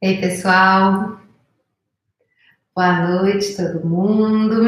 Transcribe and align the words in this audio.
Ei, 0.00 0.20
pessoal. 0.20 1.20
Boa 2.72 3.08
noite, 3.08 3.56
todo 3.56 3.84
mundo. 3.84 4.62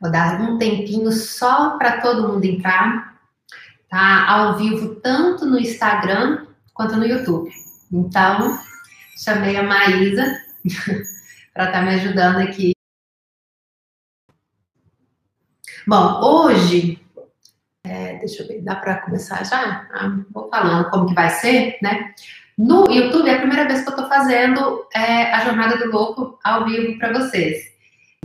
Vou 0.00 0.10
dar 0.10 0.40
um 0.40 0.56
tempinho 0.56 1.12
só 1.12 1.76
para 1.76 2.00
todo 2.00 2.26
mundo 2.26 2.42
entrar. 2.46 3.20
Tá 3.86 4.30
ao 4.30 4.56
vivo 4.56 4.94
tanto 4.94 5.44
no 5.44 5.58
Instagram 5.58 6.46
quanto 6.72 6.96
no 6.96 7.04
YouTube. 7.04 7.50
Então, 7.92 8.58
chamei 9.22 9.54
a 9.58 9.62
Maísa 9.62 10.24
para 11.52 11.66
estar 11.66 11.72
tá 11.72 11.82
me 11.82 11.94
ajudando 11.96 12.38
aqui. 12.38 12.72
Bom, 15.86 16.18
hoje 16.24 17.06
é, 17.88 18.18
deixa 18.18 18.42
eu 18.42 18.48
ver, 18.48 18.62
dá 18.62 18.76
para 18.76 18.96
começar 18.96 19.44
já? 19.44 19.86
Ah, 19.92 20.16
vou 20.30 20.48
falando 20.48 20.90
como 20.90 21.06
que 21.08 21.14
vai 21.14 21.30
ser, 21.30 21.78
né? 21.82 22.12
No 22.56 22.90
YouTube 22.90 23.28
é 23.28 23.34
a 23.34 23.38
primeira 23.38 23.66
vez 23.66 23.82
que 23.82 23.88
eu 23.88 23.94
estou 23.94 24.08
fazendo 24.08 24.86
é, 24.94 25.32
a 25.32 25.44
Jornada 25.44 25.78
do 25.78 25.90
Louco 25.90 26.38
ao 26.42 26.64
vivo 26.64 26.98
para 26.98 27.12
vocês. 27.12 27.56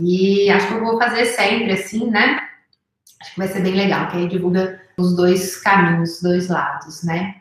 E 0.00 0.50
acho 0.50 0.66
que 0.66 0.74
eu 0.74 0.84
vou 0.84 0.98
fazer 0.98 1.24
sempre 1.26 1.72
assim, 1.72 2.10
né? 2.10 2.40
Acho 3.20 3.32
que 3.32 3.38
vai 3.38 3.48
ser 3.48 3.62
bem 3.62 3.74
legal, 3.74 4.08
que 4.08 4.16
aí 4.16 4.28
divulga 4.28 4.82
os 4.98 5.16
dois 5.16 5.56
caminhos, 5.60 6.16
os 6.16 6.22
dois 6.22 6.48
lados, 6.48 7.04
né? 7.04 7.36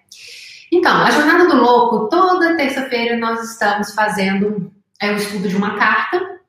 Então, 0.72 1.04
a 1.04 1.12
Jornada 1.12 1.48
do 1.48 1.58
Louco, 1.58 2.10
toda 2.10 2.58
terça-feira 2.58 3.18
nós 3.18 3.52
estamos 3.52 3.94
fazendo 3.94 4.72
é, 5.02 5.12
o 5.12 5.16
estudo 5.16 5.48
de 5.48 5.56
uma 5.56 5.78
carta. 5.78 6.40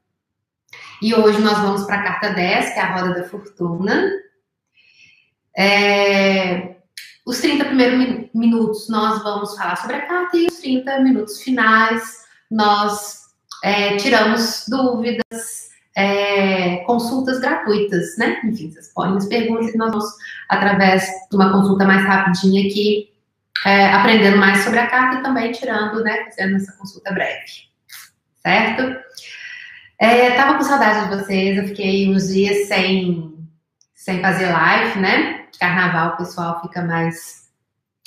E 1.03 1.15
hoje 1.15 1.41
nós 1.43 1.59
vamos 1.59 1.85
para 1.85 1.97
a 1.97 2.03
carta 2.03 2.31
10, 2.31 2.73
que 2.73 2.79
é 2.79 2.83
a 2.83 2.95
Roda 2.95 3.15
da 3.15 3.29
Fortuna. 3.29 4.11
É, 5.57 6.77
os 7.25 7.39
30 7.41 7.65
primeiros 7.65 8.29
minutos 8.35 8.89
nós 8.89 9.23
vamos 9.23 9.57
falar 9.57 9.77
sobre 9.77 9.97
a 9.97 10.07
carta 10.07 10.37
e 10.37 10.47
os 10.47 10.59
30 10.59 11.01
minutos 11.01 11.43
finais 11.43 12.25
nós 12.51 13.25
é, 13.63 13.97
tiramos 13.97 14.67
dúvidas, 14.69 15.71
é, 15.97 16.79
consultas 16.85 17.39
gratuitas, 17.41 18.17
né? 18.19 18.41
Enfim, 18.45 18.71
vocês 18.71 18.93
podem 18.93 19.15
nos 19.15 19.27
perguntar 19.27 19.71
e 19.71 19.77
nós 19.77 19.91
vamos, 19.91 20.05
através 20.49 21.07
de 21.31 21.37
uma 21.37 21.51
consulta 21.51 21.87
mais 21.87 22.05
rapidinha 22.05 22.69
aqui, 22.69 23.11
é, 23.65 23.87
aprendendo 23.87 24.37
mais 24.37 24.63
sobre 24.63 24.81
a 24.81 24.87
carta 24.87 25.19
e 25.19 25.23
também 25.23 25.53
tirando, 25.53 26.03
né? 26.03 26.25
Fazendo 26.25 26.57
essa 26.57 26.73
consulta 26.73 27.13
breve, 27.13 27.69
certo? 28.43 28.97
É, 29.99 30.33
tava 30.33 30.59
com 30.59 30.65
saudade 30.65 31.09
de 31.09 31.17
vocês, 31.17 31.57
eu 31.57 31.69
fiquei 31.69 32.13
uns 32.13 32.29
dias 32.29 32.69
sem, 32.69 33.35
sem 33.95 34.21
fazer 34.21 34.53
live, 34.53 35.01
né? 35.01 35.44
Carnaval 35.59 36.11
o 36.11 36.17
pessoal 36.17 36.61
fica 36.63 36.83
mais 36.83 37.45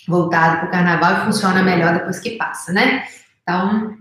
voltado 0.08 0.58
para 0.58 0.68
o 0.68 0.72
carnaval 0.72 1.14
e 1.14 1.26
funciona 1.26 1.64
melhor 1.64 1.94
depois 1.94 2.20
que 2.20 2.38
passa, 2.38 2.72
né? 2.72 3.08
Então, 3.42 3.98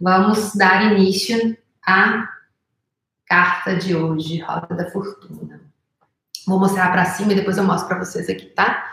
vamos 0.00 0.54
dar 0.54 0.92
início 0.92 1.56
à 1.86 2.28
carta 3.26 3.76
de 3.76 3.94
hoje, 3.94 4.40
Roda 4.40 4.74
da 4.74 4.90
Fortuna. 4.90 5.60
Vou 6.46 6.58
mostrar 6.58 6.90
para 6.90 7.04
cima 7.04 7.32
e 7.32 7.36
depois 7.36 7.58
eu 7.58 7.64
mostro 7.64 7.88
para 7.88 7.98
vocês 7.98 8.28
aqui, 8.28 8.46
tá? 8.46 8.92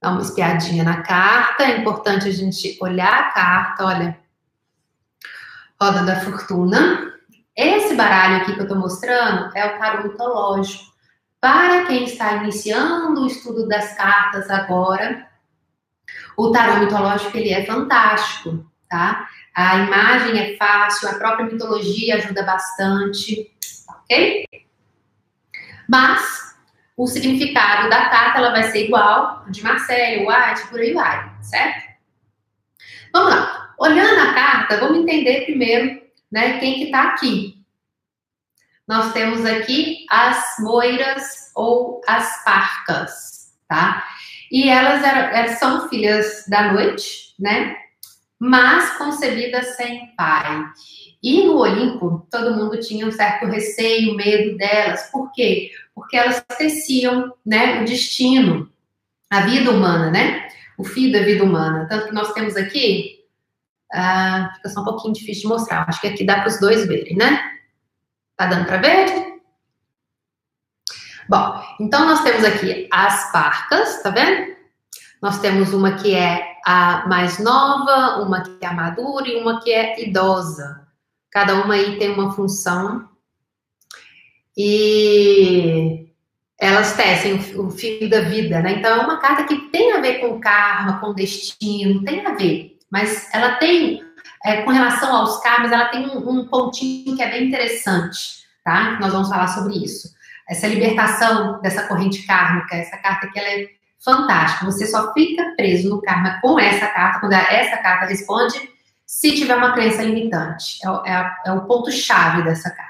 Dá 0.00 0.10
uma 0.10 0.22
espiadinha 0.22 0.84
na 0.84 1.02
carta. 1.02 1.64
É 1.64 1.78
importante 1.78 2.28
a 2.28 2.32
gente 2.32 2.78
olhar 2.80 3.12
a 3.12 3.30
carta, 3.30 3.84
olha. 3.84 4.18
Roda 5.80 6.04
da 6.04 6.20
Fortuna. 6.20 7.14
Esse 7.56 7.96
baralho 7.96 8.36
aqui 8.36 8.54
que 8.54 8.60
eu 8.60 8.64
estou 8.64 8.78
mostrando 8.78 9.50
é 9.56 9.66
o 9.66 9.78
tarô 9.78 10.04
mitológico. 10.04 10.84
Para 11.40 11.86
quem 11.86 12.04
está 12.04 12.34
iniciando 12.34 13.22
o 13.22 13.26
estudo 13.26 13.68
das 13.68 13.94
cartas 13.94 14.50
agora, 14.50 15.28
o 16.36 16.50
tarô 16.50 16.80
mitológico 16.80 17.36
ele 17.36 17.50
é 17.50 17.64
fantástico, 17.64 18.68
tá? 18.88 19.28
A 19.54 19.76
imagem 19.76 20.38
é 20.38 20.56
fácil, 20.56 21.08
a 21.08 21.14
própria 21.14 21.46
mitologia 21.46 22.16
ajuda 22.16 22.42
bastante, 22.42 23.52
ok? 23.88 24.44
Mas 25.88 26.56
o 26.96 27.06
significado 27.06 27.88
da 27.88 28.08
carta 28.08 28.38
ela 28.38 28.50
vai 28.50 28.64
ser 28.64 28.86
igual 28.86 29.44
de 29.48 29.62
Marcelo, 29.62 30.28
White, 30.28 30.68
por 30.68 30.80
aí 30.80 30.92
vai, 30.92 31.30
certo? 31.42 31.88
Vamos 33.12 33.30
lá. 33.30 33.74
Olhando 33.78 34.20
a 34.20 34.34
carta, 34.34 34.80
vamos 34.80 34.98
entender 34.98 35.44
primeiro, 35.44 36.02
né, 36.30 36.58
quem 36.58 36.84
que 36.84 36.90
tá 36.90 37.04
aqui, 37.04 37.57
nós 38.88 39.12
temos 39.12 39.44
aqui 39.44 40.06
as 40.08 40.56
moiras 40.60 41.52
ou 41.54 42.00
as 42.06 42.42
parcas, 42.42 43.52
tá? 43.68 44.02
E 44.50 44.70
elas 44.70 45.04
eram, 45.04 45.56
são 45.58 45.88
filhas 45.90 46.44
da 46.48 46.72
noite, 46.72 47.34
né? 47.38 47.76
Mas 48.38 48.96
concebidas 48.96 49.76
sem 49.76 50.14
pai. 50.16 50.64
E 51.22 51.44
no 51.44 51.58
Olimpo, 51.58 52.26
todo 52.30 52.56
mundo 52.56 52.80
tinha 52.80 53.06
um 53.06 53.12
certo 53.12 53.46
receio, 53.46 54.16
medo 54.16 54.56
delas. 54.56 55.10
Por 55.10 55.30
quê? 55.32 55.70
Porque 55.94 56.16
elas 56.16 56.42
teciam, 56.56 57.34
né, 57.44 57.82
o 57.82 57.84
destino, 57.84 58.70
a 59.28 59.42
vida 59.42 59.70
humana, 59.70 60.10
né? 60.10 60.48
O 60.78 60.84
fio 60.84 61.12
da 61.12 61.20
vida 61.20 61.44
humana. 61.44 61.86
Tanto 61.90 62.06
que 62.06 62.14
nós 62.14 62.32
temos 62.32 62.56
aqui, 62.56 63.18
ah, 63.92 64.50
fica 64.56 64.68
só 64.70 64.80
um 64.80 64.84
pouquinho 64.84 65.12
difícil 65.12 65.42
de 65.42 65.48
mostrar. 65.48 65.84
Acho 65.86 66.00
que 66.00 66.06
aqui 66.06 66.24
dá 66.24 66.36
para 66.36 66.48
os 66.48 66.60
dois 66.60 66.86
verem, 66.86 67.16
né? 67.16 67.57
Tá 68.38 68.46
dando 68.46 68.66
para 68.66 68.76
ver? 68.76 69.40
Bom, 71.28 71.60
então 71.80 72.06
nós 72.06 72.22
temos 72.22 72.44
aqui 72.44 72.88
as 72.90 73.32
parcas, 73.32 74.00
tá 74.00 74.10
vendo? 74.10 74.56
Nós 75.20 75.40
temos 75.40 75.74
uma 75.74 75.96
que 75.96 76.14
é 76.14 76.56
a 76.64 77.04
mais 77.08 77.40
nova, 77.40 78.22
uma 78.22 78.42
que 78.42 78.64
é 78.64 78.68
a 78.68 78.72
madura 78.72 79.26
e 79.26 79.34
uma 79.34 79.60
que 79.60 79.72
é 79.72 80.00
idosa. 80.00 80.86
Cada 81.32 81.56
uma 81.56 81.74
aí 81.74 81.98
tem 81.98 82.12
uma 82.12 82.32
função. 82.32 83.08
E 84.56 86.06
elas 86.60 86.96
tecem 86.96 87.34
o 87.56 87.70
fio 87.70 88.08
da 88.08 88.20
vida, 88.20 88.62
né? 88.62 88.74
Então 88.74 89.00
é 89.00 89.04
uma 89.04 89.18
carta 89.18 89.44
que 89.44 89.68
tem 89.70 89.94
a 89.94 90.00
ver 90.00 90.20
com 90.20 90.38
karma, 90.38 91.00
com 91.00 91.12
destino, 91.12 92.04
tem 92.04 92.24
a 92.24 92.34
ver. 92.34 92.78
Mas 92.88 93.28
ela 93.34 93.56
tem 93.56 94.07
é, 94.48 94.62
com 94.62 94.70
relação 94.70 95.14
aos 95.14 95.40
karmas, 95.42 95.70
ela 95.70 95.88
tem 95.88 96.08
um, 96.08 96.26
um, 96.26 96.48
pontinho 96.48 97.14
que 97.14 97.22
é 97.22 97.30
bem 97.30 97.48
interessante, 97.48 98.44
tá? 98.64 98.98
Nós 98.98 99.12
vamos 99.12 99.28
falar 99.28 99.46
sobre 99.48 99.76
isso. 99.76 100.08
Essa 100.48 100.66
libertação 100.66 101.60
dessa 101.60 101.86
corrente 101.86 102.26
kármica, 102.26 102.74
essa 102.74 102.96
carta 102.96 103.28
que 103.28 103.38
ela 103.38 103.46
é 103.46 103.68
fantástica. 104.02 104.64
Você 104.64 104.86
só 104.86 105.12
fica 105.12 105.54
preso 105.54 105.90
no 105.90 106.00
karma 106.00 106.40
com 106.40 106.58
essa 106.58 106.86
carta, 106.86 107.20
quando 107.20 107.34
essa 107.34 107.76
carta 107.76 108.06
responde, 108.06 108.58
se 109.04 109.36
tiver 109.36 109.54
uma 109.54 109.74
crença 109.74 110.02
limitante. 110.02 110.78
É, 110.82 111.12
é, 111.12 111.30
é 111.44 111.52
o 111.52 111.66
ponto-chave 111.66 112.42
dessa 112.42 112.70
carta. 112.70 112.88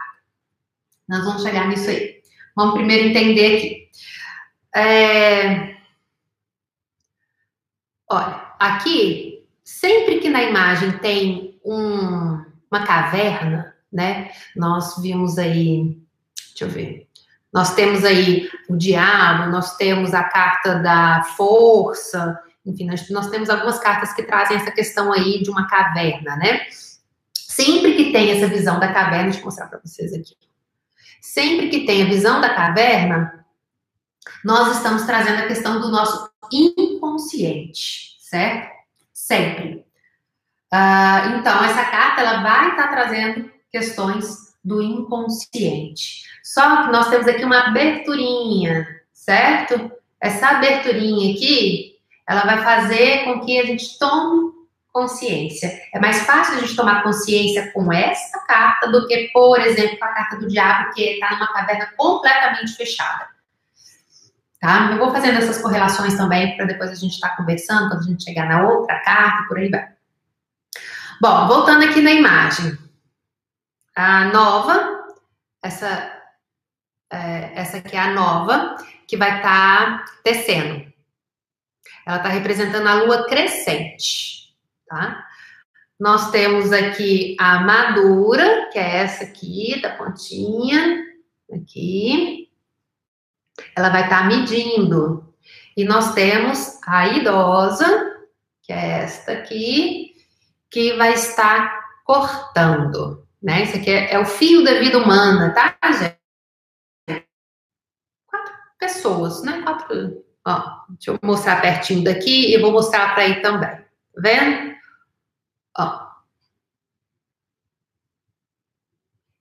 Nós 1.09 1.25
vamos 1.25 1.43
chegar 1.43 1.67
nisso 1.67 1.91
aí. 1.91 2.21
Vamos 2.55 2.75
primeiro 2.75 3.09
entender 3.09 3.57
aqui. 3.57 3.89
É... 4.77 5.77
Olha, 8.09 8.47
aqui 8.61 9.38
sempre 9.69 10.19
que 10.19 10.31
na 10.31 10.43
imagem 10.43 10.93
tem 10.99 11.61
um, 11.63 12.43
uma 12.71 12.87
caverna, 12.87 13.75
né? 13.93 14.31
Nós 14.57 14.97
vimos 14.97 15.37
aí, 15.37 16.01
deixa 16.49 16.65
eu 16.65 16.71
ver. 16.71 17.07
Nós 17.53 17.75
temos 17.75 18.03
aí 18.03 18.49
o 18.67 18.75
diabo, 18.75 19.51
nós 19.51 19.77
temos 19.77 20.15
a 20.15 20.25
carta 20.25 20.77
da 20.77 21.23
força, 21.37 22.41
enfim, 22.65 22.87
nós, 22.87 23.11
nós 23.11 23.29
temos 23.29 23.51
algumas 23.51 23.79
cartas 23.79 24.15
que 24.15 24.23
trazem 24.23 24.57
essa 24.57 24.71
questão 24.71 25.13
aí 25.13 25.43
de 25.43 25.51
uma 25.51 25.69
caverna, 25.69 26.37
né? 26.37 26.63
Sempre 27.35 27.95
que 27.95 28.11
tem 28.11 28.31
essa 28.31 28.47
visão 28.47 28.81
da 28.81 28.91
caverna, 28.91 29.25
deixa 29.25 29.41
eu 29.41 29.45
mostrar 29.45 29.67
para 29.67 29.81
vocês 29.85 30.15
aqui. 30.15 30.35
Sempre 31.21 31.69
que 31.69 31.85
tem 31.85 32.03
a 32.03 32.09
visão 32.09 32.41
da 32.41 32.55
caverna, 32.55 33.45
nós 34.43 34.77
estamos 34.77 35.03
trazendo 35.03 35.43
a 35.43 35.47
questão 35.47 35.79
do 35.79 35.91
nosso 35.91 36.31
inconsciente, 36.51 38.17
certo? 38.21 38.78
Sempre. 39.19 39.85
Uh, 40.73 41.39
então, 41.39 41.65
essa 41.65 41.85
carta 41.87 42.21
ela 42.21 42.43
vai 42.43 42.71
estar 42.71 42.85
tá 42.85 42.89
trazendo 42.89 43.51
questões 43.71 44.55
do 44.63 44.81
inconsciente. 44.81 46.23
Só 46.45 46.85
que 46.85 46.93
nós 46.93 47.09
temos 47.09 47.27
aqui 47.27 47.45
uma 47.45 47.69
aberturinha, 47.69 48.87
certo? 49.13 49.91
Essa 50.21 50.51
aberturinha 50.51 51.35
aqui, 51.35 51.97
ela 52.29 52.43
vai 52.43 52.63
fazer 52.63 53.25
com 53.25 53.41
que 53.41 53.59
a 53.59 53.67
gente 53.67 53.99
tome 53.99 54.53
consciência. 54.93 55.71
É 55.93 55.99
mais 55.99 56.23
fácil 56.25 56.57
a 56.57 56.61
gente 56.61 56.77
tomar 56.77 57.03
consciência 57.03 57.71
com 57.73 57.93
essa 57.93 58.39
carta 58.47 58.91
do 58.91 59.07
que, 59.07 59.31
por 59.33 59.61
exemplo, 59.61 59.99
com 59.99 60.05
a 60.05 60.15
carta 60.15 60.37
do 60.37 60.49
diabo, 60.49 60.93
que 60.95 61.03
está 61.03 61.33
numa 61.33 61.53
caverna 61.53 61.93
completamente 61.97 62.73
fechada 62.75 63.38
tá? 64.61 64.91
Eu 64.93 64.99
vou 64.99 65.13
fazendo 65.13 65.39
essas 65.39 65.61
correlações 65.61 66.17
também 66.17 66.57
para 66.57 66.67
depois 66.67 66.91
a 66.91 66.95
gente 66.95 67.15
estar 67.15 67.31
tá 67.31 67.37
conversando, 67.37 67.89
quando 67.89 68.01
a 68.01 68.07
gente 68.07 68.25
chegar 68.25 68.49
na 68.49 68.69
outra 68.69 68.99
carta, 69.01 69.49
por 69.49 69.59
aí 69.59 69.69
vai. 69.69 69.89
Bom, 71.21 71.49
voltando 71.49 71.85
aqui 71.85 72.01
na 72.01 72.13
imagem. 72.13 72.79
A 73.97 74.27
nova, 74.27 75.07
essa, 75.63 76.13
é, 77.11 77.53
essa 77.55 77.79
aqui 77.79 77.97
é 77.97 78.01
a 78.01 78.13
nova, 78.13 78.77
que 79.07 79.17
vai 79.17 79.39
estar 79.39 79.99
tá 79.99 80.05
tecendo. 80.23 80.87
Ela 82.07 82.19
está 82.19 82.29
representando 82.29 82.87
a 82.87 82.95
lua 82.95 83.27
crescente, 83.27 84.55
tá? 84.87 85.25
Nós 85.99 86.31
temos 86.31 86.73
aqui 86.73 87.37
a 87.41 87.61
madura, 87.61 88.69
que 88.71 88.79
é 88.79 88.99
essa 88.99 89.25
aqui, 89.25 89.81
da 89.83 89.91
pontinha, 89.91 91.05
aqui. 91.53 92.48
Ela 93.77 93.89
vai 93.91 94.05
estar 94.05 94.23
tá 94.23 94.25
medindo. 94.27 95.35
E 95.77 95.85
nós 95.85 96.15
temos 96.15 96.79
a 96.87 97.09
idosa, 97.09 97.87
que 98.63 98.73
é 98.73 99.03
esta 99.03 99.33
aqui, 99.33 100.15
que 100.71 100.95
vai 100.95 101.15
estar 101.15 101.79
cortando, 102.05 103.27
né? 103.43 103.63
Isso 103.63 103.77
aqui 103.77 103.91
é, 103.91 104.15
é 104.15 104.19
o 104.19 104.27
fio 104.27 104.65
da 104.65 104.79
vida 104.79 104.99
humana, 104.99 105.55
tá, 105.55 105.77
gente? 105.93 107.27
Quatro 108.27 108.55
pessoas, 108.79 109.43
né? 109.43 109.63
Quatro. 109.63 110.25
Ó, 110.47 110.85
deixa 110.89 111.11
eu 111.11 111.19
mostrar 111.23 111.61
pertinho 111.61 112.05
daqui 112.05 112.55
e 112.55 112.61
vou 112.61 112.73
mostrar 112.73 113.15
para 113.15 113.25
aí 113.25 113.43
também. 113.43 113.71
Tá 113.71 113.85
vendo? 114.17 114.75
Ó. 115.79 116.09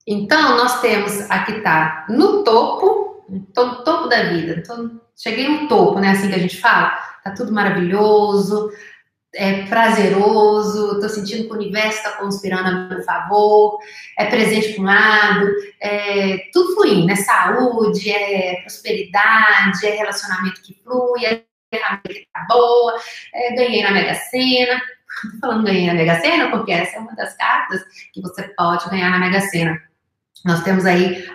Então, 0.05 0.57
nós 0.57 0.79
temos 0.79 1.29
aqui 1.29 1.61
tá 1.61 2.05
no 2.09 2.43
topo, 2.43 2.96
tô 3.53 3.65
no 3.65 3.83
topo 3.83 4.07
da 4.07 4.23
vida, 4.23 4.63
tô, 4.65 4.89
cheguei 5.15 5.47
no 5.47 5.67
topo, 5.67 5.99
né? 5.99 6.11
Assim 6.11 6.29
que 6.29 6.35
a 6.35 6.39
gente 6.39 6.57
fala, 6.57 6.91
tá 7.23 7.31
tudo 7.31 7.51
maravilhoso, 7.51 8.71
é 9.35 9.63
prazeroso, 9.65 10.99
tô 10.99 11.09
sentindo 11.09 11.47
que 11.47 11.53
o 11.53 11.55
universo 11.55 11.97
está 11.97 12.11
conspirando 12.13 12.67
a 12.67 12.71
meu 12.89 13.03
favor, 13.03 13.79
é 14.17 14.25
presente 14.25 14.73
para 14.73 14.81
um 14.81 14.85
lado, 14.85 15.47
é 15.81 16.37
tudo 16.53 16.73
fluindo, 16.73 17.05
né? 17.05 17.15
Saúde, 17.15 18.09
é 18.09 18.61
prosperidade, 18.61 19.85
é 19.85 19.95
relacionamento 19.95 20.61
que 20.61 20.79
flui, 20.83 21.25
é 21.25 21.43
família 21.75 22.21
que 22.21 22.27
tá 22.33 22.45
boa, 22.47 22.97
é, 23.33 23.55
ganhei 23.55 23.83
na 23.83 23.91
Mega 23.91 24.15
Sena. 24.15 24.81
Tô 25.33 25.39
falando 25.39 25.65
ganhei 25.65 25.87
na 25.87 25.93
Mega 25.93 26.19
Sena 26.19 26.49
porque 26.49 26.71
essa 26.71 26.97
é 26.97 26.99
uma 26.99 27.15
das 27.15 27.35
cartas 27.35 27.81
que 28.13 28.21
você 28.21 28.43
pode 28.55 28.89
ganhar 28.89 29.09
na 29.09 29.19
Mega 29.19 29.41
Sena. 29.41 29.77
Nós 30.45 30.63
temos 30.63 30.85
aí 30.85 31.25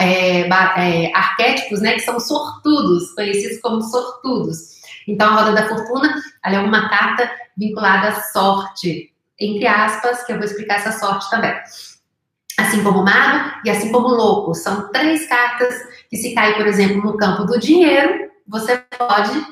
é, 0.00 0.48
é, 0.48 1.16
arquétipos, 1.16 1.80
né, 1.80 1.94
que 1.94 2.00
são 2.00 2.18
sortudos, 2.18 3.12
conhecidos 3.14 3.60
como 3.60 3.82
sortudos. 3.82 4.80
Então, 5.06 5.28
a 5.28 5.42
roda 5.42 5.52
da 5.52 5.68
fortuna, 5.68 6.22
é 6.44 6.58
uma 6.58 6.88
carta 6.88 7.30
vinculada 7.56 8.08
à 8.08 8.20
sorte, 8.22 9.12
entre 9.38 9.66
aspas, 9.66 10.24
que 10.24 10.32
eu 10.32 10.36
vou 10.36 10.44
explicar 10.44 10.76
essa 10.76 10.92
sorte 10.92 11.28
também. 11.30 11.54
Assim 12.58 12.82
como 12.82 13.00
o 13.00 13.04
mago 13.04 13.60
e 13.64 13.70
assim 13.70 13.90
como 13.90 14.08
o 14.08 14.14
louco. 14.14 14.54
São 14.54 14.90
três 14.92 15.26
cartas 15.26 15.74
que 16.08 16.16
se 16.16 16.34
cair, 16.34 16.56
por 16.56 16.66
exemplo, 16.66 17.02
no 17.02 17.16
campo 17.16 17.44
do 17.44 17.58
dinheiro, 17.58 18.30
você 18.46 18.78
pode 18.98 19.44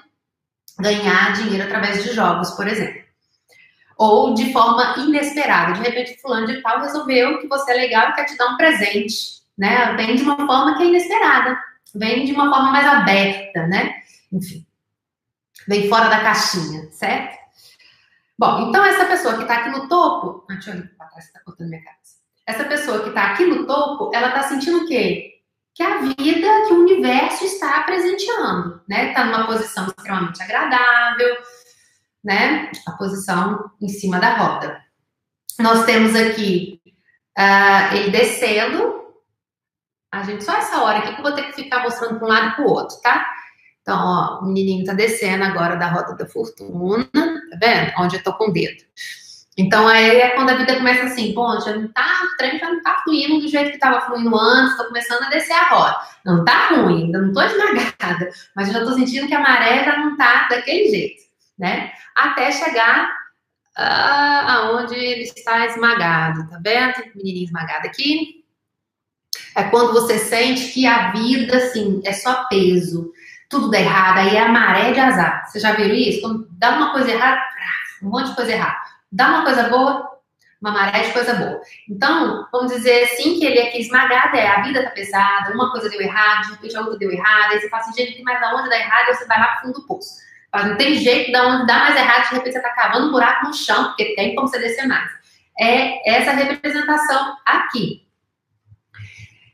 ganhar 0.78 1.32
dinheiro 1.32 1.64
através 1.64 2.04
de 2.04 2.12
jogos, 2.12 2.50
por 2.50 2.66
exemplo. 2.66 3.09
Ou 4.00 4.32
de 4.32 4.50
forma 4.50 4.94
inesperada. 4.96 5.74
De 5.74 5.80
repente, 5.82 6.18
fulano 6.22 6.46
de 6.46 6.62
tal 6.62 6.80
resolveu 6.80 7.38
que 7.38 7.46
você 7.46 7.72
é 7.72 7.74
legal 7.74 8.08
e 8.08 8.12
quer 8.14 8.24
te 8.24 8.34
dar 8.34 8.54
um 8.54 8.56
presente. 8.56 9.42
Né? 9.58 9.92
Vem 9.94 10.16
de 10.16 10.22
uma 10.22 10.38
forma 10.38 10.74
que 10.78 10.84
é 10.84 10.86
inesperada. 10.86 11.62
Vem 11.94 12.24
de 12.24 12.32
uma 12.32 12.48
forma 12.48 12.72
mais 12.72 12.86
aberta, 12.86 13.66
né? 13.66 13.96
Enfim. 14.32 14.64
Vem 15.68 15.86
fora 15.86 16.08
da 16.08 16.20
caixinha, 16.20 16.90
certo? 16.92 17.36
Bom, 18.38 18.70
então 18.70 18.82
essa 18.82 19.04
pessoa 19.04 19.34
que 19.34 19.42
está 19.42 19.56
aqui 19.56 19.68
no 19.68 19.86
topo. 19.86 20.46
Ah, 20.48 20.54
deixa 20.54 20.70
eu 20.70 20.76
olhar 20.76 20.88
para 20.96 21.06
trás, 21.08 21.26
está 21.26 21.40
cortando 21.40 21.68
minha 21.68 21.84
cabeça. 21.84 22.14
Essa 22.46 22.64
pessoa 22.64 23.02
que 23.02 23.10
está 23.10 23.32
aqui 23.32 23.44
no 23.44 23.66
topo, 23.66 24.10
ela 24.14 24.28
está 24.28 24.44
sentindo 24.44 24.78
o 24.78 24.88
quê? 24.88 25.42
Que 25.74 25.82
a 25.82 25.98
vida, 25.98 26.66
que 26.66 26.72
o 26.72 26.80
universo 26.80 27.44
está 27.44 27.82
presenteando, 27.82 28.80
né? 28.88 29.08
Está 29.08 29.26
numa 29.26 29.46
posição 29.46 29.86
extremamente 29.86 30.42
agradável, 30.42 31.36
né? 32.24 32.70
A 32.86 32.92
posição 32.92 33.70
em 33.80 33.88
cima 33.88 34.18
da 34.18 34.36
roda. 34.36 34.80
Nós 35.58 35.84
temos 35.84 36.14
aqui 36.14 36.80
uh, 37.38 37.94
ele 37.94 38.10
descendo. 38.10 39.00
A 40.12 40.22
gente, 40.22 40.44
só 40.44 40.56
essa 40.56 40.82
hora 40.82 40.98
aqui 40.98 41.12
que 41.12 41.20
eu 41.20 41.24
vou 41.24 41.34
ter 41.34 41.44
que 41.44 41.52
ficar 41.52 41.82
mostrando 41.82 42.18
para 42.18 42.26
um 42.26 42.30
lado 42.30 42.48
e 42.48 42.54
para 42.56 42.64
o 42.64 42.70
outro, 42.70 43.00
tá? 43.00 43.26
Então, 43.82 43.96
ó, 43.98 44.40
o 44.40 44.46
menininho 44.46 44.84
tá 44.84 44.92
descendo 44.92 45.44
agora 45.44 45.76
da 45.76 45.88
roda 45.88 46.16
da 46.16 46.26
fortuna, 46.26 47.04
tá 47.12 47.58
vendo? 47.60 47.92
Onde 47.98 48.16
eu 48.16 48.22
tô 48.22 48.32
com 48.34 48.48
o 48.48 48.52
dedo. 48.52 48.82
Então, 49.56 49.86
aí 49.86 50.20
é 50.20 50.30
quando 50.30 50.50
a 50.50 50.54
vida 50.54 50.76
começa 50.76 51.04
assim, 51.04 51.34
bom, 51.34 51.60
já 51.60 51.76
não 51.76 51.88
tá, 51.88 52.22
o 52.24 52.36
trem 52.36 52.58
já 52.58 52.70
não 52.70 52.82
tá 52.82 53.00
fluindo 53.04 53.40
do 53.40 53.48
jeito 53.48 53.72
que 53.72 53.78
tava 53.78 54.00
fluindo 54.06 54.34
antes, 54.34 54.76
tô 54.76 54.84
começando 54.86 55.24
a 55.24 55.28
descer 55.28 55.52
a 55.52 55.68
roda. 55.68 55.96
Não 56.24 56.44
tá 56.44 56.68
ruim, 56.68 57.04
ainda 57.04 57.20
não 57.20 57.32
tô 57.32 57.42
esmagada, 57.42 58.30
mas 58.54 58.72
já 58.72 58.84
tô 58.84 58.94
sentindo 58.94 59.26
que 59.26 59.34
a 59.34 59.40
maré 59.40 59.84
já 59.84 59.98
não 59.98 60.16
tá 60.16 60.48
daquele 60.48 60.88
jeito, 60.88 61.22
né? 61.60 61.92
Até 62.16 62.50
chegar 62.50 63.16
ah, 63.76 64.54
aonde 64.54 64.96
ele 64.96 65.22
está 65.22 65.66
esmagado, 65.66 66.48
tá 66.48 66.58
vendo? 66.62 67.14
Menininho 67.14 67.44
esmagado 67.44 67.86
aqui. 67.86 68.44
É 69.54 69.64
quando 69.64 69.92
você 69.92 70.18
sente 70.18 70.72
que 70.72 70.86
a 70.86 71.12
vida, 71.12 71.56
assim, 71.56 72.00
é 72.04 72.12
só 72.12 72.44
peso 72.48 73.12
tudo 73.50 73.68
dá 73.68 73.80
errado, 73.80 74.18
aí 74.18 74.36
é 74.36 74.40
a 74.40 74.48
maré 74.48 74.92
de 74.92 75.00
azar. 75.00 75.44
Você 75.44 75.58
já 75.58 75.72
viu 75.72 75.92
isso? 75.92 76.20
Quando 76.20 76.46
dá 76.52 76.70
uma 76.70 76.92
coisa 76.92 77.10
errada, 77.10 77.42
um 78.00 78.08
monte 78.08 78.30
de 78.30 78.36
coisa 78.36 78.52
errada. 78.52 78.78
Dá 79.10 79.28
uma 79.28 79.44
coisa 79.44 79.64
boa, 79.64 80.08
uma 80.62 80.70
maré 80.70 81.02
de 81.02 81.12
coisa 81.12 81.34
boa. 81.34 81.60
Então, 81.88 82.46
vamos 82.52 82.72
dizer 82.72 83.02
assim 83.02 83.40
que 83.40 83.44
ele 83.44 83.58
aqui 83.58 83.80
esmagado 83.80 84.36
é 84.36 84.46
a 84.46 84.62
vida 84.62 84.84
tá 84.84 84.90
pesada, 84.90 85.52
uma 85.52 85.72
coisa 85.72 85.90
deu 85.90 86.00
errado, 86.00 86.44
de 86.44 86.50
repente 86.52 86.76
a 86.76 86.80
outra 86.80 86.96
deu 86.96 87.10
errado, 87.10 87.52
aí 87.52 87.60
você 87.60 87.68
fala 87.68 87.82
assim, 87.82 87.92
gente, 87.92 88.22
mais 88.22 88.40
aonde 88.40 88.70
dá 88.70 88.78
errado, 88.78 89.08
aí 89.08 89.14
você 89.16 89.26
vai 89.26 89.40
lá 89.40 89.46
pro 89.48 89.62
fundo 89.62 89.80
do 89.80 89.86
poço. 89.86 90.29
Não 90.54 90.76
tem 90.76 90.96
jeito 90.96 91.30
de 91.30 91.38
onde 91.38 91.66
dá 91.66 91.78
mais 91.78 91.96
errado, 91.96 92.28
de 92.28 92.34
repente 92.34 92.54
você 92.54 92.60
tá 92.60 92.70
cavando 92.70 93.08
um 93.08 93.12
buraco 93.12 93.46
no 93.46 93.54
chão, 93.54 93.84
porque 93.84 94.14
tem 94.16 94.34
como 94.34 94.48
você 94.48 94.58
descer 94.58 94.86
mais. 94.86 95.08
É 95.58 96.16
essa 96.16 96.32
representação 96.32 97.36
aqui. 97.44 98.06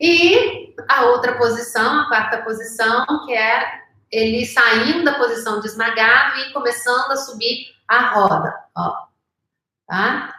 E 0.00 0.74
a 0.88 1.06
outra 1.06 1.36
posição, 1.36 2.00
a 2.00 2.08
quarta 2.08 2.38
posição, 2.38 3.04
que 3.26 3.34
é 3.34 3.80
ele 4.10 4.46
saindo 4.46 5.04
da 5.04 5.14
posição 5.14 5.60
de 5.60 5.66
esmagado 5.66 6.38
e 6.40 6.52
começando 6.52 7.10
a 7.10 7.16
subir 7.16 7.74
a 7.88 8.10
roda, 8.10 8.54
ó, 8.76 9.06
tá? 9.86 10.34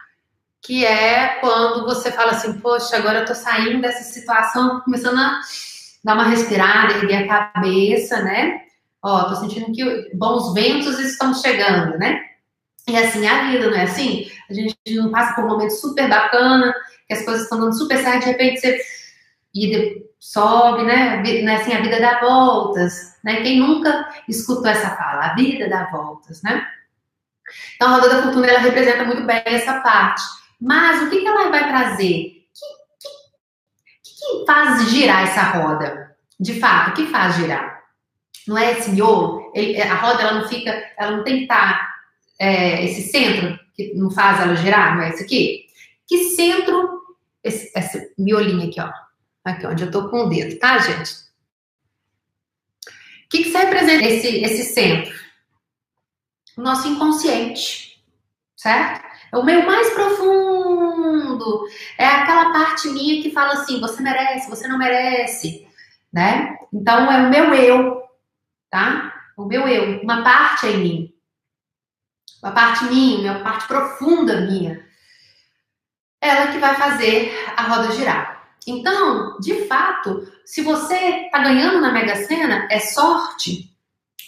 Que 0.62 0.84
é 0.84 1.38
quando 1.40 1.84
você 1.84 2.10
fala 2.10 2.32
assim, 2.32 2.58
poxa, 2.60 2.96
agora 2.96 3.20
eu 3.20 3.26
tô 3.26 3.34
saindo 3.34 3.80
dessa 3.80 4.02
situação, 4.02 4.80
começando 4.80 5.18
a 5.18 5.40
dar 6.02 6.14
uma 6.14 6.24
respirada, 6.24 6.94
erguer 6.94 7.24
a 7.30 7.52
cabeça, 7.52 8.22
né? 8.22 8.67
Ó, 9.08 9.24
tô 9.24 9.36
sentindo 9.36 9.72
que 9.72 10.10
bons 10.14 10.52
ventos 10.52 10.98
estão 10.98 11.32
chegando, 11.32 11.96
né? 11.96 12.20
E 12.86 12.94
assim, 12.94 13.26
a 13.26 13.50
vida, 13.50 13.70
não 13.70 13.78
é 13.78 13.84
assim? 13.84 14.30
A 14.50 14.52
gente 14.52 14.76
não 14.90 15.10
passa 15.10 15.34
por 15.34 15.44
um 15.44 15.48
momento 15.48 15.70
super 15.70 16.06
bacana, 16.10 16.74
que 17.06 17.14
as 17.14 17.24
coisas 17.24 17.44
estão 17.44 17.58
dando 17.58 17.72
super 17.72 17.96
certo, 17.96 18.24
de 18.24 18.26
repente 18.26 18.60
você 18.60 18.78
e 19.54 20.06
sobe, 20.20 20.82
né? 20.84 21.22
né? 21.22 21.56
Assim, 21.56 21.72
a 21.72 21.80
vida 21.80 21.98
dá 21.98 22.20
voltas, 22.20 23.18
né? 23.24 23.40
Quem 23.40 23.60
nunca 23.60 24.10
escutou 24.28 24.66
essa 24.66 24.90
fala? 24.90 25.28
A 25.28 25.34
vida 25.34 25.70
dá 25.70 25.88
voltas, 25.90 26.42
né? 26.42 26.66
Então, 27.76 27.88
a 27.88 27.92
roda 27.92 28.10
da 28.10 28.22
fortuna, 28.24 28.46
ela 28.46 28.58
representa 28.58 29.04
muito 29.04 29.22
bem 29.22 29.42
essa 29.46 29.80
parte. 29.80 30.22
Mas 30.60 31.02
o 31.02 31.08
que, 31.08 31.22
que 31.22 31.26
ela 31.26 31.48
vai 31.48 31.66
trazer? 31.66 32.04
O 32.04 32.98
que, 34.04 34.10
que, 34.10 34.42
que 34.42 34.46
faz 34.46 34.90
girar 34.90 35.22
essa 35.22 35.42
roda? 35.44 36.14
De 36.38 36.60
fato, 36.60 36.90
o 36.90 36.92
que 36.92 37.06
faz 37.06 37.36
girar? 37.36 37.77
Não 38.48 38.58
é 38.58 38.72
esse 38.72 38.90
miolo? 38.90 39.52
Ele, 39.54 39.80
a 39.80 39.94
roda, 39.94 40.22
ela 40.22 40.40
não 40.40 40.48
fica, 40.48 40.70
ela 40.98 41.18
não 41.18 41.24
tem 41.24 41.36
que 41.36 41.42
estar, 41.42 41.94
é, 42.38 42.84
esse 42.84 43.02
centro, 43.02 43.58
que 43.76 43.92
não 43.94 44.10
faz 44.10 44.40
ela 44.40 44.56
girar, 44.56 44.96
não 44.96 45.02
é 45.02 45.10
esse 45.10 45.22
aqui? 45.22 45.66
Que 46.06 46.30
centro, 46.30 47.02
esse, 47.44 47.70
esse 47.78 48.14
miolinho 48.18 48.68
aqui, 48.68 48.80
ó, 48.80 48.90
Aqui 49.48 49.66
onde 49.66 49.84
eu 49.84 49.90
tô 49.90 50.10
com 50.10 50.24
o 50.24 50.28
dedo, 50.28 50.58
tá, 50.58 50.78
gente? 50.78 51.12
O 53.24 53.28
que, 53.30 53.44
que 53.44 53.50
representa 53.50 54.04
esse, 54.04 54.42
esse 54.42 54.74
centro? 54.74 55.14
O 56.56 56.62
nosso 56.62 56.88
inconsciente, 56.88 58.02
certo? 58.56 59.06
É 59.32 59.36
o 59.38 59.44
meu 59.44 59.64
mais 59.64 59.90
profundo. 59.90 61.66
É 61.96 62.04
aquela 62.06 62.52
parte 62.52 62.88
minha 62.88 63.22
que 63.22 63.30
fala 63.30 63.54
assim: 63.54 63.80
você 63.80 64.02
merece, 64.02 64.50
você 64.50 64.68
não 64.68 64.78
merece, 64.78 65.66
né? 66.12 66.58
Então 66.72 67.10
é 67.10 67.26
o 67.26 67.30
meu 67.30 67.54
eu, 67.54 68.02
tá? 68.70 69.14
O 69.36 69.44
meu 69.44 69.68
eu, 69.68 70.00
uma 70.02 70.22
parte 70.22 70.66
em 70.66 70.78
mim. 70.78 71.14
Uma 72.42 72.52
parte 72.52 72.84
minha, 72.84 73.32
uma 73.32 73.42
parte 73.42 73.66
profunda 73.66 74.42
minha. 74.42 74.86
Ela 76.20 76.52
que 76.52 76.58
vai 76.58 76.76
fazer 76.76 77.32
a 77.56 77.62
roda 77.62 77.92
girar. 77.92 78.38
Então, 78.66 79.38
de 79.40 79.66
fato, 79.66 80.30
se 80.44 80.60
você 80.62 80.94
está 80.94 81.38
ganhando 81.38 81.80
na 81.80 81.92
Mega 81.92 82.16
Sena, 82.26 82.68
é 82.70 82.78
sorte, 82.78 83.74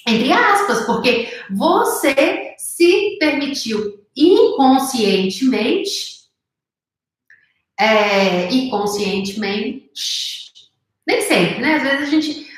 entre 0.06 0.32
aspas, 0.32 0.86
porque 0.86 1.44
você 1.50 2.54
se 2.56 3.18
permitiu 3.18 4.00
inconscientemente, 4.16 6.20
é, 7.78 8.50
inconscientemente, 8.52 9.90
nem 11.06 11.20
sempre, 11.22 11.60
né? 11.60 11.76
Às 11.76 11.82
vezes 11.82 12.02
a 12.02 12.10
gente, 12.10 12.49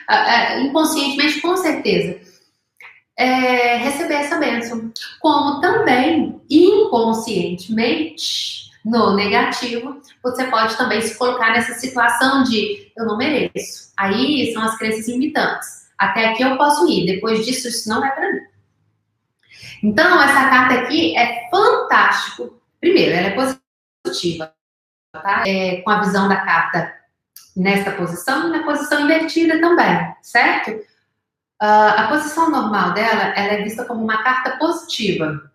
inconscientemente, 0.61 1.41
com 1.41 1.57
certeza, 1.57 2.21
é, 3.17 3.77
receber 3.77 4.15
essa 4.15 4.39
bênção. 4.39 4.93
Como 5.21 5.61
também, 5.61 6.41
inconscientemente, 6.51 8.73
no 8.85 9.15
negativo, 9.15 10.01
você 10.23 10.45
pode 10.45 10.77
também 10.77 11.01
se 11.01 11.17
colocar 11.17 11.53
nessa 11.53 11.75
situação 11.75 12.43
de 12.43 12.91
eu 12.97 13.07
não 13.07 13.17
mereço. 13.17 13.93
Aí 13.97 14.53
são 14.53 14.63
as 14.63 14.77
crenças 14.77 15.09
limitantes. 15.09 15.83
Até 15.97 16.29
aqui 16.29 16.43
eu 16.43 16.57
posso 16.57 16.89
ir, 16.89 17.07
depois 17.07 17.47
disso 17.47 17.69
isso 17.69 17.89
não 17.89 18.05
é 18.05 18.11
para 18.11 18.33
mim. 18.33 18.41
Então, 19.85 20.21
essa 20.21 20.49
carta 20.49 20.75
aqui 20.75 21.17
é 21.17 21.49
fantástico. 21.51 22.61
Primeiro, 22.81 23.13
ela 23.13 23.29
é 23.29 23.37
positiva, 24.05 24.53
tá? 25.13 25.45
É, 25.47 25.81
com 25.83 25.91
a 25.91 26.01
visão 26.01 26.29
da 26.29 26.37
carta 26.37 27.02
nesta 27.57 27.93
posição 27.93 28.49
e 28.49 28.51
na 28.51 28.65
posição 28.65 29.01
invertida 29.01 29.61
também, 29.61 30.15
certo? 30.23 30.71
Uh, 31.63 31.95
a 31.97 32.09
posição 32.09 32.51
normal 32.51 32.93
dela, 32.93 33.35
ela 33.37 33.53
é 33.53 33.63
vista 33.63 33.85
como 33.85 34.03
uma 34.03 34.23
carta 34.23 34.57
positiva. 34.59 35.51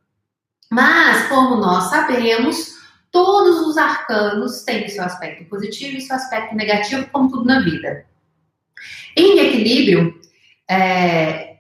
Mas, 0.72 1.28
como 1.28 1.56
nós 1.58 1.86
sabemos, 1.90 2.76
todos 3.12 3.68
os 3.68 3.78
arcanos 3.78 4.64
têm 4.64 4.88
seu 4.88 5.04
aspecto 5.04 5.46
positivo 5.46 5.98
e 5.98 6.02
seu 6.02 6.16
aspecto 6.16 6.56
negativo, 6.56 7.08
como 7.12 7.30
tudo 7.30 7.46
na 7.46 7.62
vida. 7.62 8.06
Em 9.16 9.40
equilíbrio, 9.40 10.20
é, 10.70 11.58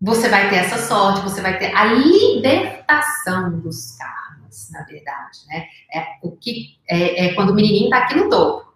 você 0.00 0.28
vai 0.28 0.48
ter 0.48 0.56
essa 0.56 0.78
sorte, 0.78 1.20
você 1.20 1.40
vai 1.40 1.58
ter 1.58 1.74
a 1.74 1.84
libertação 1.84 3.60
dos 3.60 3.96
karmas, 3.96 4.68
na 4.72 4.82
verdade, 4.84 5.38
né? 5.48 5.66
É 5.94 6.06
o 6.22 6.32
que 6.32 6.78
é, 6.88 7.26
é 7.26 7.34
quando 7.34 7.50
o 7.50 7.54
menininho 7.54 7.84
está 7.84 7.98
aqui 7.98 8.16
no 8.16 8.28
topo. 8.28 8.69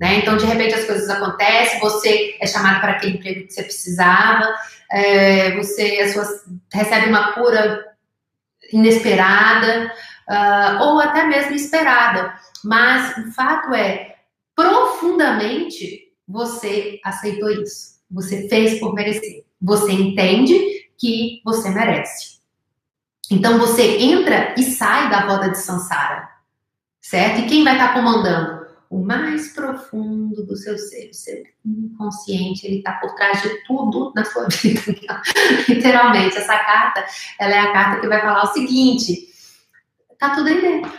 Né? 0.00 0.18
Então, 0.18 0.36
de 0.36 0.44
repente, 0.44 0.74
as 0.74 0.84
coisas 0.84 1.08
acontecem, 1.08 1.80
você 1.80 2.36
é 2.40 2.46
chamado 2.46 2.80
para 2.80 2.92
aquele 2.92 3.16
emprego 3.16 3.46
que 3.46 3.52
você 3.52 3.62
precisava, 3.62 4.54
é, 4.90 5.56
você 5.56 5.98
recebe 6.72 7.08
uma 7.08 7.32
cura 7.32 7.84
inesperada, 8.72 9.92
uh, 10.28 10.82
ou 10.82 11.00
até 11.00 11.24
mesmo 11.24 11.54
esperada. 11.54 12.34
Mas 12.64 13.16
o 13.18 13.32
fato 13.32 13.74
é, 13.74 14.16
profundamente, 14.54 16.12
você 16.26 17.00
aceitou 17.04 17.50
isso. 17.50 17.96
Você 18.10 18.48
fez 18.48 18.78
por 18.80 18.94
merecer. 18.94 19.44
Você 19.60 19.92
entende 19.92 20.88
que 20.98 21.40
você 21.44 21.70
merece. 21.70 22.36
Então 23.30 23.58
você 23.58 23.98
entra 23.98 24.54
e 24.56 24.62
sai 24.62 25.10
da 25.10 25.20
roda 25.20 25.50
de 25.50 25.58
Sansara, 25.58 26.28
certo? 27.00 27.40
E 27.40 27.46
quem 27.46 27.64
vai 27.64 27.72
estar 27.72 27.92
comandando? 27.92 28.55
O 28.88 29.04
mais 29.04 29.52
profundo 29.52 30.44
do 30.46 30.56
seu 30.56 30.78
ser, 30.78 31.10
o 31.10 31.14
seu 31.14 31.42
inconsciente, 31.64 32.66
ele 32.66 32.78
está 32.78 32.92
por 32.92 33.14
trás 33.14 33.42
de 33.42 33.48
tudo 33.64 34.12
na 34.14 34.24
sua 34.24 34.46
vida. 34.50 35.22
Literalmente, 35.68 36.36
essa 36.36 36.56
carta, 36.58 37.04
ela 37.38 37.54
é 37.54 37.58
a 37.58 37.72
carta 37.72 38.00
que 38.00 38.06
vai 38.06 38.20
falar 38.20 38.44
o 38.44 38.52
seguinte: 38.52 39.28
tá 40.18 40.30
tudo 40.30 40.48
aí 40.48 40.60
dentro. 40.60 40.92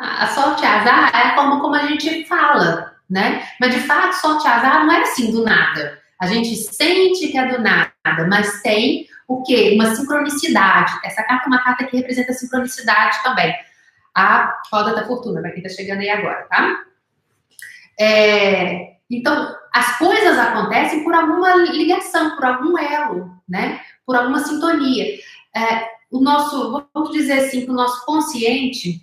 A 0.00 0.26
sorte 0.26 0.62
e 0.62 0.66
azar 0.66 1.14
é 1.14 1.34
forma 1.36 1.60
como 1.60 1.76
a 1.76 1.86
gente 1.86 2.24
fala, 2.26 2.96
né? 3.08 3.46
Mas 3.60 3.74
de 3.74 3.80
fato, 3.82 4.14
sorte 4.14 4.46
e 4.46 4.50
azar 4.50 4.84
não 4.84 4.92
é 4.92 5.02
assim 5.02 5.30
do 5.30 5.44
nada. 5.44 6.00
A 6.20 6.26
gente 6.26 6.54
sente 6.56 7.28
que 7.28 7.38
é 7.38 7.46
do 7.46 7.62
nada, 7.62 7.92
mas 8.28 8.60
tem 8.62 9.06
o 9.28 9.42
quê? 9.42 9.72
Uma 9.74 9.94
sincronicidade. 9.94 10.92
Essa 11.04 11.22
carta 11.22 11.44
é 11.44 11.46
uma 11.46 11.62
carta 11.62 11.84
que 11.84 11.96
representa 11.96 12.32
sincronicidade 12.32 13.22
também. 13.22 13.54
A 14.14 14.60
roda 14.72 14.94
da 14.94 15.06
fortuna, 15.06 15.40
para 15.40 15.50
quem 15.50 15.62
está 15.62 15.74
chegando 15.74 16.00
aí 16.00 16.10
agora, 16.10 16.46
tá? 16.48 16.84
É, 17.98 18.96
então, 19.10 19.54
as 19.72 19.98
coisas 19.98 20.38
acontecem 20.38 21.04
por 21.04 21.14
alguma 21.14 21.54
ligação, 21.56 22.36
por 22.36 22.44
algum 22.44 22.78
elo, 22.78 23.30
né? 23.48 23.80
Por 24.06 24.16
alguma 24.16 24.40
sintonia. 24.40 25.18
É, 25.54 25.88
o 26.10 26.20
nosso, 26.20 26.88
vamos 26.94 27.10
dizer 27.10 27.34
assim, 27.34 27.64
que 27.64 27.70
o 27.70 27.74
nosso 27.74 28.04
consciente, 28.04 29.02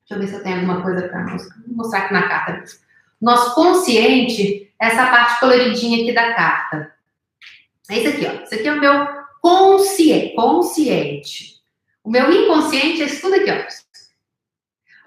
deixa 0.00 0.12
eu 0.12 0.18
ver 0.18 0.28
se 0.28 0.34
eu 0.34 0.42
tenho 0.42 0.56
alguma 0.56 0.82
coisa 0.82 1.08
para 1.08 1.24
mostrar 1.68 2.00
aqui 2.00 2.12
na 2.12 2.28
carta. 2.28 2.64
Nosso 3.20 3.54
consciente, 3.54 4.72
essa 4.80 5.06
parte 5.06 5.40
coloridinha 5.40 6.02
aqui 6.02 6.12
da 6.12 6.34
carta. 6.34 6.92
É 7.90 7.98
isso 7.98 8.08
aqui, 8.08 8.26
ó. 8.26 8.42
Isso 8.44 8.54
aqui 8.54 8.68
é 8.68 8.72
o 8.72 8.80
meu 8.80 9.06
consciente. 9.40 10.34
consciente. 10.34 11.54
O 12.02 12.10
meu 12.10 12.30
inconsciente 12.32 13.02
é 13.02 13.06
isso 13.06 13.20
tudo 13.20 13.34
aqui, 13.36 13.50
ó. 13.50 13.93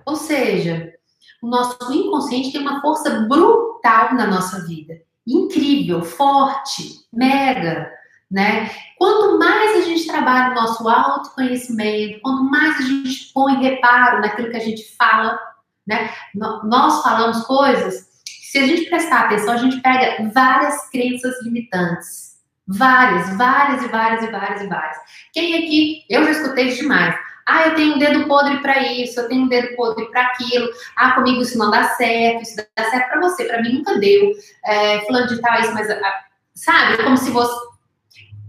Ou 0.07 0.15
seja, 0.15 0.93
o 1.41 1.47
nosso 1.47 1.93
inconsciente 1.93 2.51
tem 2.51 2.61
uma 2.61 2.81
força 2.81 3.21
brutal 3.27 4.15
na 4.15 4.25
nossa 4.25 4.65
vida. 4.65 4.95
Incrível, 5.27 6.01
forte, 6.01 7.05
mega 7.11 7.91
né? 8.29 8.69
Quanto 8.97 9.39
mais 9.39 9.77
a 9.77 9.81
gente 9.87 10.05
trabalha 10.05 10.51
o 10.51 10.55
nosso 10.55 10.87
autoconhecimento, 10.87 12.19
quanto 12.21 12.43
mais 12.43 12.77
a 12.77 12.81
gente 12.81 13.31
põe 13.33 13.55
reparo 13.61 14.21
naquilo 14.21 14.51
que 14.51 14.57
a 14.57 14.63
gente 14.63 14.95
fala, 14.97 15.39
né? 15.85 16.11
Nós 16.35 17.01
falamos 17.01 17.45
coisas, 17.45 18.07
se 18.25 18.59
a 18.59 18.67
gente 18.67 18.89
prestar 18.89 19.25
atenção, 19.25 19.53
a 19.53 19.57
gente 19.57 19.81
pega 19.81 20.29
várias 20.33 20.89
crenças 20.89 21.41
limitantes. 21.43 22.27
Várias, 22.67 23.37
várias 23.37 23.83
e 23.83 23.87
várias 23.87 24.23
e 24.23 24.27
várias 24.27 24.61
e 24.61 24.67
várias. 24.67 24.97
Quem 25.31 25.55
aqui, 25.55 26.05
eu 26.09 26.25
já 26.25 26.31
escutei 26.31 26.75
demais. 26.75 27.15
Ah, 27.47 27.67
eu 27.67 27.75
tenho 27.75 27.95
um 27.95 27.97
dedo 27.97 28.27
podre 28.27 28.57
para 28.57 28.83
isso, 28.91 29.19
eu 29.19 29.29
tenho 29.29 29.43
um 29.43 29.47
dedo 29.47 29.75
podre 29.75 30.05
para 30.11 30.21
aquilo. 30.23 30.69
Ah, 30.95 31.11
comigo 31.11 31.41
isso 31.41 31.57
não 31.57 31.71
dá 31.71 31.83
certo, 31.95 32.43
isso 32.43 32.55
dá 32.57 32.89
certo 32.89 33.09
para 33.09 33.21
você, 33.21 33.45
para 33.45 33.61
mim 33.61 33.73
nunca 33.73 33.97
deu. 33.97 34.33
É, 34.65 34.99
fulano 35.01 35.27
de 35.27 35.39
tal, 35.39 35.59
isso, 35.61 35.73
mas 35.73 35.89
ah, 35.89 36.25
sabe? 36.53 37.01
Como 37.03 37.15
se 37.15 37.31
você 37.31 37.55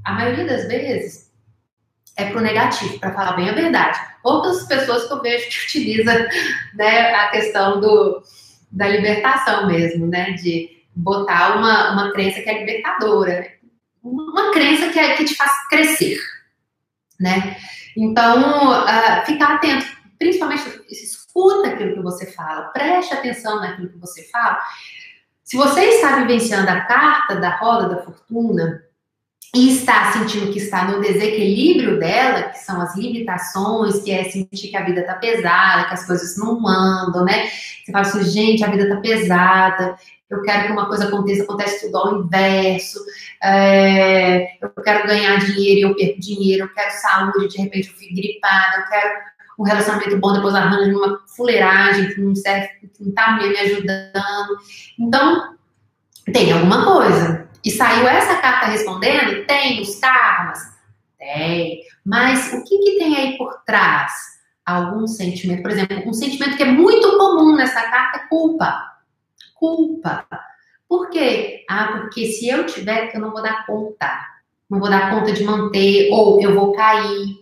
a 0.08 0.12
maioria 0.12 0.46
das 0.46 0.66
vezes 0.66 1.30
é 2.16 2.30
pro 2.30 2.40
negativo, 2.40 2.98
para 2.98 3.12
falar 3.12 3.36
bem 3.36 3.50
a 3.50 3.52
verdade. 3.52 3.98
Poucas 4.22 4.64
pessoas 4.64 5.06
que 5.06 5.12
eu 5.12 5.20
vejo 5.20 5.50
que 5.50 5.66
utilizam 5.68 6.26
né, 6.74 7.14
a 7.14 7.28
questão 7.28 7.78
do, 7.78 8.22
da 8.72 8.88
libertação 8.88 9.66
mesmo, 9.66 10.06
né? 10.06 10.32
De 10.32 10.82
botar 10.96 11.58
uma, 11.58 11.92
uma 11.92 12.12
crença 12.12 12.40
que 12.40 12.48
é 12.48 12.58
libertadora, 12.58 13.52
uma 14.02 14.50
crença 14.50 14.88
que, 14.88 14.98
é, 14.98 15.14
que 15.14 15.26
te 15.26 15.36
faz 15.36 15.52
crescer, 15.68 16.18
né? 17.20 17.56
Então, 18.00 18.70
uh, 18.70 19.26
ficar 19.26 19.56
atento, 19.56 19.84
principalmente 20.20 20.62
escuta 20.88 21.70
aquilo 21.70 21.94
que 21.94 22.00
você 22.00 22.26
fala, 22.30 22.68
preste 22.68 23.12
atenção 23.12 23.60
naquilo 23.60 23.88
que 23.88 23.98
você 23.98 24.22
fala. 24.30 24.56
Se 25.42 25.56
você 25.56 25.80
está 25.80 26.14
vivenciando 26.20 26.70
a 26.70 26.82
carta 26.82 27.34
da 27.34 27.56
roda 27.56 27.88
da 27.88 28.02
fortuna, 28.02 28.84
e 29.54 29.70
está 29.70 30.12
sentindo 30.12 30.52
que 30.52 30.58
está 30.58 30.84
no 30.84 31.00
desequilíbrio 31.00 31.98
dela, 31.98 32.42
que 32.44 32.58
são 32.58 32.80
as 32.80 32.94
limitações, 32.96 34.02
que 34.02 34.10
é 34.10 34.24
sentir 34.24 34.68
que 34.68 34.76
a 34.76 34.84
vida 34.84 35.02
tá 35.02 35.14
pesada, 35.14 35.88
que 35.88 35.94
as 35.94 36.06
coisas 36.06 36.36
não 36.36 36.66
andam, 36.66 37.24
né? 37.24 37.48
Você 37.48 37.90
fala 37.90 38.06
assim, 38.06 38.24
gente, 38.24 38.62
a 38.62 38.70
vida 38.70 38.88
tá 38.88 39.00
pesada, 39.00 39.96
eu 40.28 40.42
quero 40.42 40.66
que 40.66 40.72
uma 40.72 40.86
coisa 40.86 41.08
aconteça, 41.08 41.44
acontece 41.44 41.86
tudo 41.86 41.96
ao 41.96 42.22
inverso, 42.22 43.00
é, 43.42 44.58
eu 44.60 44.68
quero 44.84 45.06
ganhar 45.06 45.38
dinheiro 45.38 45.78
e 45.78 45.82
eu 45.82 45.96
perco 45.96 46.20
dinheiro, 46.20 46.64
eu 46.64 46.74
quero 46.74 46.90
saúde, 46.92 47.48
de 47.48 47.62
repente 47.62 47.88
eu 47.88 47.94
fico 47.94 48.14
gripada, 48.14 48.76
eu 48.76 48.86
quero 48.88 49.10
um 49.58 49.64
relacionamento 49.64 50.18
bom, 50.18 50.34
depois 50.34 50.54
arranjo 50.54 50.96
uma 50.96 51.18
fuleiragem 51.34 52.14
que 52.14 52.20
não 52.20 52.34
serve, 52.34 52.68
que 52.80 53.02
não 53.02 53.12
tá 53.12 53.32
me 53.32 53.58
ajudando. 53.58 54.58
Então, 54.98 55.56
tem 56.32 56.52
alguma 56.52 56.84
coisa. 56.84 57.47
E 57.68 57.70
saiu 57.70 58.08
essa 58.08 58.36
carta 58.36 58.64
respondendo? 58.68 59.44
Tem 59.44 59.82
os 59.82 59.96
karmas? 59.96 60.58
Tem. 61.18 61.82
Mas 62.02 62.50
o 62.54 62.64
que, 62.64 62.78
que 62.78 62.98
tem 62.98 63.14
aí 63.14 63.36
por 63.36 63.62
trás? 63.66 64.10
Algum 64.64 65.06
sentimento, 65.06 65.60
por 65.60 65.72
exemplo, 65.72 66.08
um 66.08 66.14
sentimento 66.14 66.56
que 66.56 66.62
é 66.62 66.72
muito 66.72 67.18
comum 67.18 67.54
nessa 67.54 67.82
carta 67.82 68.20
é 68.20 68.26
culpa. 68.26 68.96
Culpa. 69.54 70.26
Por 70.88 71.10
quê? 71.10 71.66
Ah, 71.68 71.88
porque 71.88 72.24
se 72.32 72.48
eu 72.48 72.64
tiver, 72.64 73.14
eu 73.14 73.20
não 73.20 73.32
vou 73.32 73.42
dar 73.42 73.66
conta. 73.66 74.18
Não 74.70 74.80
vou 74.80 74.88
dar 74.88 75.10
conta 75.10 75.30
de 75.30 75.44
manter, 75.44 76.08
ou 76.10 76.40
eu 76.40 76.54
vou 76.54 76.72
cair. 76.72 77.36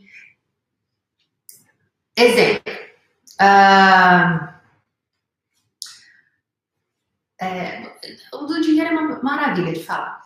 Exemplo. 2.17 2.73
Uh, 3.41 4.56
é, 7.41 7.83
o 8.33 8.39
do 8.47 8.61
dinheiro 8.61 8.91
é 8.91 8.99
uma 8.99 9.23
maravilha 9.23 9.73
de 9.73 9.83
falar. 9.83 10.23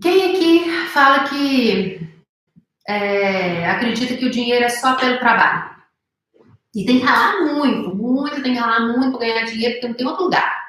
Quem 0.00 0.30
aqui 0.30 0.88
fala 0.88 1.28
que 1.28 2.00
é, 2.86 3.68
acredita 3.70 4.16
que 4.16 4.26
o 4.26 4.30
dinheiro 4.30 4.64
é 4.64 4.68
só 4.68 4.96
pelo 4.96 5.18
trabalho? 5.18 5.74
E 6.74 6.84
tem 6.84 6.98
que 6.98 7.04
ralar 7.04 7.44
muito, 7.44 7.94
muito, 7.94 8.42
tem 8.42 8.52
que 8.52 8.58
ralar 8.58 8.80
muito 8.80 9.16
para 9.16 9.26
ganhar 9.26 9.44
dinheiro, 9.44 9.74
porque 9.74 9.88
não 9.88 9.94
tem 9.94 10.06
outro 10.06 10.24
lugar. 10.24 10.64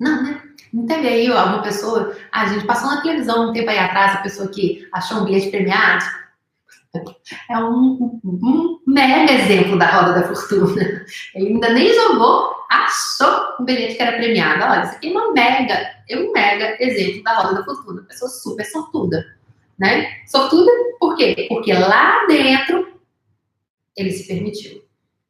Não, 0.00 0.22
né? 0.22 0.42
Não 0.72 0.86
teve 0.86 1.08
aí 1.08 1.26
alguma 1.28 1.62
pessoa. 1.62 2.16
A 2.32 2.46
gente 2.46 2.66
passou 2.66 2.90
na 2.90 3.00
televisão 3.00 3.48
um 3.48 3.52
tempo 3.52 3.70
aí 3.70 3.78
atrás, 3.78 4.16
a 4.16 4.22
pessoa 4.22 4.50
que 4.50 4.86
achou 4.92 5.18
um 5.18 5.24
bilhete 5.24 5.50
premiado 5.50 6.04
é 7.50 7.58
um, 7.58 8.20
um, 8.24 8.80
mega 8.86 9.32
exemplo 9.32 9.78
da 9.78 9.86
roda 9.86 10.20
da 10.20 10.28
fortuna. 10.28 11.04
Ele 11.34 11.48
ainda 11.48 11.72
nem 11.72 11.92
jogou, 11.92 12.54
achou 12.70 13.56
um 13.60 13.64
bilhete 13.64 13.96
que 13.96 14.02
era 14.02 14.16
premiado. 14.16 14.64
Olha, 14.64 14.84
isso 14.84 14.94
aqui 14.94 15.08
é 15.08 15.10
uma 15.10 15.32
mega 15.32 15.98
é 16.08 16.18
um 16.18 16.32
mega 16.32 16.76
exemplo 16.82 17.22
da 17.22 17.34
roda 17.34 17.56
da 17.56 17.64
fortuna. 17.64 18.02
Pessoa 18.02 18.30
super 18.30 18.64
sortuda, 18.64 19.36
né? 19.78 20.22
Sortuda 20.26 20.70
por 20.98 21.16
quê? 21.16 21.46
Porque 21.48 21.72
lá 21.72 22.26
dentro 22.26 23.00
ele 23.96 24.10
se 24.10 24.26
permitiu. 24.26 24.82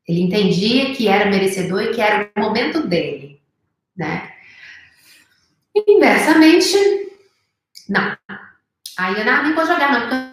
Ele 0.07 0.23
entendia 0.23 0.95
que 0.95 1.09
era 1.09 1.29
merecedor 1.29 1.83
e 1.83 1.91
que 1.91 2.01
era 2.01 2.31
o 2.37 2.41
momento 2.41 2.87
dele, 2.87 3.41
né? 3.97 4.33
Inversamente, 5.87 6.77
não. 7.89 8.17
Aí 8.97 9.19
eu 9.19 9.25
não, 9.25 9.43
nem 9.43 9.55
vou 9.55 9.67
jogar, 9.67 9.93
não, 9.93 10.01
porque 10.09 10.28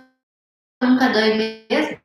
nunca 0.86 1.10
ganho 1.10 1.36
mesmo. 1.70 2.00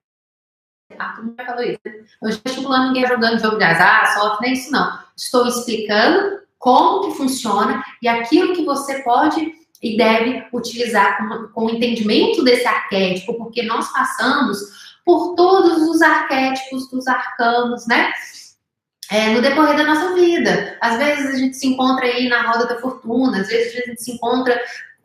Ah, 0.99 1.15
tu 1.17 1.23
nunca 1.23 1.45
falou 1.45 1.63
isso, 1.63 1.81
né? 1.85 2.05
Eu 2.23 2.29
estimulando 2.29 2.89
ninguém 2.89 3.07
jogando 3.07 3.41
jogo 3.41 3.57
de 3.57 3.65
azar, 3.65 4.15
sorte, 4.15 4.43
nem 4.43 4.53
isso, 4.53 4.71
não. 4.71 4.99
Estou 5.17 5.47
explicando 5.47 6.41
como 6.59 7.09
que 7.09 7.17
funciona 7.17 7.83
e 8.03 8.09
aquilo 8.09 8.55
que 8.55 8.65
você 8.65 9.03
pode 9.03 9.55
e 9.83 9.97
deve 9.97 10.47
utilizar 10.53 11.17
com, 11.17 11.49
com 11.49 11.67
o 11.67 11.71
entendimento 11.71 12.45
desse 12.45 12.67
arquétipo, 12.67 13.35
porque 13.35 13.63
nós 13.63 13.91
passamos 13.93 14.59
por 15.05 15.35
todos 15.35 15.89
os 15.89 16.03
arquétipos 16.03 16.89
dos 16.91 17.09
arcanos, 17.09 17.87
né? 17.87 18.13
É, 19.11 19.31
no 19.31 19.41
decorrer 19.41 19.77
da 19.77 19.85
nossa 19.85 20.15
vida. 20.15 20.79
Às 20.81 20.99
vezes 20.99 21.35
a 21.35 21.39
gente 21.39 21.57
se 21.57 21.67
encontra 21.67 22.05
aí 22.05 22.29
na 22.29 22.43
roda 22.43 22.67
da 22.67 22.79
fortuna, 22.79 23.41
às 23.41 23.49
vezes 23.49 23.83
a 23.83 23.87
gente 23.87 24.03
se 24.03 24.13
encontra 24.13 24.61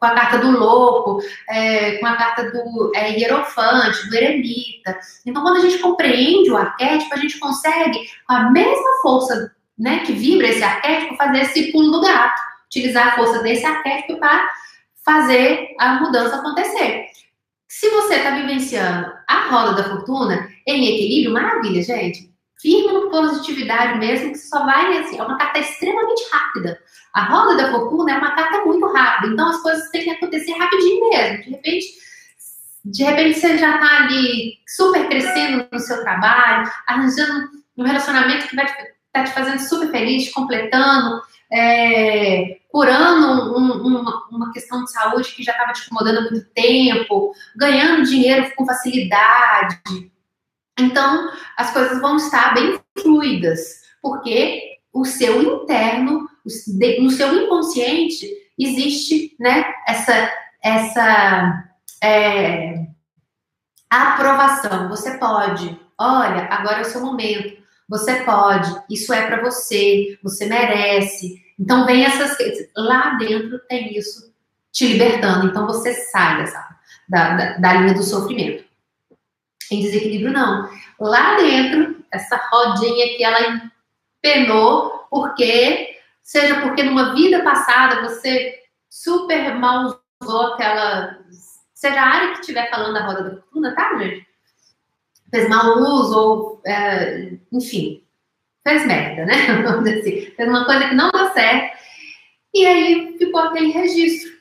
com 0.06 0.12
a 0.12 0.16
carta 0.16 0.38
do 0.38 0.52
louco, 0.52 1.20
é, 1.50 1.98
com 1.98 2.06
a 2.06 2.16
carta 2.16 2.52
do 2.52 2.92
é, 2.96 3.18
hierofante, 3.18 4.08
do 4.08 4.16
eremita. 4.16 5.00
Então, 5.26 5.42
quando 5.42 5.58
a 5.58 5.62
gente 5.62 5.80
compreende 5.80 6.52
o 6.52 6.58
arquétipo, 6.58 7.14
a 7.14 7.18
gente 7.18 7.40
consegue, 7.40 8.00
com 8.28 8.34
a 8.34 8.52
mesma 8.52 9.02
força 9.02 9.52
né, 9.78 10.00
que 10.06 10.14
vibra 10.14 10.48
esse 10.48 10.64
arquétipo, 10.64 11.18
fazer 11.18 11.42
esse 11.42 11.72
pulo 11.72 11.92
do 11.92 12.02
gato, 12.02 12.40
utilizar 12.68 13.08
a 13.08 13.16
força 13.16 13.42
desse 13.42 13.66
arquétipo 13.66 14.20
para 14.20 14.48
fazer 15.04 15.76
a 15.80 15.96
mudança 15.96 16.36
acontecer. 16.36 17.08
Se 17.68 17.90
você 17.90 18.16
está 18.16 18.32
vivenciando 18.32 19.12
a 19.28 19.50
roda 19.50 19.74
da 19.74 19.90
fortuna 19.90 20.50
em 20.68 20.86
equilíbrio, 20.86 21.34
maravilha, 21.34 21.84
gente. 21.84 22.32
Firma 22.62 22.94
no 22.94 23.10
positividade 23.10 24.00
mesmo, 24.00 24.32
que 24.32 24.38
só 24.38 24.66
vai 24.66 24.98
assim. 24.98 25.20
É 25.20 25.24
uma 25.24 25.38
carta 25.38 25.60
extremamente 25.60 26.24
rápida. 26.32 26.80
A 27.14 27.24
roda 27.26 27.56
da 27.56 27.72
fortuna 27.72 28.12
é 28.12 28.18
uma 28.18 28.36
carta 28.36 28.66
muito 28.66 28.86
rápida, 28.88 29.34
então 29.34 29.50
as 29.50 29.62
coisas 29.62 29.90
têm 29.90 30.04
que 30.04 30.10
acontecer 30.10 30.54
rapidinho 30.54 31.10
mesmo. 31.10 31.44
De 31.44 31.50
repente, 31.52 31.86
de 32.86 33.04
repente 33.04 33.40
você 33.40 33.58
já 33.58 33.76
está 33.76 34.04
ali 34.04 34.58
super 34.68 35.08
crescendo 35.08 35.68
no 35.72 35.80
seu 35.80 36.02
trabalho, 36.02 36.70
arranjando 36.88 37.50
um 37.78 37.84
relacionamento 37.84 38.48
que 38.48 38.56
vai 38.56 38.66
tá 39.12 39.24
te 39.24 39.32
fazendo 39.32 39.60
super 39.60 39.90
feliz, 39.92 40.32
completando 40.34 41.22
é, 41.52 42.58
curando 42.70 43.58
um, 43.58 43.88
uma, 43.88 44.28
uma, 44.30 44.52
questão 44.52 44.84
de 44.84 44.92
saúde 44.92 45.34
que 45.34 45.44
já 45.44 45.52
estava 45.52 45.74
te 45.74 45.86
incomodando 45.86 46.20
há 46.20 46.22
muito 46.22 46.46
tempo, 46.54 47.34
ganhando 47.56 48.04
dinheiro 48.04 48.52
com 48.56 48.66
facilidade. 48.66 49.80
Então, 50.78 51.32
as 51.58 51.72
coisas 51.72 52.02
vão 52.02 52.18
estar 52.18 52.54
bem 52.54 52.80
fluidas, 53.00 53.82
porque 54.02 54.80
o 54.94 55.06
seu 55.06 55.42
interno, 55.42 56.30
no 57.00 57.10
seu 57.12 57.44
inconsciente, 57.44 58.28
existe 58.58 59.36
né, 59.40 59.66
essa, 59.88 60.32
essa 60.62 61.70
é, 62.04 62.88
aprovação. 63.90 64.90
Você 64.90 65.18
pode, 65.18 65.80
olha, 65.98 66.48
agora 66.52 66.80
é 66.80 66.82
o 66.82 66.86
seu 66.86 67.02
momento. 67.02 67.64
Você 67.88 68.24
pode, 68.24 68.74
isso 68.90 69.14
é 69.14 69.28
para 69.28 69.42
você, 69.42 70.18
você 70.24 70.46
merece. 70.46 71.44
Então 71.60 71.86
vem 71.86 72.04
essas 72.04 72.36
lá 72.76 73.12
dentro 73.20 73.60
tem 73.68 73.96
isso 73.98 74.34
te 74.72 74.88
libertando. 74.88 75.48
Então 75.48 75.66
você 75.68 75.94
sai 75.94 76.38
dessa 76.38 76.76
da, 77.08 77.36
da, 77.36 77.58
da 77.58 77.74
linha 77.74 77.94
do 77.94 78.04
sofrimento. 78.04 78.66
Em 79.72 79.82
desequilíbrio 79.82 80.32
não. 80.32 80.70
Lá 81.00 81.38
dentro 81.38 82.04
essa 82.12 82.38
rodinha 82.52 83.18
que 83.18 83.24
ela 83.24 83.72
empenou 84.24 85.06
porque 85.10 85.98
seja 86.22 86.62
porque 86.62 86.84
numa 86.84 87.14
vida 87.14 87.44
passada 87.44 88.02
você 88.02 88.60
super 88.90 89.56
mal 89.56 90.00
usou 90.22 90.54
aquela 90.54 91.20
seja 91.74 92.02
a 92.02 92.08
área 92.08 92.34
que 92.34 92.40
estiver 92.40 92.70
falando 92.70 92.94
da 92.94 93.06
roda 93.06 93.24
da 93.24 93.30
fortuna, 93.42 93.76
tá, 93.76 93.98
gente? 93.98 94.26
fez 95.36 95.50
mau 95.50 95.78
uso, 95.80 96.18
ou, 96.18 96.62
é, 96.66 97.34
enfim, 97.52 98.04
fez 98.66 98.86
merda, 98.86 99.26
né? 99.26 99.36
Vamos 99.64 99.84
dizer 99.84 100.00
assim, 100.00 100.32
fez 100.36 100.50
uma 100.50 100.66
coisa 100.66 100.88
que 100.88 100.96
não 100.96 101.12
deu 101.12 101.30
certo, 101.32 101.78
e 102.54 102.66
aí 102.66 103.18
ficou 103.18 103.42
aquele 103.42 103.72
registro. 103.72 104.34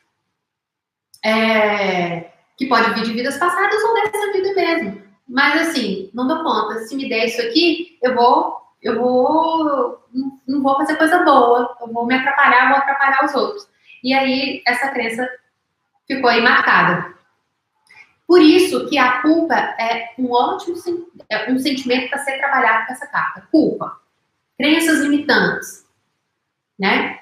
É, 1.24 2.32
que 2.56 2.66
pode 2.66 2.92
vir 2.92 3.02
de 3.02 3.12
vidas 3.14 3.38
passadas 3.38 3.82
ou 3.82 3.94
dessa 3.94 4.32
vida 4.32 4.54
mesmo. 4.54 5.03
Mas 5.28 5.68
assim, 5.68 6.10
não 6.12 6.26
dou 6.26 6.42
conta. 6.42 6.80
Se 6.80 6.94
me 6.94 7.08
der 7.08 7.26
isso 7.26 7.40
aqui, 7.40 7.98
eu 8.02 8.14
vou, 8.14 8.60
eu 8.82 9.00
vou, 9.00 10.04
não 10.46 10.62
vou 10.62 10.76
fazer 10.76 10.96
coisa 10.96 11.22
boa. 11.22 11.76
Eu 11.80 11.92
vou 11.92 12.06
me 12.06 12.14
atrapalhar, 12.14 12.68
vou 12.68 12.78
atrapalhar 12.78 13.24
os 13.24 13.34
outros. 13.34 13.68
E 14.02 14.12
aí 14.12 14.62
essa 14.66 14.88
crença 14.88 15.28
ficou 16.06 16.28
aí 16.28 16.42
marcada. 16.42 17.14
Por 18.26 18.40
isso 18.40 18.88
que 18.88 18.98
a 18.98 19.22
culpa 19.22 19.54
é 19.54 20.14
um 20.18 20.30
ótimo 20.30 20.76
é 21.30 21.50
um 21.50 21.58
sentimento 21.58 22.10
para 22.10 22.18
ser 22.20 22.38
trabalhado 22.38 22.86
com 22.86 22.92
essa 22.92 23.06
carta. 23.06 23.46
Culpa. 23.50 23.98
Crenças 24.58 25.00
limitantes. 25.00 25.86
Né? 26.78 27.20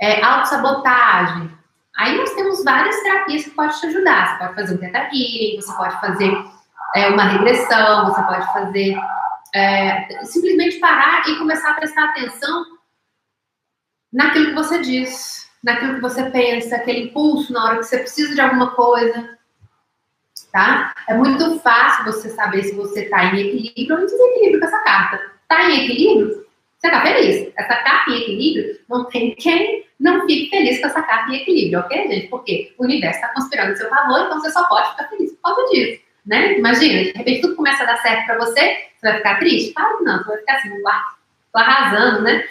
É, 0.00 0.22
autossabotagem. 0.22 1.50
Aí 1.96 2.16
nós 2.16 2.32
temos 2.34 2.64
várias 2.64 3.00
terapias 3.02 3.44
que 3.44 3.50
podem 3.50 3.78
te 3.78 3.86
ajudar. 3.86 4.38
Você 4.38 4.38
pode 4.38 4.54
fazer 4.54 4.74
um 4.74 4.78
teta 4.78 5.08
você 5.56 5.76
pode 5.76 6.00
fazer 6.00 6.44
é, 6.94 7.08
uma 7.08 7.24
regressão, 7.24 8.06
você 8.06 8.22
pode 8.22 8.52
fazer 8.52 8.96
é, 9.54 10.24
simplesmente 10.24 10.78
parar 10.78 11.28
e 11.28 11.38
começar 11.38 11.70
a 11.70 11.74
prestar 11.74 12.04
atenção 12.04 12.64
naquilo 14.12 14.46
que 14.46 14.54
você 14.54 14.80
diz, 14.80 15.48
naquilo 15.62 15.94
que 15.94 16.00
você 16.00 16.30
pensa, 16.30 16.76
aquele 16.76 17.04
impulso 17.04 17.52
na 17.52 17.64
hora 17.64 17.78
que 17.78 17.84
você 17.84 17.98
precisa 17.98 18.34
de 18.34 18.40
alguma 18.40 18.70
coisa 18.72 19.38
tá? 20.52 20.94
É 21.08 21.14
muito 21.14 21.58
fácil 21.60 22.04
você 22.04 22.28
saber 22.30 22.62
se 22.64 22.74
você 22.74 23.04
está 23.04 23.24
em 23.24 23.40
equilíbrio 23.40 23.96
ou 23.96 24.02
em 24.02 24.06
desequilíbrio 24.06 24.60
com 24.60 24.66
essa 24.66 24.78
carta. 24.84 25.20
Está 25.42 25.70
em 25.70 25.84
equilíbrio? 25.84 26.46
Você 26.78 26.86
está 26.86 27.02
feliz. 27.02 27.52
Essa 27.56 27.74
carta 27.76 28.10
em 28.10 28.16
equilíbrio, 28.16 28.78
não 28.88 29.04
tem 29.06 29.34
quem 29.34 29.88
não 29.98 30.26
fique 30.26 30.48
feliz 30.48 30.80
com 30.80 30.86
essa 30.86 31.02
carta 31.02 31.30
em 31.30 31.36
equilíbrio, 31.42 31.80
ok, 31.80 32.08
gente? 32.08 32.28
Porque 32.28 32.74
o 32.78 32.84
universo 32.84 33.20
está 33.20 33.34
conspirando 33.34 33.72
em 33.72 33.76
seu 33.76 33.90
favor, 33.90 34.20
então 34.20 34.40
você 34.40 34.50
só 34.50 34.64
pode 34.64 34.90
ficar 34.92 35.08
feliz 35.08 35.32
por 35.32 35.54
causa 35.54 35.70
disso, 35.70 36.02
né? 36.24 36.58
Imagina, 36.58 37.04
de 37.04 37.12
repente 37.12 37.40
tudo 37.42 37.56
começa 37.56 37.82
a 37.82 37.86
dar 37.86 37.96
certo 37.98 38.26
para 38.26 38.38
você, 38.38 38.88
você 38.98 39.08
vai 39.08 39.16
ficar 39.16 39.38
triste? 39.38 39.72
Claro 39.72 39.98
que 39.98 40.04
não, 40.04 40.18
você 40.18 40.28
vai 40.28 40.38
ficar 40.38 40.56
assim, 40.56 40.82
tô 41.52 41.58
arrasando, 41.58 42.22
né? 42.22 42.44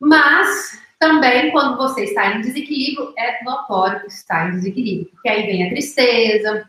Mas 0.00 0.82
também, 0.98 1.50
quando 1.50 1.76
você 1.76 2.04
está 2.04 2.34
em 2.34 2.40
desequilíbrio, 2.40 3.12
é 3.18 3.42
notório 3.44 4.00
que 4.00 4.06
está 4.06 4.48
em 4.48 4.52
desequilíbrio, 4.52 5.10
porque 5.12 5.28
aí 5.28 5.46
vem 5.46 5.66
a 5.66 5.70
tristeza, 5.70 6.68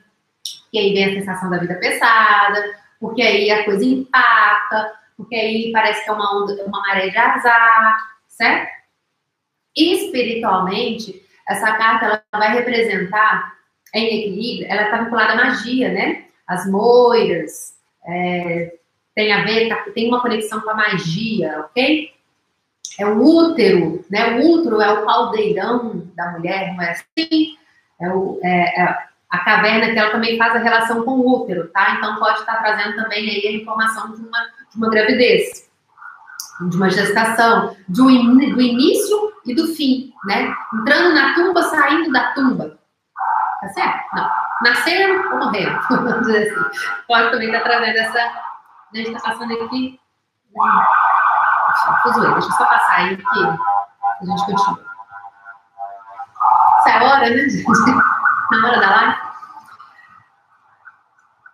porque 0.63 0.77
aí 0.77 0.93
vem 0.93 1.05
a 1.05 1.19
sensação 1.19 1.49
da 1.49 1.57
vida 1.57 1.75
pesada, 1.75 2.77
porque 2.99 3.21
aí 3.21 3.49
a 3.51 3.63
coisa 3.63 3.85
empata, 3.85 4.93
porque 5.15 5.35
aí 5.35 5.71
parece 5.71 6.03
que 6.03 6.09
é 6.09 6.13
uma 6.13 6.43
onda, 6.43 6.63
uma 6.65 6.81
maré 6.81 7.09
de 7.09 7.17
azar, 7.17 8.17
certo? 8.27 8.69
Espiritualmente, 9.75 11.21
essa 11.47 11.71
carta 11.73 12.05
ela 12.05 12.23
vai 12.33 12.53
representar 12.53 13.56
em 13.93 14.05
equilíbrio, 14.05 14.71
ela 14.71 14.83
está 14.83 15.03
vinculada 15.03 15.33
à 15.33 15.35
magia, 15.35 15.91
né? 15.91 16.25
As 16.47 16.69
moiras, 16.69 17.75
é, 18.05 18.75
tem 19.15 19.33
a 19.33 19.43
ver, 19.43 19.69
tá, 19.69 19.75
tem 19.93 20.07
uma 20.07 20.21
conexão 20.21 20.61
com 20.61 20.69
a 20.69 20.75
magia, 20.75 21.59
ok? 21.61 22.11
É 22.99 23.05
o 23.05 23.21
útero, 23.21 24.05
né? 24.09 24.39
O 24.39 24.53
útero 24.53 24.81
é 24.81 24.91
o 24.91 25.05
caldeirão 25.05 26.03
da 26.15 26.31
mulher, 26.31 26.73
não 26.73 26.83
é 26.83 26.91
assim? 26.91 27.57
É, 27.99 28.09
o, 28.09 28.39
é, 28.43 28.81
é 28.81 28.97
a 29.29 29.39
caverna 29.39 29.91
que 29.91 29.99
ela 29.99 30.11
também 30.11 30.37
faz 30.37 30.55
a 30.55 30.59
relação 30.59 31.03
com 31.03 31.11
o 31.11 31.41
útero, 31.41 31.67
tá? 31.69 31.95
Então 31.97 32.15
pode 32.17 32.39
estar 32.39 32.57
trazendo 32.57 32.95
também 32.95 33.29
aí 33.29 33.47
a 33.47 33.51
informação 33.61 34.13
de 34.13 34.21
uma, 34.21 34.39
de 34.39 34.77
uma 34.77 34.89
gravidez, 34.89 35.69
de 36.69 36.75
uma 36.75 36.89
gestação, 36.89 37.75
do, 37.87 38.09
in, 38.09 38.53
do 38.53 38.61
início 38.61 39.33
e 39.45 39.53
do 39.53 39.67
fim, 39.75 40.13
né? 40.25 40.53
Entrando 40.73 41.13
na 41.13 41.35
tumba, 41.35 41.61
saindo 41.63 42.11
da 42.11 42.31
tumba. 42.33 42.76
Tá 43.61 43.69
certo? 43.69 44.15
Não. 44.15 44.29
Nasceram 44.61 45.31
ou 45.31 45.39
morreram, 45.39 45.81
vamos 45.89 46.27
dizer 46.27 46.51
assim. 46.51 46.79
Pode 47.07 47.31
também 47.31 47.47
estar 47.47 47.63
trazendo 47.63 47.97
essa. 47.97 48.19
A 48.19 48.95
gente 48.95 49.09
está 49.09 49.31
passando 49.31 49.53
aqui. 49.53 49.99
Deixa, 52.03 52.19
deixa 52.33 52.47
eu 52.47 52.51
só 52.51 52.65
passar 52.65 52.95
aí 52.95 53.17
que 53.17 53.23
a 53.23 54.25
gente 54.25 54.45
continua. 54.45 54.87
Essa 56.79 56.89
é 56.89 56.97
a 56.97 57.03
hora, 57.03 57.29
né, 57.29 57.49
gente? 57.49 57.65
na 58.51 58.67
hora 58.67 58.79
da 58.79 58.89
live. 58.89 59.17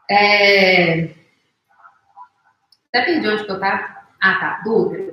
É... 0.10 1.16
Até 2.90 3.06
perdi 3.06 3.28
onde 3.28 3.46
que 3.46 3.52
eu 3.52 3.60
tava. 3.60 4.04
Ah, 4.22 4.40
tá, 4.40 4.62
do 4.64 4.88
útero. 4.88 5.13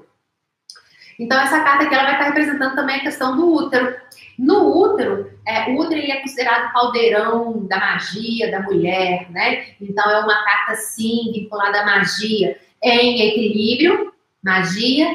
Então, 1.20 1.38
essa 1.38 1.60
carta 1.60 1.84
aqui 1.84 1.94
ela 1.94 2.04
vai 2.04 2.12
estar 2.14 2.24
representando 2.24 2.74
também 2.74 2.96
a 2.96 3.00
questão 3.00 3.36
do 3.36 3.52
útero. 3.52 3.94
No 4.38 4.74
útero, 4.74 5.30
é, 5.46 5.68
o 5.68 5.76
útero 5.76 6.00
ele 6.00 6.10
é 6.10 6.22
considerado 6.22 6.72
caldeirão 6.72 7.66
da 7.66 7.78
magia 7.78 8.50
da 8.50 8.60
mulher, 8.62 9.30
né? 9.30 9.66
Então, 9.78 10.10
é 10.10 10.20
uma 10.20 10.42
carta, 10.42 10.76
sim, 10.76 11.30
vinculada 11.30 11.82
à 11.82 11.84
magia 11.84 12.58
em 12.82 13.20
equilíbrio, 13.20 14.14
magia 14.42 15.14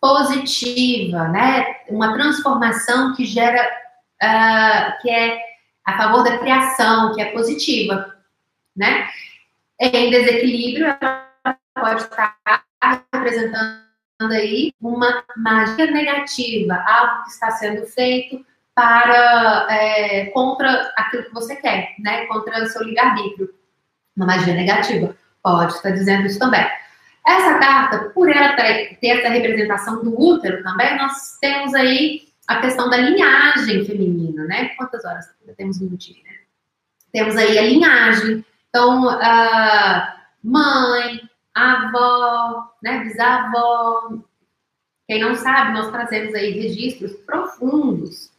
positiva, 0.00 1.28
né? 1.28 1.66
Uma 1.90 2.14
transformação 2.14 3.14
que 3.14 3.26
gera, 3.26 3.62
uh, 4.22 5.02
que 5.02 5.10
é 5.10 5.38
a 5.84 5.98
favor 5.98 6.24
da 6.24 6.38
criação, 6.38 7.14
que 7.14 7.20
é 7.20 7.26
positiva, 7.26 8.16
né? 8.74 9.06
Em 9.78 10.08
desequilíbrio, 10.08 10.86
ela 10.86 11.58
pode 11.74 12.04
estar 12.04 12.38
representando 13.12 13.91
aí 14.30 14.72
uma 14.80 15.24
magia 15.36 15.90
negativa, 15.90 16.74
algo 16.86 17.24
que 17.24 17.30
está 17.30 17.50
sendo 17.52 17.86
feito 17.86 18.44
para 18.74 19.66
é, 19.70 20.26
contra 20.26 20.92
aquilo 20.96 21.24
que 21.24 21.34
você 21.34 21.56
quer, 21.56 21.94
né? 21.98 22.26
Contra 22.26 22.62
o 22.62 22.66
seu 22.66 22.82
livre-arbítrio. 22.82 23.52
Uma 24.16 24.26
magia 24.26 24.54
negativa. 24.54 25.16
Pode 25.42 25.72
estar 25.72 25.90
dizendo 25.90 26.26
isso 26.26 26.38
também. 26.38 26.66
Essa 27.26 27.58
carta, 27.58 28.10
por 28.10 28.28
ela 28.28 28.54
ter 28.54 28.98
essa 29.02 29.28
representação 29.28 30.02
do 30.02 30.18
útero 30.18 30.62
também, 30.62 30.96
nós 30.96 31.38
temos 31.40 31.72
aí 31.74 32.22
a 32.48 32.60
questão 32.60 32.90
da 32.90 32.96
linhagem 32.96 33.84
feminina, 33.84 34.44
né? 34.44 34.70
Quantas 34.76 35.04
horas? 35.04 35.26
Temos 35.56 35.80
um 35.80 35.84
minutinho, 35.84 36.22
né? 36.24 36.32
Temos 37.12 37.36
aí 37.36 37.58
a 37.58 37.62
linhagem. 37.62 38.44
Então, 38.68 39.08
a 39.08 40.16
mãe, 40.42 41.20
avó, 41.54 42.72
né? 42.82 43.04
Bisavó. 43.04 44.18
Quem 45.06 45.20
não 45.20 45.34
sabe, 45.34 45.72
nós 45.72 45.90
trazemos 45.90 46.34
aí 46.34 46.50
registros 46.50 47.12
profundos 47.26 48.30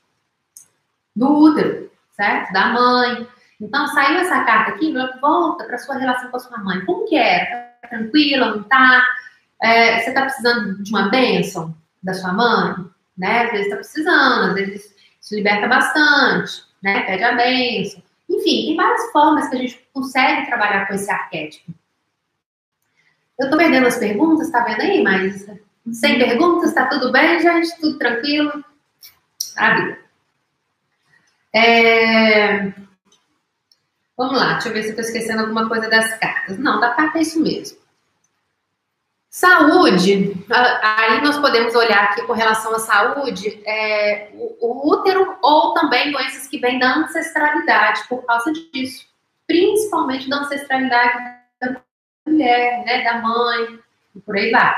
do 1.15 1.29
útero, 1.39 1.91
certo? 2.11 2.51
Da 2.51 2.67
mãe. 2.67 3.27
Então, 3.61 3.87
saiu 3.87 4.17
essa 4.19 4.43
carta 4.43 4.71
aqui, 4.71 4.93
volta 5.21 5.65
para 5.65 5.77
sua 5.77 5.95
relação 5.95 6.29
com 6.31 6.37
a 6.37 6.39
sua 6.39 6.57
mãe. 6.59 6.83
Como 6.85 7.07
que 7.07 7.15
era? 7.15 7.73
Tá 7.81 7.87
tranquila, 7.89 8.55
não 8.55 8.63
tá? 8.63 9.05
É, 9.61 9.99
você 9.99 10.09
está 10.09 10.21
precisando 10.23 10.83
de 10.83 10.89
uma 10.89 11.09
bênção 11.09 11.75
da 12.01 12.13
sua 12.13 12.33
mãe? 12.33 12.75
Né? 13.17 13.43
Às 13.43 13.51
vezes 13.51 13.65
está 13.65 13.75
precisando, 13.77 14.49
às 14.49 14.53
vezes 14.55 14.95
se 15.21 15.35
liberta 15.35 15.67
bastante, 15.67 16.63
né? 16.81 17.01
Pede 17.01 17.23
a 17.23 17.35
bênção. 17.35 18.03
Enfim, 18.29 18.65
tem 18.65 18.75
várias 18.75 19.11
formas 19.11 19.47
que 19.47 19.55
a 19.55 19.59
gente 19.59 19.87
consegue 19.93 20.47
trabalhar 20.47 20.87
com 20.87 20.95
esse 20.95 21.09
arquétipo. 21.09 21.73
Eu 23.39 23.49
tô 23.49 23.57
perdendo 23.57 23.87
as 23.87 23.97
perguntas, 23.97 24.51
tá 24.51 24.63
vendo 24.63 24.81
aí? 24.81 25.01
Mas 25.01 25.45
sem 25.91 26.17
perguntas, 26.17 26.73
tá 26.73 26.87
tudo 26.87 27.11
bem, 27.11 27.39
gente? 27.39 27.75
Tudo 27.79 27.97
tranquilo? 27.97 28.63
Maravilha. 29.55 29.99
É... 31.53 32.73
Vamos 34.15 34.37
lá, 34.37 34.53
deixa 34.53 34.69
eu 34.69 34.73
ver 34.73 34.83
se 34.83 34.89
eu 34.89 34.95
tô 34.95 35.01
esquecendo 35.01 35.41
alguma 35.41 35.67
coisa 35.67 35.89
das 35.89 36.17
cartas. 36.17 36.57
Não, 36.57 36.79
da 36.79 36.91
carta 36.91 37.17
é 37.17 37.21
isso 37.21 37.41
mesmo. 37.41 37.77
Saúde, 39.29 40.45
aí 40.51 41.19
nós 41.23 41.39
podemos 41.39 41.73
olhar 41.73 42.03
aqui 42.03 42.21
com 42.21 42.33
relação 42.33 42.75
à 42.75 42.77
saúde, 42.77 43.63
é, 43.65 44.29
o, 44.35 44.93
útero 44.93 45.37
ou 45.41 45.73
também 45.73 46.11
doenças 46.11 46.47
que 46.47 46.59
vêm 46.59 46.77
da 46.77 46.97
ancestralidade 46.97 48.07
por 48.07 48.23
causa 48.27 48.53
disso, 48.53 49.07
principalmente 49.47 50.29
da 50.29 50.37
ancestralidade 50.37 51.17
da 51.17 51.42
mulher, 52.25 52.83
né, 52.85 53.03
da 53.03 53.21
mãe, 53.21 53.79
e 54.15 54.19
por 54.19 54.35
aí 54.35 54.51
vai. 54.51 54.75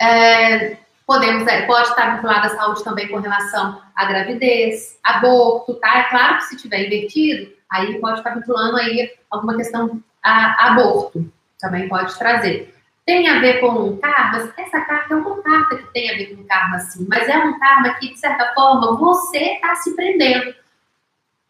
É, 0.00 0.76
podemos, 1.06 1.46
é, 1.46 1.66
pode 1.66 1.88
estar 1.88 2.16
vinculada 2.16 2.46
à 2.46 2.56
saúde 2.56 2.84
também 2.84 3.08
com 3.08 3.18
relação 3.18 3.80
à 3.94 4.04
gravidez, 4.04 4.98
aborto, 5.02 5.74
tá? 5.74 5.98
É 5.98 6.04
claro 6.04 6.36
que 6.38 6.44
se 6.44 6.56
tiver 6.56 6.86
invertido, 6.86 7.52
aí 7.70 7.98
pode 8.00 8.18
estar 8.18 8.34
vinculando 8.34 8.76
aí 8.76 9.12
alguma 9.30 9.56
questão 9.56 10.02
a, 10.22 10.70
aborto, 10.70 11.30
também 11.60 11.88
pode 11.88 12.16
trazer. 12.18 12.74
Tem 13.06 13.28
a 13.28 13.38
ver 13.38 13.60
com 13.60 13.98
karmas? 13.98 14.50
Essa 14.56 14.80
carta 14.80 15.12
é 15.12 15.16
uma 15.16 15.42
carta 15.42 15.76
que 15.76 15.92
tem 15.92 16.10
a 16.10 16.16
ver 16.16 16.34
com 16.34 16.44
karma, 16.44 16.78
sim, 16.78 17.06
mas 17.08 17.28
é 17.28 17.36
um 17.36 17.58
karma 17.58 17.94
que, 17.94 18.12
de 18.12 18.18
certa 18.18 18.54
forma, 18.54 18.96
você 18.96 19.38
está 19.38 19.74
se 19.76 19.94
prendendo. 19.94 20.54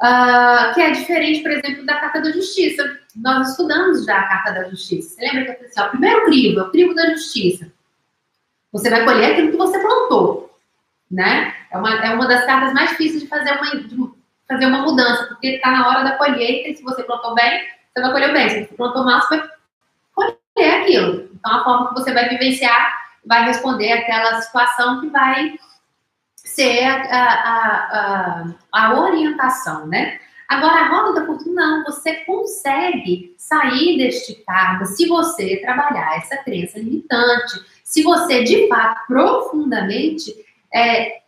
Uh, 0.03 0.75
que 0.75 0.81
é 0.81 0.91
diferente, 0.91 1.43
por 1.43 1.53
exemplo, 1.53 1.87
da 1.87 2.01
carta 2.01 2.21
da 2.21 2.33
justiça. 2.33 2.99
Nós 3.17 3.51
estudamos 3.51 4.05
já 4.05 4.19
a 4.19 4.29
carta 4.29 4.53
da 4.53 4.69
justiça. 4.69 5.15
Você 5.15 5.21
lembra 5.21 5.45
que 5.45 5.51
eu 5.51 5.55
falei 5.55 5.71
assim, 5.71 5.81
ó, 5.81 5.89
primeiro 5.89 6.25
crivo 6.25 6.61
é 6.61 6.63
o 6.65 6.71
crivo 6.71 6.95
da 6.95 7.11
justiça. 7.11 7.73
Você 8.73 8.91
vai 8.91 9.05
colher 9.05 9.33
aquilo 9.33 9.53
que 9.53 9.57
você 9.57 9.79
plantou, 9.79 10.59
né? 11.09 11.55
É 11.71 11.79
uma, 11.79 11.95
é 12.05 12.13
uma 12.13 12.27
das 12.27 12.45
cartas 12.45 12.75
mais 12.75 12.91
difíceis 12.91 13.23
de 13.23 13.29
fazer 13.29 13.53
uma, 13.53 13.71
de 13.71 14.11
fazer 14.49 14.67
uma 14.67 14.83
mudança, 14.83 15.27
porque 15.27 15.47
está 15.47 15.71
na 15.71 15.89
hora 15.89 16.03
da 16.03 16.17
colheita 16.17 16.69
e 16.69 16.77
se 16.77 16.83
você 16.83 17.05
plantou 17.05 17.35
bem, 17.35 17.63
você 17.93 18.03
vai 18.03 18.13
colher 18.13 18.33
bem. 18.33 18.49
Se 18.51 18.61
você 18.65 18.75
plantou 18.75 19.05
mal, 19.05 19.21
você 19.21 19.37
vai 19.37 19.49
colher 20.13 20.83
aquilo. 20.83 21.31
Então, 21.35 21.61
a 21.61 21.65
forma 21.65 21.89
que 21.89 21.95
você 21.95 22.13
vai 22.13 22.29
vivenciar 22.29 23.05
vai 23.25 23.45
responder 23.45 23.93
aquela 23.93 24.41
situação 24.43 25.01
que 25.01 25.09
vai 25.09 25.57
ser 26.45 26.85
a, 26.85 27.03
a, 27.11 28.55
a, 28.73 28.89
a 28.91 29.01
orientação, 29.01 29.87
né? 29.87 30.21
Agora, 30.47 30.75
a 30.75 30.89
roda 30.89 31.21
da 31.21 31.27
fortuna, 31.27 31.79
não, 31.79 31.85
você 31.85 32.17
consegue 32.27 33.35
sair 33.39 33.97
deste 33.97 34.35
cargo 34.45 34.85
se 34.85 35.09
você 35.09 35.57
trabalhar 35.57 36.19
essa 36.19 36.37
crença 36.37 36.79
limitante, 36.79 37.65
se 37.83 38.03
você, 38.03 38.45
de 38.45 38.69
fato, 38.69 39.07
profundamente, 39.07 40.35
é, 40.73 41.23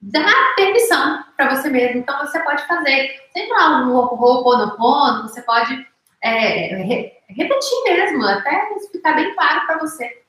dá 0.00 0.24
permissão 0.56 1.22
para 1.36 1.54
você 1.54 1.68
mesmo. 1.68 1.98
Então, 1.98 2.18
você 2.20 2.40
pode 2.40 2.66
fazer, 2.66 3.20
sempre 3.32 3.50
lá 3.50 3.82
um 3.86 3.94
Ho'oponopono, 3.94 5.22
você 5.22 5.42
pode 5.42 5.86
é, 6.22 6.76
re, 6.82 7.12
repetir 7.28 7.84
mesmo, 7.84 8.26
até 8.26 8.68
ficar 8.90 9.12
bem 9.12 9.34
claro 9.34 9.66
para 9.66 9.78
você. 9.78 10.22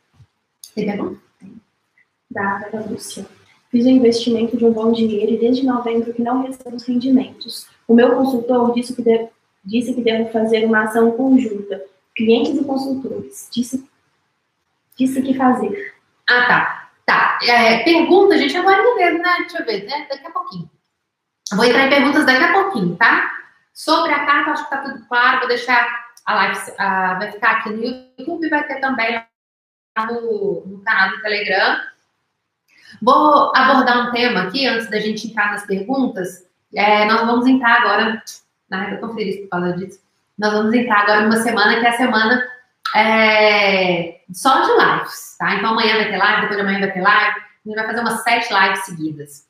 Tem 0.76 0.86
pergunta? 0.86 1.29
Da 2.32 2.62
Lúcia. 2.88 3.26
Fiz 3.72 3.86
um 3.86 3.90
investimento 3.90 4.58
de 4.58 4.66
um 4.66 4.72
bom 4.72 4.92
dinheiro 4.92 5.34
e 5.34 5.38
desde 5.38 5.66
novembro 5.66 6.14
que 6.14 6.22
não 6.22 6.44
recebo 6.44 6.76
os 6.76 6.84
rendimentos. 6.84 7.68
O 7.88 7.94
meu 7.94 8.16
consultor 8.16 8.74
disse 8.74 8.96
que, 8.96 9.02
devo, 9.02 9.32
disse 9.64 9.94
que 9.94 10.02
devo 10.02 10.32
fazer 10.32 10.66
uma 10.66 10.84
ação 10.84 11.12
conjunta, 11.12 11.84
clientes 12.16 12.60
e 12.60 12.64
consultores. 12.64 13.48
Disse, 13.52 13.88
disse 14.98 15.22
que 15.22 15.34
fazer. 15.34 15.96
Ah, 16.30 16.48
tá. 16.48 16.90
Tá. 17.06 17.40
É, 17.48 17.84
pergunta, 17.84 18.38
gente, 18.38 18.56
agora 18.56 18.84
mesmo, 18.96 19.24
né? 19.24 19.38
Deixa 19.40 19.60
eu 19.60 19.66
ver, 19.66 19.86
né? 19.86 20.06
daqui 20.08 20.28
a 20.28 20.32
pouquinho. 20.32 20.70
Vou 21.54 21.66
entrar 21.66 21.88
em 21.88 21.90
perguntas 21.90 22.24
daqui 22.24 22.44
a 22.44 22.54
pouquinho, 22.54 22.96
tá? 22.96 23.32
Sobre 23.74 24.12
a 24.12 24.26
carta, 24.26 24.52
acho 24.52 24.64
que 24.66 24.70
tá 24.70 24.78
tudo 24.78 25.08
claro. 25.08 25.40
Vou 25.40 25.48
deixar 25.48 25.88
a 26.26 26.36
live, 26.36 26.60
a, 26.78 27.14
vai 27.16 27.32
ficar 27.32 27.52
aqui 27.54 27.70
no 27.72 27.84
YouTube, 27.84 28.50
vai 28.50 28.68
ter 28.68 28.80
também 28.80 29.24
no, 29.98 30.64
no 30.68 30.84
canal 30.84 31.10
do 31.10 31.22
Telegram. 31.24 31.80
Vou 33.02 33.52
abordar 33.56 34.08
um 34.08 34.12
tema 34.12 34.44
aqui, 34.44 34.68
antes 34.68 34.90
da 34.90 35.00
gente 35.00 35.28
entrar 35.28 35.52
nas 35.52 35.66
perguntas. 35.66 36.46
É, 36.76 37.06
nós 37.06 37.26
vamos 37.26 37.46
entrar 37.46 37.82
agora, 37.82 38.22
na 38.70 38.92
eu 38.92 39.00
tô 39.00 39.14
feliz 39.14 39.42
por 39.42 39.50
causa 39.50 39.74
disso. 39.74 40.00
Nós 40.38 40.54
vamos 40.54 40.74
entrar 40.74 41.02
agora 41.02 41.22
numa 41.22 41.38
semana 41.38 41.80
que 41.80 41.86
é 41.86 41.90
a 41.90 41.98
semana 41.98 42.44
é, 42.96 44.22
só 44.32 44.62
de 44.62 44.72
lives, 44.72 45.36
tá? 45.38 45.56
Então 45.56 45.72
amanhã 45.72 45.96
vai 45.96 46.10
ter 46.10 46.18
live, 46.18 46.42
depois 46.42 46.56
de 46.58 46.62
amanhã 46.62 46.80
vai 46.80 46.92
ter 46.92 47.02
live. 47.02 47.40
A 47.40 47.68
gente 47.70 47.76
vai 47.76 47.86
fazer 47.86 48.00
umas 48.02 48.24
sete 48.24 48.54
lives 48.54 48.86
seguidas 48.86 49.50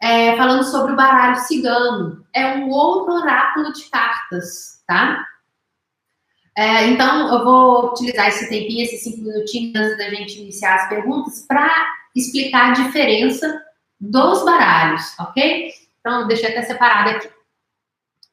é, 0.00 0.36
falando 0.36 0.64
sobre 0.64 0.92
o 0.92 0.96
baralho 0.96 1.36
cigano. 1.36 2.24
É 2.32 2.46
um 2.56 2.70
outro 2.70 3.14
oráculo 3.14 3.72
de 3.72 3.84
cartas, 3.90 4.82
tá? 4.86 5.24
É, 6.56 6.86
então, 6.86 7.32
eu 7.32 7.44
vou 7.44 7.90
utilizar 7.90 8.28
esse 8.28 8.48
tempinho, 8.48 8.84
esses 8.84 9.02
cinco 9.02 9.22
minutinhos 9.22 9.76
antes 9.76 9.98
da 9.98 10.08
gente 10.10 10.40
iniciar 10.40 10.76
as 10.76 10.88
perguntas, 10.88 11.44
para 11.46 11.70
explicar 12.16 12.70
a 12.70 12.72
diferença 12.72 13.64
dos 14.00 14.44
baralhos, 14.44 15.14
ok? 15.18 15.72
Então, 16.00 16.26
deixa 16.26 16.46
eu 16.46 16.50
até 16.50 16.62
separado 16.62 17.10
aqui. 17.10 17.30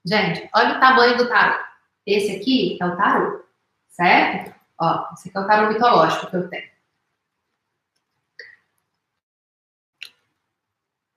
Gente, 0.05 0.49
olha 0.55 0.77
o 0.77 0.79
tamanho 0.79 1.17
do 1.17 1.27
tarô. 1.27 1.63
Esse 2.05 2.35
aqui 2.35 2.77
é 2.81 2.85
o 2.85 2.97
tarô, 2.97 3.43
certo? 3.89 4.53
Ó, 4.79 5.07
esse 5.13 5.29
aqui 5.29 5.37
é 5.37 5.41
o 5.41 5.47
tarô 5.47 5.71
mitológico 5.71 6.29
que 6.29 6.35
eu 6.35 6.49
tenho. 6.49 6.73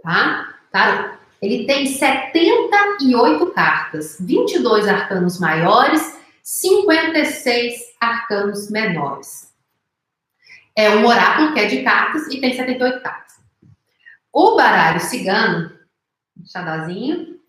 tá? 0.06 0.54
Tá? 0.70 1.18
Ele 1.42 1.66
tem 1.66 1.86
78 1.86 3.46
cartas, 3.50 4.16
22 4.20 4.86
arcanos 4.86 5.40
maiores, 5.40 6.16
56 6.42 7.96
arcanos 8.00 8.70
menores. 8.70 9.45
É 10.76 10.90
um 10.90 11.06
oráculo 11.06 11.54
que 11.54 11.60
é 11.60 11.66
de 11.66 11.82
cartas 11.82 12.26
e 12.28 12.40
tem 12.40 12.54
78 12.54 13.02
cartas. 13.02 13.36
O 14.32 14.54
baralho 14.56 15.00
cigano, 15.00 15.72
xadazinho, 16.44 17.40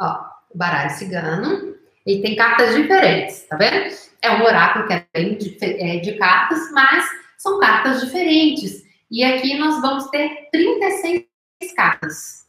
ó, 0.00 0.24
o 0.50 0.58
baralho 0.58 0.90
cigano, 0.90 1.76
ele 2.04 2.20
tem 2.20 2.34
cartas 2.34 2.74
diferentes, 2.74 3.46
tá 3.46 3.56
vendo? 3.56 3.94
é 4.22 4.30
um 4.30 4.42
oráculo 4.42 4.86
que 4.86 4.92
é 4.92 5.06
de, 5.34 5.56
é 5.62 5.96
de 5.98 6.12
cartas, 6.18 6.70
mas 6.72 7.04
são 7.38 7.58
cartas 7.58 8.00
diferentes. 8.00 8.84
E 9.10 9.24
aqui 9.24 9.58
nós 9.58 9.80
vamos 9.80 10.08
ter 10.10 10.48
36 10.52 11.26
cartas. 11.74 12.46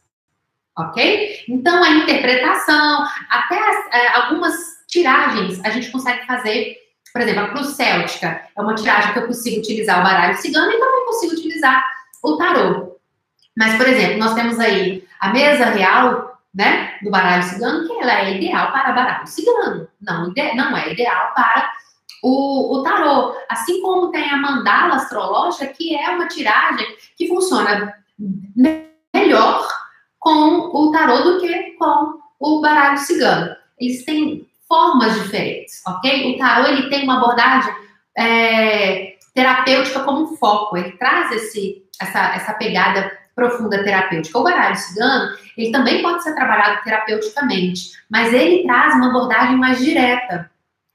Ok? 0.76 1.44
Então, 1.48 1.82
a 1.82 1.90
interpretação, 1.90 3.06
até 3.28 3.58
as, 3.58 3.94
é, 3.94 4.08
algumas 4.16 4.54
tiragens 4.88 5.62
a 5.64 5.70
gente 5.70 5.90
consegue 5.90 6.26
fazer. 6.26 6.78
Por 7.12 7.20
exemplo, 7.20 7.44
a 7.44 7.48
Cruz 7.48 7.68
Céltica 7.68 8.42
é 8.56 8.62
uma 8.62 8.74
tiragem 8.74 9.12
que 9.12 9.18
eu 9.18 9.26
consigo 9.26 9.60
utilizar 9.60 10.00
o 10.00 10.02
baralho 10.02 10.36
cigano 10.38 10.70
e 10.70 10.78
também 10.78 11.06
consigo 11.06 11.34
utilizar 11.34 11.84
o 12.22 12.36
tarô. 12.36 12.98
Mas, 13.56 13.76
por 13.76 13.86
exemplo, 13.86 14.18
nós 14.18 14.34
temos 14.34 14.58
aí 14.58 15.06
a 15.20 15.30
mesa 15.30 15.66
real, 15.66 16.40
né, 16.54 16.96
do 17.02 17.10
baralho 17.10 17.42
cigano, 17.42 17.86
que 17.86 17.92
ela 18.00 18.20
é 18.20 18.36
ideal 18.36 18.72
para 18.72 18.92
baralho 18.92 19.26
cigano. 19.26 19.88
Não, 20.00 20.32
não 20.56 20.76
é 20.76 20.92
ideal 20.92 21.32
para 21.34 21.70
o, 22.22 22.78
o 22.78 22.82
tarô. 22.82 23.34
Assim 23.50 23.82
como 23.82 24.10
tem 24.10 24.30
a 24.30 24.36
mandala 24.38 24.96
astrológica, 24.96 25.66
que 25.66 25.94
é 25.94 26.10
uma 26.10 26.28
tiragem 26.28 26.86
que 27.16 27.28
funciona 27.28 27.94
melhor 29.14 29.68
com 30.18 30.70
o 30.72 30.90
tarô 30.92 31.18
do 31.18 31.40
que 31.40 31.72
com 31.72 32.18
o 32.40 32.60
baralho 32.60 32.98
cigano. 32.98 33.54
Eles 33.78 34.04
têm 34.04 34.48
formas 34.72 35.20
diferentes, 35.20 35.82
ok? 35.86 36.34
O 36.34 36.38
tarô 36.38 36.66
ele 36.66 36.88
tem 36.88 37.04
uma 37.04 37.18
abordagem 37.18 37.74
é, 38.16 39.16
terapêutica 39.34 40.00
como 40.00 40.34
foco, 40.38 40.78
ele 40.78 40.92
traz 40.92 41.30
esse, 41.32 41.84
essa, 42.00 42.34
essa 42.34 42.54
pegada 42.54 43.12
profunda 43.34 43.84
terapêutica. 43.84 44.38
O 44.38 44.44
baralho 44.44 44.76
cigano, 44.76 45.36
ele 45.58 45.70
também 45.70 46.00
pode 46.00 46.22
ser 46.22 46.34
trabalhado 46.34 46.82
terapeuticamente, 46.84 47.90
mas 48.10 48.32
ele 48.32 48.62
traz 48.62 48.94
uma 48.94 49.08
abordagem 49.08 49.56
mais 49.56 49.78
direta, 49.78 50.50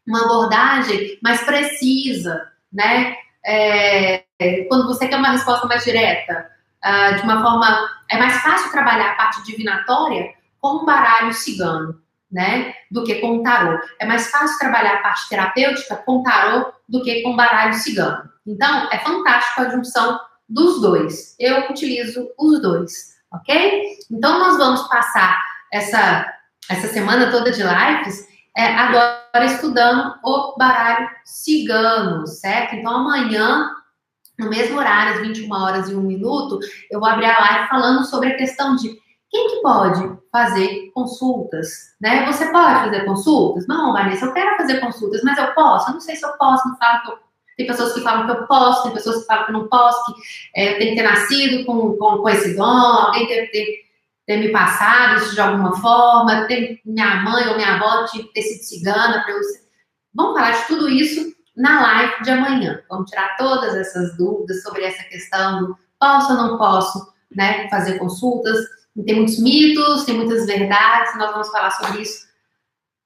uma 0.07 0.23
abordagem 0.23 1.19
mais 1.21 1.43
precisa, 1.43 2.47
né? 2.73 3.15
É, 3.45 4.23
quando 4.67 4.87
você 4.87 5.07
quer 5.07 5.17
uma 5.17 5.33
resposta 5.33 5.67
mais 5.67 5.83
direta, 5.83 6.49
uh, 6.83 7.15
de 7.15 7.21
uma 7.21 7.41
forma. 7.41 7.97
É 8.09 8.17
mais 8.17 8.37
fácil 8.41 8.71
trabalhar 8.71 9.11
a 9.11 9.15
parte 9.15 9.43
divinatória 9.43 10.33
com 10.61 10.77
um 10.77 10.85
baralho 10.85 11.33
cigano, 11.33 12.01
né? 12.31 12.73
Do 12.91 13.03
que 13.03 13.15
com 13.15 13.41
tarô. 13.41 13.79
É 13.99 14.05
mais 14.05 14.29
fácil 14.29 14.57
trabalhar 14.59 14.95
a 14.95 15.01
parte 15.01 15.29
terapêutica 15.29 15.95
com 15.95 16.23
tarô 16.23 16.71
do 16.87 17.01
que 17.03 17.21
com 17.21 17.35
baralho 17.35 17.73
cigano. 17.73 18.29
Então, 18.45 18.89
é 18.91 18.99
fantástico 18.99 19.61
a 19.61 19.69
junção 19.69 20.19
dos 20.47 20.81
dois. 20.81 21.35
Eu 21.39 21.69
utilizo 21.69 22.29
os 22.37 22.61
dois, 22.61 23.17
ok? 23.31 23.97
Então, 24.11 24.39
nós 24.39 24.57
vamos 24.57 24.87
passar 24.87 25.37
essa, 25.71 26.33
essa 26.69 26.87
semana 26.87 27.31
toda 27.31 27.51
de 27.51 27.61
lives 27.61 28.27
é, 28.57 28.73
agora 28.73 29.45
estudando 29.45 30.15
o 30.23 30.55
baralho 30.57 31.07
cigano, 31.23 32.25
certo? 32.25 32.75
Então, 32.75 32.91
amanhã, 32.91 33.69
no 34.39 34.49
mesmo 34.49 34.79
horário, 34.79 35.13
às 35.13 35.21
21 35.21 35.53
horas 35.53 35.89
e 35.89 35.95
1 35.95 36.01
minuto, 36.01 36.59
eu 36.89 36.99
vou 36.99 37.07
abrir 37.07 37.27
a 37.27 37.39
live 37.39 37.67
falando 37.67 38.03
sobre 38.05 38.29
a 38.29 38.37
questão 38.37 38.75
de 38.75 38.97
quem 39.29 39.49
que 39.49 39.61
pode 39.61 40.17
fazer 40.31 40.91
consultas, 40.93 41.95
né? 41.99 42.25
Você 42.25 42.45
pode 42.51 42.85
fazer 42.85 43.05
consultas? 43.05 43.67
Não, 43.67 43.93
Vanessa, 43.93 44.25
eu 44.25 44.33
quero 44.33 44.57
fazer 44.57 44.79
consultas, 44.79 45.21
mas 45.23 45.37
eu 45.37 45.53
posso? 45.53 45.89
Eu 45.89 45.93
não 45.93 46.01
sei 46.01 46.15
se 46.15 46.25
eu 46.25 46.31
posso, 46.37 46.67
não 46.67 46.77
falo 46.77 47.01
que 47.01 47.11
eu... 47.11 47.27
Tem 47.57 47.65
pessoas 47.65 47.93
que 47.93 48.01
falam 48.01 48.25
que 48.27 48.31
eu 48.31 48.45
posso, 48.45 48.83
tem 48.83 48.93
pessoas 48.93 49.17
que 49.17 49.25
falam 49.25 49.45
que 49.45 49.51
eu 49.51 49.57
não 49.57 49.67
posso, 49.67 50.13
que 50.13 50.21
é, 50.55 50.73
eu 50.73 50.77
tenho 50.77 50.89
que 50.91 51.01
ter 51.01 51.09
nascido 51.09 51.65
com, 51.65 51.97
com, 51.97 52.19
com 52.19 52.29
esse 52.29 52.55
dom, 52.55 52.63
alguém 52.63 53.25
que 53.25 53.47
ter 53.47 53.87
ter 54.27 54.37
me 54.37 54.49
passado 54.49 55.15
isso 55.15 55.33
de 55.33 55.39
alguma 55.39 55.75
forma, 55.79 56.45
ter 56.47 56.81
minha 56.85 57.23
mãe 57.23 57.47
ou 57.47 57.55
minha 57.55 57.75
avó 57.75 58.05
ter 58.33 58.41
sido 58.41 58.61
cigana 58.61 59.23
eu. 59.25 59.39
Vamos 60.13 60.37
falar 60.37 60.51
de 60.51 60.67
tudo 60.67 60.89
isso 60.89 61.33
na 61.55 61.81
live 61.81 62.23
de 62.23 62.31
amanhã. 62.31 62.83
Vamos 62.89 63.09
tirar 63.09 63.37
todas 63.37 63.73
essas 63.73 64.17
dúvidas 64.17 64.61
sobre 64.61 64.83
essa 64.83 65.01
questão 65.03 65.59
do 65.59 65.77
posso 65.97 66.33
ou 66.33 66.37
não 66.37 66.57
posso 66.57 67.13
né, 67.33 67.69
fazer 67.69 67.97
consultas. 67.97 68.57
Tem 69.05 69.15
muitos 69.15 69.39
mitos, 69.39 70.05
tem 70.05 70.15
muitas 70.15 70.45
verdades, 70.45 71.17
nós 71.17 71.31
vamos 71.31 71.49
falar 71.49 71.71
sobre 71.71 72.01
isso 72.01 72.27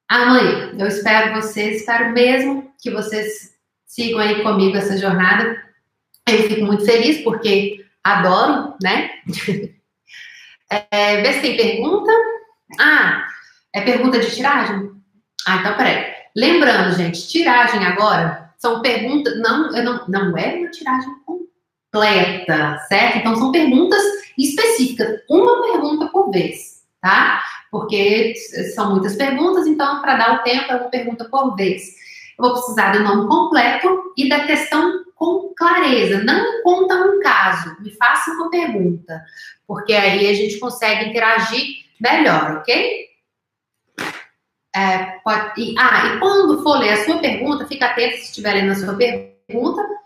amanhã. 0.08 0.74
Eu 0.78 0.88
espero 0.88 1.34
vocês, 1.36 1.78
espero 1.78 2.12
mesmo 2.12 2.72
que 2.82 2.92
vocês 2.92 3.56
sigam 3.86 4.20
aí 4.20 4.44
comigo 4.44 4.76
essa 4.76 4.98
jornada. 4.98 5.64
Eu 6.28 6.44
fico 6.50 6.66
muito 6.66 6.86
feliz 6.86 7.22
porque 7.24 7.86
adoro, 8.04 8.76
né? 8.82 9.12
É, 10.90 11.22
vê 11.22 11.34
se 11.34 11.42
tem 11.42 11.58
pergunta. 11.58 12.10
Ah, 12.80 13.28
é 13.76 13.82
pergunta 13.82 14.22
de 14.22 14.34
tiragem? 14.34 14.90
Ah, 15.46 15.58
então 15.58 15.76
peraí. 15.76 16.14
Lembrando, 16.34 16.96
gente, 16.96 17.28
tiragem 17.28 17.84
agora 17.84 18.54
são 18.58 18.82
perguntas. 18.82 19.38
Não, 19.42 19.70
não, 19.70 20.08
não 20.08 20.38
é 20.38 20.56
uma 20.56 20.72
tiragem 20.72 21.10
completa, 21.92 22.80
certo? 22.88 23.18
Então 23.18 23.36
são 23.36 23.52
perguntas 23.52 24.02
específicas, 24.38 25.20
uma 25.30 25.62
pergunta 25.62 26.08
por 26.08 26.32
vez, 26.32 26.84
tá? 27.02 27.42
Porque 27.70 28.34
são 28.74 28.92
muitas 28.92 29.16
perguntas, 29.16 29.68
então, 29.68 30.02
para 30.02 30.16
dar 30.16 30.36
o 30.36 30.44
tempo, 30.44 30.72
é 30.72 30.76
uma 30.76 30.90
pergunta 30.90 31.26
por 31.26 31.56
vez. 31.56 31.84
Eu 32.38 32.46
vou 32.46 32.54
precisar 32.54 32.92
do 32.92 33.04
nome 33.04 33.28
completo 33.28 34.14
e 34.18 34.28
da 34.28 34.46
questão 34.46 35.04
com 35.16 35.54
clareza. 35.56 36.24
Não 36.24 36.64
conta 36.64 36.96
um 36.96 37.20
caso, 37.20 37.78
me 37.82 37.92
faça 37.92 38.32
uma 38.32 38.50
pergunta 38.50 39.22
porque 39.72 39.94
aí 39.94 40.28
a 40.28 40.34
gente 40.34 40.60
consegue 40.60 41.10
interagir 41.10 41.86
melhor, 41.98 42.58
ok? 42.58 43.06
É, 44.76 44.98
pode, 45.24 45.62
e, 45.62 45.76
ah, 45.80 46.08
e 46.08 46.20
quando 46.20 46.62
for 46.62 46.78
ler 46.78 46.90
a 46.90 47.06
sua 47.06 47.20
pergunta, 47.20 47.66
fica 47.68 47.86
atento 47.86 48.18
se 48.18 48.24
estiver 48.24 48.54
lendo 48.54 48.72
a 48.72 48.76
sua 48.76 48.98
pergunta 48.98 50.01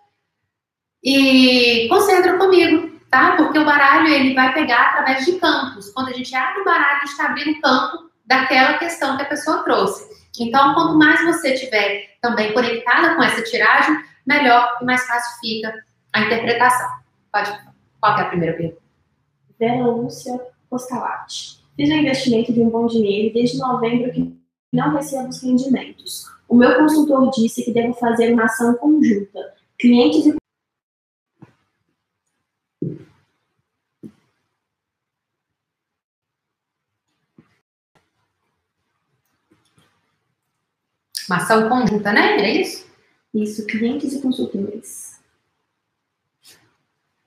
e 1.05 1.87
concentra 1.87 2.35
comigo, 2.35 2.99
tá? 3.11 3.35
Porque 3.37 3.59
o 3.59 3.65
baralho 3.65 4.07
ele 4.07 4.33
vai 4.33 4.51
pegar 4.53 4.89
através 4.89 5.23
de 5.23 5.33
campos. 5.33 5.91
Quando 5.91 6.09
a 6.09 6.13
gente 6.13 6.35
abre 6.35 6.61
o 6.61 6.65
baralho, 6.65 6.97
a 6.97 6.99
gente 7.01 7.11
está 7.11 7.25
abrindo 7.27 7.51
o 7.51 7.61
campo 7.61 8.09
daquela 8.25 8.79
questão 8.79 9.15
que 9.15 9.21
a 9.21 9.27
pessoa 9.27 9.63
trouxe. 9.63 10.03
Então, 10.39 10.73
quanto 10.73 10.97
mais 10.97 11.23
você 11.23 11.53
tiver 11.53 12.17
também 12.19 12.51
conectada 12.53 13.15
com 13.15 13.21
essa 13.21 13.43
tiragem, 13.43 13.95
melhor 14.25 14.79
e 14.81 14.85
mais 14.85 15.05
fácil 15.05 15.39
fica 15.39 15.71
a 16.11 16.21
interpretação. 16.21 16.89
Pode, 17.31 17.51
qual 18.01 18.17
é 18.17 18.21
a 18.21 18.25
primeira 18.25 18.57
pergunta? 18.57 18.81
Vera 19.59 19.85
Lúcia 19.85 20.41
Coscalati. 20.69 21.63
Fiz 21.77 21.89
um 21.89 21.93
investimento 21.93 22.51
de 22.51 22.61
um 22.61 22.69
bom 22.69 22.87
dinheiro 22.87 23.33
desde 23.33 23.59
novembro 23.59 24.11
que 24.11 24.35
não 24.73 24.93
recebo 24.93 25.29
os 25.29 25.41
rendimentos. 25.41 26.23
O 26.49 26.55
meu 26.55 26.75
consultor 26.77 27.29
disse 27.31 27.63
que 27.63 27.71
devo 27.71 27.93
fazer 27.93 28.33
uma 28.33 28.45
ação 28.45 28.73
conjunta. 28.75 29.53
Clientes 29.77 30.25
e 30.25 30.35
Uma 41.27 41.37
ação 41.37 41.69
conjunta, 41.69 42.11
né? 42.11 42.37
É 42.37 42.61
isso? 42.61 42.85
Isso, 43.33 43.65
clientes 43.65 44.13
e 44.13 44.21
consultores. 44.21 45.19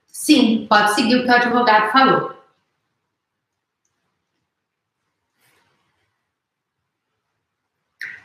Sim, 0.07 0.67
pode 0.69 0.93
seguir 0.93 1.17
o 1.17 1.23
que 1.23 1.29
o 1.29 1.35
advogado 1.35 1.91
falou. 1.91 2.39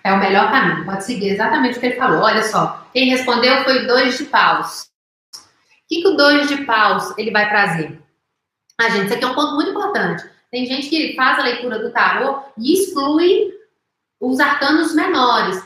É 0.02 0.12
o 0.12 0.18
melhor 0.18 0.50
caminho, 0.50 0.84
pode 0.84 1.02
seguir 1.04 1.30
exatamente 1.30 1.78
o 1.78 1.80
que 1.80 1.86
ele 1.86 1.96
falou. 1.96 2.20
Olha 2.20 2.42
só, 2.44 2.86
quem 2.92 3.08
respondeu 3.08 3.64
foi 3.64 3.84
o 3.84 3.86
dois 3.86 4.18
de 4.18 4.24
paus. 4.24 4.90
O 5.34 5.88
que, 5.88 6.02
que 6.02 6.08
o 6.08 6.16
dois 6.16 6.46
de 6.46 6.64
paus 6.64 7.16
ele 7.16 7.30
vai 7.30 7.48
trazer? 7.48 7.98
Ah, 8.78 8.90
gente, 8.90 9.06
isso 9.06 9.14
aqui 9.14 9.24
é 9.24 9.28
um 9.28 9.34
ponto 9.34 9.54
muito 9.54 9.70
importante. 9.70 10.28
Tem 10.50 10.66
gente 10.66 10.90
que 10.90 11.14
faz 11.16 11.38
a 11.38 11.44
leitura 11.44 11.78
do 11.78 11.90
tarô 11.90 12.42
e 12.58 12.74
exclui 12.74 13.53
os 14.30 14.40
arcanos 14.40 14.94
menores. 14.94 15.62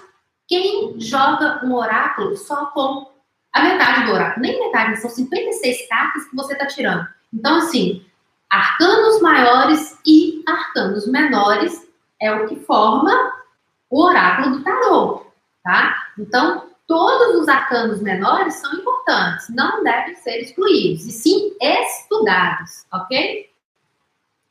Quem 0.47 0.99
joga 0.99 1.61
um 1.65 1.75
oráculo 1.75 2.37
só 2.37 2.67
com 2.67 3.11
a 3.53 3.63
metade 3.63 4.07
do 4.07 4.13
oráculo, 4.13 4.43
nem 4.43 4.59
metade, 4.59 5.01
são 5.01 5.11
56 5.11 5.89
cartas 5.89 6.25
que 6.25 6.37
você 6.37 6.53
está 6.53 6.67
tirando. 6.67 7.07
Então, 7.33 7.57
assim, 7.59 8.05
arcanos 8.49 9.21
maiores 9.21 9.99
e 10.07 10.43
arcanos 10.47 11.07
menores 11.07 11.87
é 12.21 12.33
o 12.33 12.47
que 12.47 12.57
forma 12.57 13.33
o 13.91 14.03
oráculo 14.03 14.57
do 14.57 14.65
tarô, 14.65 15.27
tá? 15.63 16.09
Então, 16.19 16.69
todos 16.87 17.41
os 17.41 17.49
arcanos 17.49 18.01
menores 18.01 18.55
são 18.55 18.73
importantes, 18.73 19.49
não 19.51 19.83
devem 19.83 20.15
ser 20.17 20.41
excluídos, 20.41 21.07
e 21.07 21.13
sim 21.13 21.57
estudados, 21.61 22.87
ok? 22.93 23.51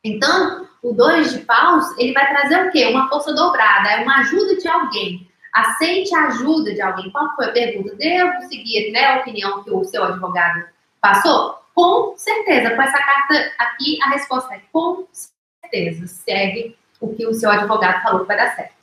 Então, 0.08 0.66
o 0.82 0.92
dois 0.92 1.32
de 1.32 1.40
paus, 1.40 1.84
ele 1.98 2.12
vai 2.12 2.26
trazer 2.28 2.66
o 2.66 2.70
quê? 2.70 2.86
Uma 2.86 3.08
força 3.08 3.34
dobrada, 3.34 3.90
é 3.90 4.02
uma 4.02 4.18
ajuda 4.20 4.56
de 4.56 4.68
alguém. 4.68 5.28
Aceite 5.52 6.14
a 6.14 6.28
ajuda 6.28 6.72
de 6.72 6.80
alguém. 6.80 7.10
Qual 7.10 7.34
foi 7.34 7.46
a 7.46 7.52
pergunta? 7.52 7.94
Devo 7.96 8.42
seguir 8.48 8.92
né, 8.92 9.04
a 9.06 9.20
opinião 9.20 9.62
que 9.64 9.70
o 9.70 9.84
seu 9.84 10.04
advogado 10.04 10.64
passou? 11.00 11.58
Com 11.74 12.16
certeza. 12.16 12.74
Com 12.74 12.82
essa 12.82 12.98
carta 12.98 13.52
aqui, 13.58 13.98
a 14.02 14.10
resposta 14.10 14.54
é 14.54 14.60
com 14.72 15.06
certeza. 15.12 16.06
Segue 16.06 16.76
o 17.00 17.14
que 17.14 17.26
o 17.26 17.34
seu 17.34 17.50
advogado 17.50 18.02
falou 18.02 18.20
que 18.20 18.26
vai 18.26 18.36
dar 18.36 18.54
certo. 18.54 18.78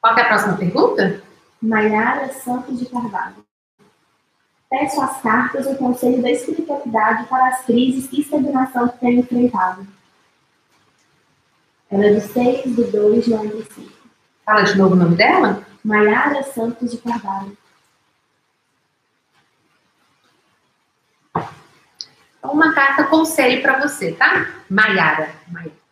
Qual 0.00 0.16
é 0.16 0.20
a 0.20 0.28
próxima 0.28 0.56
pergunta? 0.56 1.22
Maiara 1.62 2.28
Santos 2.32 2.78
de 2.78 2.86
Carvalho. 2.86 3.44
Peço 4.76 5.00
às 5.00 5.22
cartas 5.22 5.66
o 5.68 5.76
conselho 5.76 6.20
da 6.20 6.32
espiritualidade 6.32 7.28
para 7.28 7.46
as 7.46 7.64
crises 7.64 8.10
e 8.10 8.22
estagnação 8.22 8.88
que 8.88 8.98
tenho 8.98 9.20
enfrentado. 9.20 9.86
Ela 11.88 12.06
é 12.06 12.14
de 12.14 12.20
6 12.20 12.74
de 12.74 12.82
2 12.82 13.24
de 13.24 13.30
95. 13.30 13.92
Fala 14.44 14.62
de 14.62 14.76
novo 14.76 14.94
o 14.94 14.96
nome 14.96 15.14
dela? 15.14 15.64
Maiara 15.84 16.42
Santos 16.42 16.90
de 16.90 16.98
Carvalho. 16.98 17.56
Uma 22.42 22.74
carta 22.74 23.04
conselho 23.04 23.62
para 23.62 23.78
você, 23.80 24.10
tá? 24.10 24.54
Maiara. 24.68 25.30
Maiara. 25.52 25.83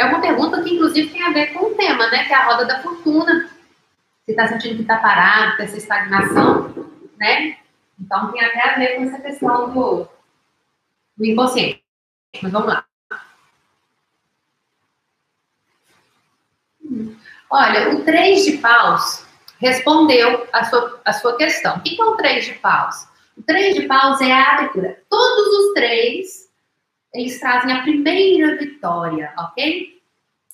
É 0.00 0.04
uma 0.06 0.18
pergunta 0.18 0.62
que, 0.62 0.74
inclusive, 0.74 1.12
tem 1.12 1.22
a 1.22 1.30
ver 1.30 1.52
com 1.52 1.66
o 1.66 1.74
tema, 1.74 2.08
né? 2.08 2.24
Que 2.24 2.32
é 2.32 2.36
a 2.36 2.46
roda 2.46 2.64
da 2.64 2.80
fortuna. 2.80 3.50
Você 4.24 4.30
está 4.30 4.48
sentindo 4.48 4.76
que 4.76 4.80
está 4.80 4.96
parado, 4.96 5.56
que 5.56 5.62
essa 5.62 5.76
estagnação, 5.76 6.74
né? 7.18 7.58
Então, 8.00 8.32
tem 8.32 8.42
até 8.42 8.62
a 8.62 8.78
ver 8.78 8.96
com 8.96 9.02
essa 9.04 9.20
questão 9.20 9.70
do, 9.70 10.08
do 11.18 11.26
inconsciente. 11.26 11.84
Mas 12.40 12.50
vamos 12.50 12.68
lá. 12.68 12.86
Olha, 17.50 17.94
o 17.94 18.02
três 18.02 18.46
de 18.46 18.56
paus 18.56 19.26
respondeu 19.58 20.48
a 20.50 20.64
sua, 20.64 21.00
a 21.04 21.12
sua 21.12 21.36
questão. 21.36 21.76
O 21.76 21.82
que 21.82 22.00
é 22.00 22.04
o 22.04 22.16
três 22.16 22.46
de 22.46 22.54
paus? 22.54 23.06
O 23.36 23.42
três 23.42 23.74
de 23.74 23.82
paus 23.86 24.18
é 24.22 24.32
a 24.32 24.52
abertura. 24.54 25.02
Todos 25.10 25.46
os 25.46 25.74
três 25.74 26.49
eles 27.12 27.38
trazem 27.40 27.72
a 27.72 27.82
primeira 27.82 28.56
vitória, 28.56 29.32
ok? 29.38 30.00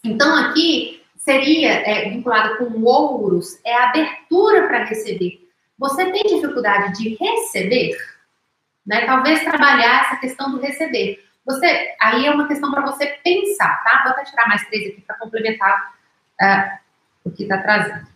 Então 0.05 0.35
aqui 0.37 1.03
seria 1.17 1.73
é, 1.73 2.09
vinculado 2.09 2.57
com 2.59 2.83
ouros, 2.83 3.59
é 3.65 3.75
abertura 3.75 4.67
para 4.67 4.85
receber. 4.85 5.47
Você 5.79 6.11
tem 6.11 6.23
dificuldade 6.23 6.97
de 6.99 7.17
receber? 7.17 7.97
Né? 8.87 9.05
Talvez 9.05 9.43
trabalhar 9.43 10.05
essa 10.05 10.17
questão 10.17 10.51
do 10.51 10.61
receber. 10.61 11.23
Você, 11.45 11.95
aí 12.01 12.27
é 12.27 12.31
uma 12.31 12.49
questão 12.49 12.71
para 12.71 12.87
você 12.87 13.07
pensar, 13.23 13.83
tá? 13.85 14.03
Vou 14.03 14.13
até 14.13 14.25
tirar 14.25 14.49
mais 14.49 14.67
três 14.67 14.91
aqui 14.91 15.01
para 15.03 15.19
complementar 15.19 15.95
uh, 16.41 16.79
o 17.25 17.31
que 17.31 17.45
está 17.45 17.59
trazendo. 17.59 18.07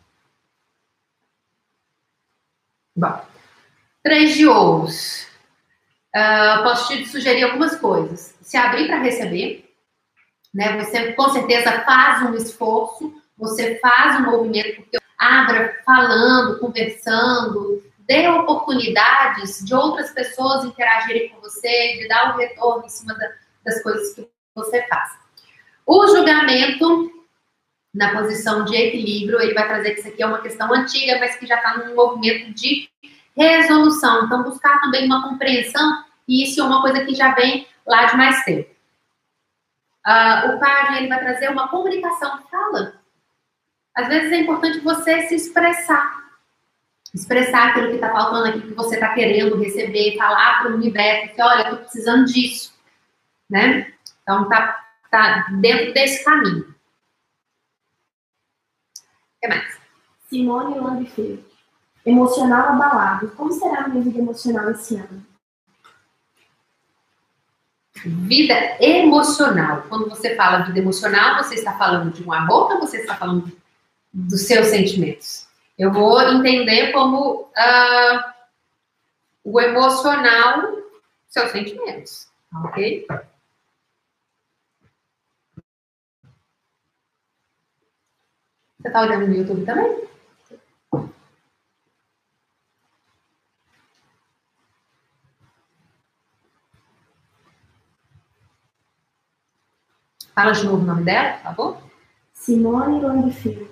Bom, 2.96 3.24
três 4.02 4.34
de 4.34 4.46
ouros. 4.46 5.29
Uh, 6.14 6.62
posso 6.64 6.88
te 6.88 7.06
sugerir 7.06 7.44
algumas 7.44 7.76
coisas. 7.76 8.34
Se 8.42 8.56
abrir 8.56 8.86
para 8.88 8.98
receber, 8.98 9.70
né? 10.52 10.76
Você 10.82 11.12
com 11.12 11.28
certeza 11.30 11.82
faz 11.82 12.22
um 12.22 12.34
esforço, 12.34 13.14
você 13.36 13.78
faz 13.78 14.20
um 14.20 14.30
movimento, 14.30 14.82
porque 14.82 14.98
abra 15.18 15.80
falando, 15.84 16.58
conversando, 16.58 17.82
dê 18.00 18.28
oportunidades 18.28 19.64
de 19.64 19.74
outras 19.74 20.10
pessoas 20.10 20.64
interagirem 20.64 21.28
com 21.28 21.40
você, 21.40 21.98
de 21.98 22.08
dar 22.08 22.34
um 22.34 22.38
retorno 22.38 22.84
em 22.84 22.88
cima 22.88 23.14
da, 23.14 23.30
das 23.64 23.82
coisas 23.82 24.14
que 24.14 24.28
você 24.54 24.84
faz. 24.88 25.12
O 25.86 26.06
julgamento, 26.08 27.10
na 27.94 28.12
posição 28.12 28.64
de 28.64 28.74
equilíbrio, 28.74 29.40
ele 29.40 29.54
vai 29.54 29.66
trazer 29.66 29.92
que 29.92 30.00
isso 30.00 30.08
aqui 30.08 30.22
é 30.22 30.26
uma 30.26 30.40
questão 30.40 30.72
antiga, 30.72 31.18
mas 31.18 31.36
que 31.36 31.46
já 31.46 31.56
está 31.56 31.78
num 31.78 31.94
movimento 31.94 32.52
de 32.52 32.88
resolução. 33.36 34.24
Então, 34.24 34.42
buscar 34.42 34.80
também 34.80 35.06
uma 35.06 35.28
compreensão, 35.28 36.04
e 36.26 36.44
isso 36.44 36.60
é 36.60 36.64
uma 36.64 36.82
coisa 36.82 37.04
que 37.04 37.14
já 37.14 37.34
vem 37.34 37.66
lá 37.86 38.04
de 38.06 38.16
mais 38.16 38.44
tempo. 38.44 38.70
Uh, 40.06 40.54
o 40.54 40.60
pajem, 40.60 40.98
ele 40.98 41.08
vai 41.08 41.20
trazer 41.20 41.50
uma 41.50 41.68
comunicação, 41.68 42.42
fala. 42.50 43.00
Às 43.94 44.08
vezes 44.08 44.32
é 44.32 44.36
importante 44.36 44.80
você 44.80 45.22
se 45.28 45.34
expressar. 45.34 46.20
Expressar 47.12 47.68
aquilo 47.68 47.88
que 47.88 47.94
está 47.96 48.10
faltando 48.10 48.48
aqui, 48.48 48.60
que 48.60 48.74
você 48.74 48.94
está 48.94 49.12
querendo 49.14 49.60
receber, 49.60 50.16
falar 50.16 50.62
para 50.62 50.70
o 50.70 50.76
universo, 50.76 51.34
que 51.34 51.42
olha, 51.42 51.62
estou 51.62 51.78
precisando 51.78 52.24
disso. 52.26 52.72
Né? 53.50 53.92
Então, 54.22 54.48
tá, 54.48 54.86
tá 55.10 55.48
dentro 55.60 55.92
desse 55.92 56.24
caminho. 56.24 56.70
O 58.96 59.40
que 59.40 59.48
mais? 59.48 59.80
Simone 60.28 60.78
Landfield. 60.78 61.49
Emocional 62.04 62.70
abalado. 62.70 63.30
Como 63.36 63.52
será 63.52 63.84
a 63.84 63.88
minha 63.88 64.02
vida 64.02 64.18
emocional 64.18 64.70
esse 64.70 64.96
ano? 64.96 65.24
Vida 68.04 68.54
emocional. 68.80 69.84
Quando 69.88 70.08
você 70.08 70.34
fala 70.34 70.64
vida 70.64 70.78
emocional, 70.78 71.42
você 71.42 71.56
está 71.56 71.76
falando 71.76 72.12
de 72.12 72.22
um 72.26 72.32
amor 72.32 72.72
ou 72.72 72.80
você 72.80 72.98
está 72.98 73.14
falando 73.14 73.52
dos 74.12 74.46
seus 74.46 74.68
sentimentos? 74.68 75.46
Eu 75.78 75.92
vou 75.92 76.20
entender 76.22 76.92
como 76.92 77.42
uh, 77.42 78.32
o 79.44 79.60
emocional, 79.60 80.76
seus 81.28 81.50
sentimentos, 81.50 82.28
ok? 82.64 83.06
Você 88.78 88.88
está 88.88 89.02
olhando 89.02 89.26
no 89.26 89.34
YouTube 89.34 89.66
também? 89.66 90.09
Fala 100.40 100.52
de 100.52 100.64
novo 100.64 100.82
o 100.82 100.86
nome 100.86 101.04
dela, 101.04 101.32
por 101.34 101.42
favor. 101.42 101.82
Simone 102.32 102.98
Longfield. 102.98 103.68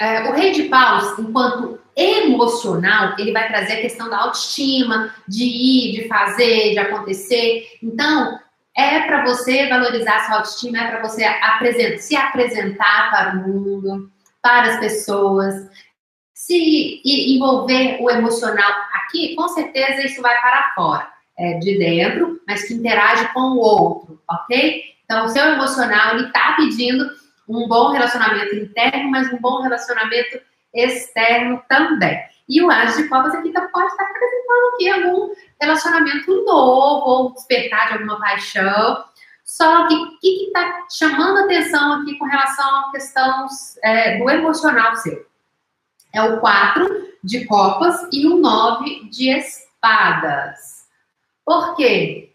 É, 0.00 0.28
o 0.28 0.32
rei 0.32 0.50
de 0.50 0.64
paus, 0.64 1.16
enquanto 1.20 1.78
emocional, 1.94 3.14
ele 3.16 3.30
vai 3.30 3.46
trazer 3.46 3.74
a 3.74 3.80
questão 3.80 4.10
da 4.10 4.18
autoestima, 4.18 5.14
de 5.28 5.44
ir, 5.44 5.92
de 5.92 6.08
fazer, 6.08 6.72
de 6.72 6.78
acontecer. 6.80 7.78
Então, 7.80 8.40
é 8.76 9.02
para 9.02 9.24
você 9.24 9.68
valorizar 9.68 10.26
sua 10.26 10.36
autoestima, 10.38 10.78
é 10.78 10.90
para 10.90 11.08
você 11.08 11.22
apresentar, 11.22 11.98
se 11.98 12.16
apresentar 12.16 13.10
para 13.12 13.36
o 13.36 13.48
mundo, 13.48 14.10
para 14.42 14.72
as 14.72 14.80
pessoas 14.80 15.70
se 16.50 17.00
envolver 17.04 17.98
o 18.00 18.10
emocional 18.10 18.72
aqui, 18.94 19.36
com 19.36 19.46
certeza 19.48 20.04
isso 20.04 20.20
vai 20.20 20.36
para 20.40 20.72
fora, 20.74 21.08
é, 21.38 21.58
de 21.58 21.78
dentro, 21.78 22.40
mas 22.46 22.66
que 22.66 22.74
interage 22.74 23.32
com 23.32 23.40
o 23.40 23.58
outro, 23.58 24.20
ok? 24.28 24.82
Então, 25.04 25.26
o 25.26 25.28
seu 25.28 25.44
emocional, 25.44 26.16
ele 26.16 26.26
está 26.26 26.54
pedindo 26.56 27.08
um 27.48 27.68
bom 27.68 27.92
relacionamento 27.92 28.54
interno, 28.56 29.10
mas 29.10 29.32
um 29.32 29.38
bom 29.38 29.62
relacionamento 29.62 30.40
externo 30.74 31.62
também. 31.68 32.18
E 32.48 32.60
o 32.62 32.70
Anjo 32.70 32.96
de 32.96 33.08
Copas 33.08 33.34
aqui 33.34 33.52
tá, 33.52 33.68
pode 33.72 33.86
estar 33.86 34.04
apresentando 34.04 34.74
aqui 34.74 34.90
algum 34.90 35.32
relacionamento 35.60 36.44
novo, 36.44 37.08
ou 37.08 37.32
despertar 37.32 37.88
de 37.88 37.92
alguma 37.94 38.18
paixão. 38.18 39.04
Só 39.44 39.86
que 39.86 39.94
o 39.94 40.18
que 40.18 40.46
está 40.46 40.84
chamando 40.90 41.44
atenção 41.44 41.92
aqui 41.92 42.16
com 42.18 42.24
relação 42.24 42.64
à 42.76 42.90
questão 42.90 43.46
é, 43.84 44.18
do 44.18 44.28
emocional 44.28 44.96
seu? 44.96 45.29
É 46.12 46.22
o 46.22 46.40
4 46.40 47.08
de 47.22 47.44
copas 47.44 47.96
e 48.12 48.26
o 48.26 48.36
9 48.36 49.08
de 49.10 49.30
espadas. 49.30 50.86
Por 51.44 51.76
quê? 51.76 52.32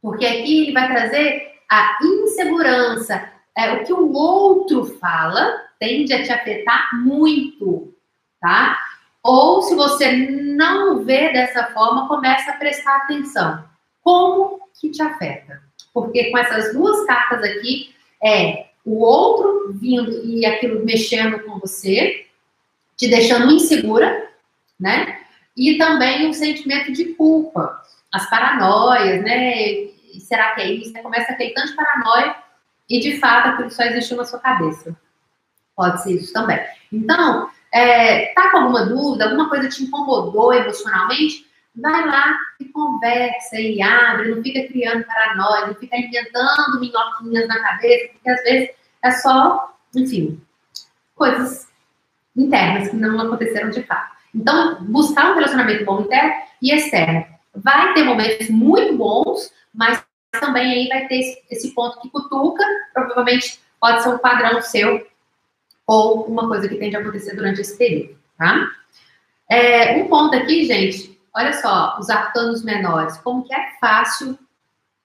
Porque 0.00 0.26
aqui 0.26 0.62
ele 0.62 0.72
vai 0.72 0.88
trazer 0.88 1.52
a 1.70 1.98
insegurança. 2.02 3.30
É, 3.56 3.72
o 3.72 3.84
que 3.84 3.92
o 3.92 4.12
outro 4.12 4.84
fala 4.98 5.60
tende 5.78 6.12
a 6.12 6.22
te 6.22 6.32
afetar 6.32 6.90
muito, 7.02 7.94
tá? 8.40 8.78
Ou 9.22 9.62
se 9.62 9.74
você 9.74 10.12
não 10.12 11.04
vê 11.04 11.32
dessa 11.32 11.66
forma, 11.66 12.08
começa 12.08 12.50
a 12.50 12.56
prestar 12.56 12.96
atenção. 12.96 13.64
Como 14.02 14.60
que 14.80 14.90
te 14.90 15.02
afeta? 15.02 15.62
Porque 15.92 16.30
com 16.30 16.38
essas 16.38 16.72
duas 16.72 17.04
cartas 17.06 17.42
aqui, 17.42 17.94
é 18.22 18.66
o 18.84 19.00
outro 19.02 19.72
vindo 19.74 20.24
e 20.24 20.46
aquilo 20.46 20.84
mexendo 20.84 21.40
com 21.40 21.58
você, 21.58 22.26
te 23.00 23.08
deixando 23.08 23.50
insegura, 23.50 24.28
né? 24.78 25.20
E 25.56 25.78
também 25.78 26.28
um 26.28 26.34
sentimento 26.34 26.92
de 26.92 27.14
culpa, 27.14 27.82
as 28.12 28.28
paranoias, 28.28 29.24
né? 29.24 29.88
Será 30.20 30.50
que 30.50 30.60
é 30.60 30.72
isso? 30.72 30.92
Começa 31.02 31.32
aquele 31.32 31.54
tanto 31.54 31.68
de 31.68 31.76
paranoia 31.76 32.36
e 32.90 33.00
de 33.00 33.18
fato 33.18 33.48
aquilo 33.48 33.70
só 33.70 33.84
existiu 33.84 34.18
na 34.18 34.24
sua 34.26 34.38
cabeça. 34.38 34.94
Pode 35.74 36.02
ser 36.02 36.12
isso 36.12 36.30
também. 36.34 36.60
Então, 36.92 37.48
é, 37.72 38.34
tá 38.34 38.50
com 38.50 38.58
alguma 38.58 38.84
dúvida, 38.84 39.24
alguma 39.24 39.48
coisa 39.48 39.66
te 39.70 39.82
incomodou 39.82 40.52
emocionalmente? 40.52 41.46
Vai 41.74 42.06
lá 42.06 42.36
e 42.60 42.66
conversa 42.66 43.58
e 43.58 43.80
abre, 43.80 44.34
não 44.34 44.42
fica 44.42 44.68
criando 44.68 45.06
paranoia, 45.06 45.68
não 45.68 45.74
fica 45.74 45.96
alimentando 45.96 46.80
minhoquinhas 46.80 47.48
na 47.48 47.60
cabeça, 47.60 48.12
porque 48.12 48.28
às 48.28 48.42
vezes 48.42 48.70
é 49.02 49.10
só, 49.12 49.74
enfim, 49.94 50.38
coisas 51.14 51.69
internas 52.36 52.88
que 52.88 52.96
não 52.96 53.20
aconteceram 53.20 53.70
de 53.70 53.82
fato. 53.82 54.16
Então, 54.34 54.84
buscar 54.84 55.32
um 55.32 55.34
relacionamento 55.34 55.84
bom 55.84 56.02
interno 56.02 56.32
e 56.62 56.72
externo. 56.72 57.26
Vai 57.54 57.94
ter 57.94 58.04
momentos 58.04 58.48
muito 58.48 58.96
bons, 58.96 59.52
mas 59.74 60.02
também 60.30 60.72
aí 60.72 60.88
vai 60.88 61.08
ter 61.08 61.42
esse 61.50 61.74
ponto 61.74 62.00
que 62.00 62.10
cutuca, 62.10 62.64
provavelmente 62.94 63.60
pode 63.80 64.02
ser 64.02 64.10
um 64.10 64.18
padrão 64.18 64.60
seu 64.62 65.06
ou 65.86 66.26
uma 66.26 66.46
coisa 66.46 66.68
que 66.68 66.76
tende 66.76 66.94
a 66.96 67.00
acontecer 67.00 67.34
durante 67.34 67.60
esse 67.60 67.76
período, 67.76 68.16
tá? 68.38 68.70
É, 69.48 69.96
um 69.96 70.06
ponto 70.06 70.36
aqui, 70.36 70.64
gente, 70.64 71.20
olha 71.34 71.52
só, 71.54 71.98
os 71.98 72.08
arcanos 72.08 72.62
menores, 72.62 73.16
como 73.18 73.42
que 73.42 73.52
é 73.52 73.72
fácil 73.80 74.38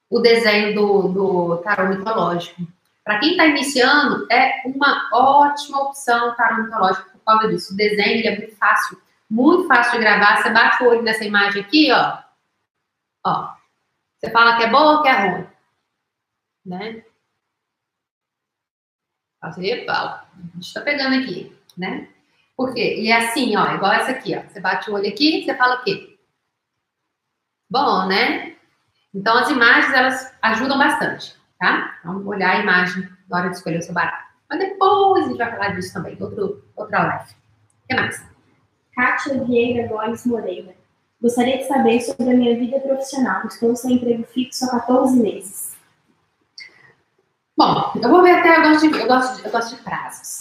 o 0.07 0.19
desenho 0.19 0.76
do, 0.76 1.07
do 1.07 1.57
tarô 1.57 1.89
mitológico. 1.89 2.61
Para 3.03 3.19
quem 3.19 3.32
está 3.32 3.47
iniciando, 3.47 4.28
é 4.32 4.61
uma 4.65 5.09
ótima 5.11 5.82
opção 5.82 6.30
o 6.30 6.36
tarô 6.36 6.63
mitológico 6.63 7.14
causa 7.26 7.47
disso. 7.49 7.73
O 7.73 7.78
desenho 7.78 8.28
é 8.28 8.38
muito 8.38 8.55
fácil, 8.55 9.01
muito 9.30 9.67
fácil 9.67 9.93
de 9.93 9.99
gravar. 9.99 10.41
Você 10.41 10.49
bate 10.49 10.84
o 10.84 10.88
olho 10.88 11.01
nessa 11.01 11.26
imagem 11.26 11.61
aqui, 11.61 11.91
ó. 11.91 12.17
Ó. 13.26 13.55
Você 14.17 14.32
fala 14.32 14.57
que 14.57 14.63
é 14.63 14.69
boa 14.69 14.97
ou 14.97 15.01
que 15.01 15.09
é 15.09 15.28
ruim. 15.28 15.47
Né? 16.65 17.03
Epa, 19.57 20.28
a 20.34 20.55
gente 20.55 20.67
está 20.67 20.82
pegando 20.82 21.21
aqui, 21.21 21.55
né? 21.78 22.09
Por 22.57 22.73
quê? 22.73 22.95
E 22.99 23.11
é 23.11 23.17
assim, 23.17 23.55
ó, 23.55 23.76
igual 23.76 23.93
essa 23.93 24.11
aqui, 24.11 24.36
ó. 24.36 24.41
Você 24.41 24.59
bate 24.59 24.89
o 24.89 24.93
olho 24.93 25.07
aqui, 25.07 25.43
você 25.43 25.55
fala 25.55 25.76
o 25.76 25.84
quê? 25.84 26.17
Bom, 27.69 28.07
né? 28.07 28.55
Então, 29.13 29.38
as 29.38 29.49
imagens, 29.49 29.93
elas 29.93 30.38
ajudam 30.41 30.78
bastante, 30.78 31.36
tá? 31.59 31.99
Vamos 32.03 32.26
olhar 32.26 32.55
a 32.55 32.59
imagem 32.59 33.07
na 33.30 33.38
hora 33.38 33.49
de 33.49 33.55
escolher 33.55 33.80
o 33.80 33.82
seu 33.82 33.93
barato. 33.93 34.34
Mas 34.55 34.59
depois 34.59 35.25
a 35.25 35.27
gente 35.27 35.37
vai 35.37 35.51
falar 35.51 35.69
disso 35.75 35.93
também, 35.93 36.17
outro, 36.19 36.63
outra 36.75 37.03
live. 37.03 37.31
O 37.31 37.87
que 37.87 37.95
mais? 37.95 38.25
Kátia 38.95 39.43
Vieira 39.43 39.87
Góes 39.87 40.25
Moreira. 40.25 40.73
Gostaria 41.21 41.57
de 41.57 41.65
saber 41.65 41.99
sobre 42.01 42.31
a 42.31 42.33
minha 42.35 42.57
vida 42.57 42.79
profissional. 42.79 43.45
Estou 43.47 43.75
sem 43.75 43.95
emprego 43.95 44.23
fixo 44.23 44.65
há 44.65 44.79
14 44.79 45.19
meses. 45.19 45.75
Bom, 47.57 47.91
eu 48.01 48.09
vou 48.09 48.21
ver 48.21 48.31
até, 48.31 48.57
eu 48.57 48.61
gosto 48.61 48.89
de, 48.89 48.99
eu 48.99 49.07
gosto 49.07 49.37
de, 49.37 49.45
eu 49.45 49.51
gosto 49.51 49.75
de 49.75 49.81
prazos, 49.81 50.39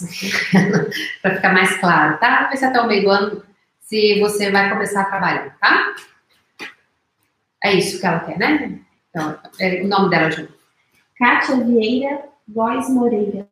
para 1.21 1.35
ficar 1.35 1.53
mais 1.53 1.77
claro, 1.77 2.17
tá? 2.19 2.41
Vou 2.41 2.49
ver 2.49 2.57
se 2.57 2.65
até 2.65 2.81
o 2.81 2.87
meio 2.87 3.03
do 3.03 3.09
ano, 3.09 3.43
se 3.79 4.19
você 4.19 4.51
vai 4.51 4.69
começar 4.69 5.01
a 5.01 5.05
trabalhar, 5.05 5.57
tá? 5.57 5.95
É 7.63 7.73
isso 7.73 8.01
que 8.01 8.05
ela 8.05 8.19
quer, 8.19 8.37
né? 8.37 8.79
Então, 9.09 9.39
é 9.61 9.81
o 9.81 9.87
nome 9.87 10.09
dela 10.09 10.29
de 10.29 10.49
Kátia 11.17 11.55
Vieira 11.55 12.25
Góes 12.49 12.89
Moreira. 12.89 13.47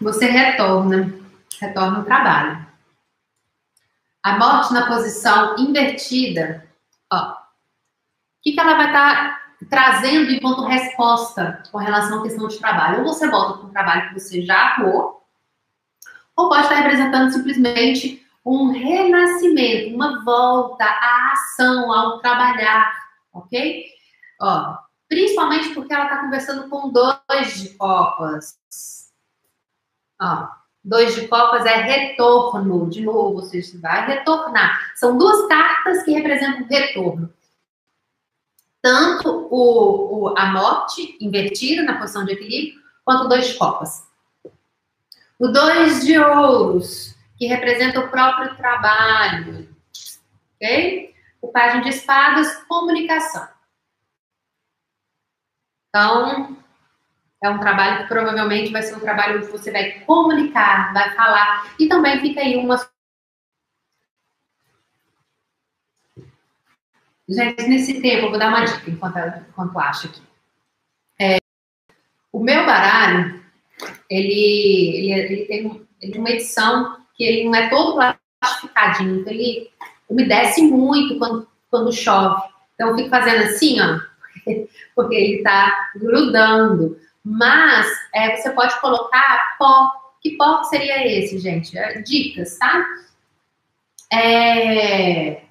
Você 0.00 0.26
retorna, 0.26 1.12
retorna 1.60 1.98
ao 1.98 2.04
trabalho. 2.04 2.66
A 4.22 4.38
morte 4.38 4.72
na 4.72 4.86
posição 4.86 5.56
invertida, 5.58 6.68
ó, 7.10 7.32
o 7.32 7.36
que, 8.42 8.52
que 8.52 8.60
ela 8.60 8.74
vai 8.74 8.86
estar 8.86 9.30
tá 9.30 9.40
trazendo 9.68 10.30
enquanto 10.30 10.64
resposta 10.64 11.62
com 11.70 11.78
relação 11.78 12.20
à 12.20 12.22
questão 12.22 12.48
de 12.48 12.58
trabalho? 12.58 12.98
Ou 12.98 13.12
você 13.12 13.28
volta 13.28 13.58
para 13.58 13.66
um 13.66 13.72
trabalho 13.72 14.08
que 14.08 14.20
você 14.20 14.42
já 14.42 14.68
atuou, 14.68 15.22
ou 16.36 16.48
pode 16.48 16.62
estar 16.62 16.76
representando 16.76 17.30
simplesmente 17.32 18.26
um 18.44 18.70
renascimento, 18.72 19.94
uma 19.94 20.24
volta 20.24 20.84
à 20.84 21.32
ação, 21.32 21.92
ao 21.92 22.20
trabalhar, 22.20 22.92
ok? 23.32 23.84
Ó, 24.40 24.76
principalmente 25.08 25.74
porque 25.74 25.92
ela 25.92 26.04
está 26.04 26.18
conversando 26.18 26.68
com 26.68 26.90
dois 26.90 27.60
de 27.60 27.70
copas. 27.76 28.58
Ó, 30.20 30.48
dois 30.84 31.14
de 31.14 31.28
copas 31.28 31.64
é 31.64 31.76
retorno. 31.76 32.90
De 32.90 33.02
novo, 33.02 33.34
você 33.40 33.60
vai 33.78 34.06
retornar. 34.06 34.92
São 34.94 35.16
duas 35.16 35.48
cartas 35.48 36.02
que 36.02 36.12
representam 36.12 36.66
retorno. 36.66 37.32
Tanto 38.82 39.48
o, 39.50 40.30
o, 40.30 40.38
a 40.38 40.46
morte 40.46 41.16
invertida 41.20 41.82
na 41.82 41.98
posição 41.98 42.24
de 42.24 42.32
equilíbrio, 42.32 42.80
quanto 43.04 43.28
dois 43.28 43.48
de 43.48 43.54
copas. 43.54 44.08
O 45.38 45.48
dois 45.48 46.04
de 46.04 46.18
ouros, 46.18 47.14
que 47.36 47.46
representa 47.46 48.00
o 48.00 48.10
próprio 48.10 48.56
trabalho. 48.56 49.68
Ok? 50.56 51.14
O 51.40 51.48
página 51.48 51.82
de 51.82 51.88
espadas, 51.88 52.54
comunicação. 52.64 53.48
Então, 55.88 56.56
é 57.42 57.48
um 57.48 57.58
trabalho 57.58 58.02
que 58.02 58.08
provavelmente 58.08 58.70
vai 58.70 58.82
ser 58.82 58.94
um 58.94 59.00
trabalho 59.00 59.38
onde 59.38 59.46
você 59.46 59.70
vai 59.70 59.92
comunicar, 60.00 60.92
vai 60.92 61.14
falar. 61.14 61.74
E 61.78 61.88
também 61.88 62.20
fica 62.20 62.40
aí 62.40 62.56
uma. 62.56 62.76
Gente, 67.28 67.68
nesse 67.68 68.02
tempo, 68.02 68.26
eu 68.26 68.30
vou 68.30 68.38
dar 68.38 68.48
uma 68.48 68.64
dica 68.64 68.90
enquanto, 68.90 69.16
enquanto 69.48 69.78
acho 69.78 70.08
aqui. 70.08 70.22
É, 71.18 71.38
o 72.32 72.40
meu 72.40 72.66
baralho, 72.66 73.42
ele, 74.10 74.96
ele, 74.96 75.12
ele, 75.12 75.44
tem, 75.46 75.88
ele 76.02 76.18
uma 76.18 76.30
edição 76.30 77.00
que 77.14 77.24
ele 77.24 77.44
não 77.44 77.54
é 77.54 77.70
todo 77.70 77.98
plastificadinho, 78.40 79.20
então 79.20 79.32
ele 79.32 79.70
umedece 80.08 80.62
muito 80.62 81.18
quando, 81.18 81.48
quando 81.70 81.92
chove. 81.92 82.42
Então 82.74 82.88
eu 82.88 82.96
fico 82.96 83.08
fazendo 83.08 83.44
assim, 83.44 83.80
ó, 83.80 83.98
porque 84.94 85.14
ele 85.14 85.36
está 85.36 85.90
grudando. 85.96 86.98
Mas 87.24 87.86
é, 88.14 88.36
você 88.36 88.50
pode 88.50 88.78
colocar 88.80 89.56
pó. 89.58 89.92
Que 90.22 90.36
pó 90.36 90.62
seria 90.64 91.06
esse, 91.06 91.38
gente? 91.38 91.76
É, 91.78 92.00
dicas, 92.02 92.58
tá? 92.58 92.84
É, 94.12 95.42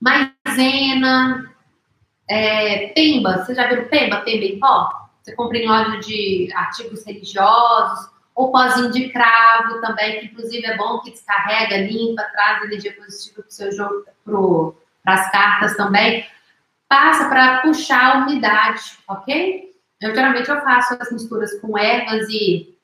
maisena, 0.00 1.54
é, 2.28 2.88
pemba. 2.88 3.44
Você 3.44 3.54
já 3.54 3.66
viu 3.68 3.88
pemba? 3.88 4.20
Pemba 4.20 4.44
em 4.44 4.58
pó? 4.58 4.88
Você 5.22 5.34
compra 5.34 5.58
em 5.58 5.66
loja 5.66 5.98
de 5.98 6.50
artigos 6.54 7.04
religiosos. 7.04 8.10
Ou 8.34 8.52
pozinho 8.52 8.92
de 8.92 9.08
cravo 9.08 9.80
também, 9.80 10.20
que 10.20 10.26
inclusive 10.26 10.64
é 10.64 10.76
bom 10.76 11.00
que 11.00 11.10
descarrega, 11.10 11.78
limpa, 11.78 12.22
traz 12.22 12.62
energia 12.62 12.92
positiva 12.92 13.42
para 13.42 13.48
o 13.48 13.50
seu 13.50 13.72
jogo, 13.72 14.04
para 15.02 15.14
as 15.14 15.28
cartas 15.32 15.76
também. 15.76 16.24
Passa 16.88 17.28
para 17.28 17.62
puxar 17.62 18.14
a 18.14 18.18
umidade, 18.18 18.80
ok? 19.08 19.74
Eu 20.00 20.14
geralmente 20.14 20.48
eu 20.48 20.60
faço 20.60 20.96
as 21.00 21.10
misturas 21.10 21.60
com 21.60 21.76
ervas 21.76 22.28
e 22.28 22.78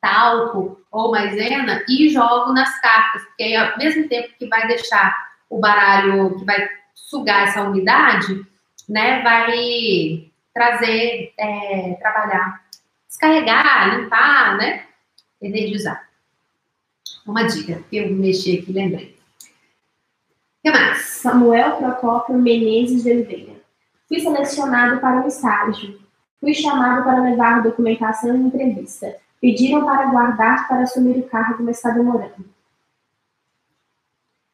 talco 0.00 0.80
ou 0.90 1.10
maisena 1.10 1.84
e 1.88 2.08
jogo 2.08 2.52
nas 2.52 2.80
cartas, 2.80 3.22
porque 3.24 3.44
aí, 3.44 3.56
ao 3.56 3.78
mesmo 3.78 4.08
tempo 4.08 4.34
que 4.38 4.46
vai 4.46 4.66
deixar 4.66 5.14
o 5.48 5.58
baralho, 5.58 6.38
que 6.38 6.44
vai 6.44 6.68
sugar 6.94 7.48
essa 7.48 7.62
umidade, 7.62 8.44
né, 8.88 9.22
vai 9.22 10.30
trazer, 10.52 11.32
é, 11.38 11.96
trabalhar, 12.00 12.62
descarregar, 13.06 13.98
limpar, 13.98 14.56
né, 14.56 14.84
energizar. 15.40 16.08
Uma 17.26 17.44
dica 17.44 17.82
que 17.88 17.96
eu 17.96 18.10
mexi 18.10 18.58
aqui, 18.58 18.72
lembrei. 18.72 19.18
O 20.58 20.62
que 20.62 20.70
mais? 20.70 20.98
Samuel 20.98 21.76
Procópio 21.76 22.36
Menezes 22.36 23.04
de 23.04 23.12
Oliveira. 23.12 23.52
Fui 24.08 24.20
selecionado 24.20 25.00
para 25.00 25.22
um 25.22 25.28
estágio 25.28 25.99
Fui 26.40 26.54
chamado 26.54 27.04
para 27.04 27.22
levar 27.22 27.62
documentação 27.62 28.34
e 28.34 28.40
entrevista. 28.40 29.16
Pediram 29.40 29.84
para 29.84 30.06
guardar 30.06 30.66
para 30.66 30.82
assumir 30.82 31.18
o 31.18 31.28
cargo, 31.28 31.62
mas 31.62 31.76
está 31.76 31.90
demorando. 31.90 32.48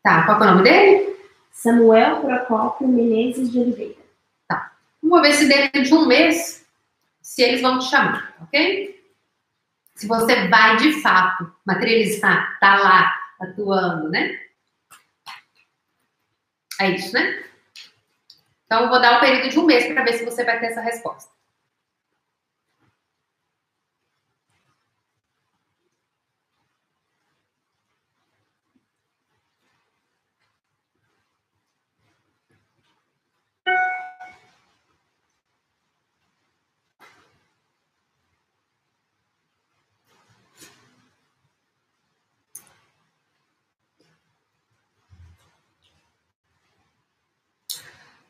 Tá, 0.03 0.24
qual 0.24 0.41
é 0.41 0.43
o 0.43 0.47
nome 0.47 0.62
dele? 0.62 1.16
Samuel 1.53 2.20
Procópio 2.20 2.87
Menezes 2.87 3.51
de 3.51 3.61
Oliveira. 3.61 3.97
Tá. 4.47 4.72
Vamos 5.03 5.22
ver 5.22 5.32
se 5.32 5.49
dentro 5.49 5.82
de 5.82 5.95
um 5.95 6.07
mês, 6.07 6.66
se 7.20 7.43
eles 7.43 7.62
vão 7.62 7.78
te 7.78 7.87
chamar, 7.87 8.34
ok? 8.43 9.05
Se 9.95 10.07
você 10.07 10.49
vai 10.49 10.76
de 10.76 11.01
fato 11.01 11.53
materializar, 11.64 12.59
tá 12.61 12.76
lá 12.76 13.16
atuando, 13.41 14.09
né? 14.09 14.39
É 16.80 16.91
isso, 16.91 17.14
né? 17.14 17.45
Então, 18.66 18.82
eu 18.82 18.89
vou 18.91 19.01
dar 19.01 19.14
o 19.14 19.16
um 19.16 19.20
período 19.20 19.49
de 19.49 19.59
um 19.59 19.64
mês 19.64 19.87
para 19.87 20.05
ver 20.05 20.14
se 20.14 20.24
você 20.24 20.45
vai 20.45 20.61
ter 20.61 20.66
essa 20.66 20.80
resposta. 20.80 21.36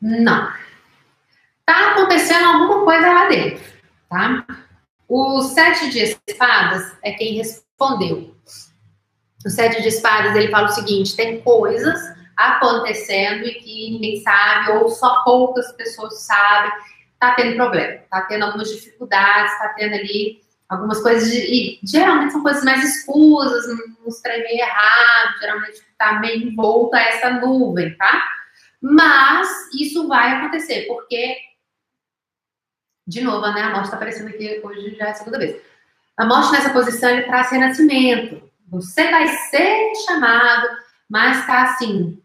Não. 0.07 0.53
Tá 1.65 1.91
acontecendo 1.91 2.45
alguma 2.45 2.85
coisa 2.85 3.11
lá 3.11 3.27
dentro, 3.27 3.61
tá? 4.09 4.45
O 5.05 5.41
sete 5.41 5.89
de 5.89 5.99
espadas 6.25 6.97
é 7.03 7.11
quem 7.11 7.35
respondeu. 7.35 8.33
O 9.45 9.49
sete 9.49 9.81
de 9.81 9.89
espadas, 9.89 10.33
ele 10.33 10.49
fala 10.49 10.67
o 10.67 10.71
seguinte, 10.71 11.13
tem 11.13 11.41
coisas 11.41 11.99
acontecendo 12.37 13.45
e 13.45 13.55
que 13.55 13.91
ninguém 13.91 14.21
sabe, 14.21 14.71
ou 14.71 14.87
só 14.87 15.23
poucas 15.25 15.73
pessoas 15.73 16.21
sabem, 16.21 16.71
tá 17.19 17.33
tendo 17.33 17.57
problema, 17.57 17.99
tá 18.09 18.21
tendo 18.21 18.45
algumas 18.45 18.69
dificuldades, 18.69 19.57
tá 19.57 19.73
tendo 19.75 19.95
ali 19.95 20.39
algumas 20.69 21.01
coisas, 21.01 21.29
de, 21.29 21.39
e 21.39 21.79
geralmente 21.83 22.31
são 22.31 22.43
coisas 22.43 22.63
mais 22.63 22.81
escusas, 22.81 23.65
uns 24.05 24.21
trem 24.21 24.57
errado, 24.57 25.39
geralmente 25.41 25.81
tá 25.97 26.19
meio 26.19 26.47
envolta 26.47 26.97
essa 26.97 27.29
nuvem, 27.31 27.93
tá? 27.97 28.36
Mas 28.81 29.73
isso 29.73 30.07
vai 30.07 30.33
acontecer, 30.33 30.85
porque, 30.87 31.37
de 33.07 33.21
novo, 33.21 33.47
né, 33.51 33.63
a 33.63 33.69
morte 33.71 33.85
está 33.85 33.95
aparecendo 33.97 34.29
aqui 34.29 34.61
hoje 34.63 34.95
já 34.95 35.07
é 35.07 35.11
a 35.11 35.15
segunda 35.15 35.39
vez. 35.39 35.61
A 36.15 36.25
morte 36.25 36.51
nessa 36.51 36.71
posição 36.71 37.09
ele 37.09 37.23
traz 37.23 37.51
renascimento. 37.51 38.49
Você 38.69 39.09
vai 39.09 39.27
ser 39.27 39.93
chamado, 40.05 40.67
mas 41.09 41.45
tá 41.45 41.63
assim. 41.63 42.21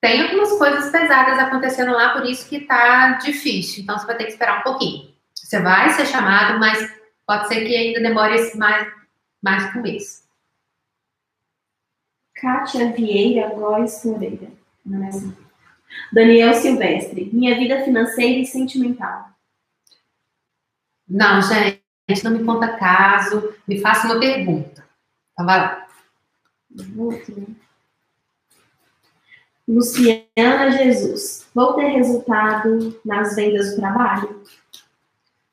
Tem 0.00 0.22
algumas 0.22 0.56
coisas 0.58 0.90
pesadas 0.90 1.38
acontecendo 1.38 1.92
lá, 1.92 2.10
por 2.10 2.26
isso 2.26 2.46
que 2.48 2.60
tá 2.60 3.12
difícil. 3.12 3.82
Então 3.82 3.98
você 3.98 4.06
vai 4.06 4.16
ter 4.16 4.24
que 4.24 4.32
esperar 4.32 4.60
um 4.60 4.62
pouquinho. 4.62 5.14
Você 5.34 5.60
vai 5.60 5.90
ser 5.90 6.06
chamado, 6.06 6.58
mas 6.58 6.94
pode 7.26 7.48
ser 7.48 7.66
que 7.66 7.74
ainda 7.74 8.00
demore 8.00 8.54
mais, 8.56 8.92
mais 9.42 9.74
um 9.74 9.82
mês. 9.82 10.23
Kátia 12.44 12.92
Vieira 12.92 13.54
Góes 13.54 14.04
Moreira. 14.04 14.48
Não 14.84 15.02
é 15.02 15.08
assim. 15.08 15.34
Daniel 16.12 16.52
Silvestre. 16.52 17.30
Minha 17.32 17.56
vida 17.56 17.82
financeira 17.82 18.38
e 18.38 18.44
sentimental. 18.44 19.30
Não, 21.08 21.40
gente, 21.40 21.80
não 22.22 22.32
me 22.32 22.44
conta 22.44 22.76
caso. 22.76 23.54
Me 23.66 23.80
faça 23.80 24.06
uma 24.06 24.20
pergunta. 24.20 24.86
Então 25.32 25.46
vai 25.46 25.58
lá. 25.58 25.86
Luciana 29.66 30.70
Jesus. 30.70 31.48
Vou 31.54 31.72
ter 31.72 31.88
resultado 31.92 33.00
nas 33.06 33.34
vendas 33.36 33.70
do 33.70 33.76
trabalho? 33.76 34.42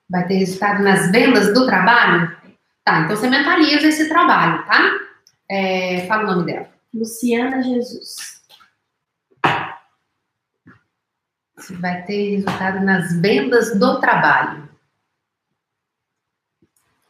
Vai 0.10 0.28
ter 0.28 0.34
resultado 0.40 0.84
nas 0.84 1.10
vendas 1.10 1.54
do 1.54 1.66
trabalho? 1.66 2.36
Tá, 2.84 3.02
então 3.02 3.16
você 3.16 3.30
mentaliza 3.30 3.88
esse 3.88 4.10
trabalho, 4.10 4.66
tá? 4.66 5.00
É, 5.50 6.06
fala 6.08 6.24
o 6.24 6.36
nome 6.36 6.46
dela. 6.52 6.71
Luciana 6.94 7.62
Jesus. 7.62 8.42
Você 11.56 11.76
vai 11.76 12.04
ter 12.04 12.36
resultado 12.36 12.84
nas 12.84 13.14
vendas 13.20 13.78
do 13.80 14.00
trabalho. 14.00 14.70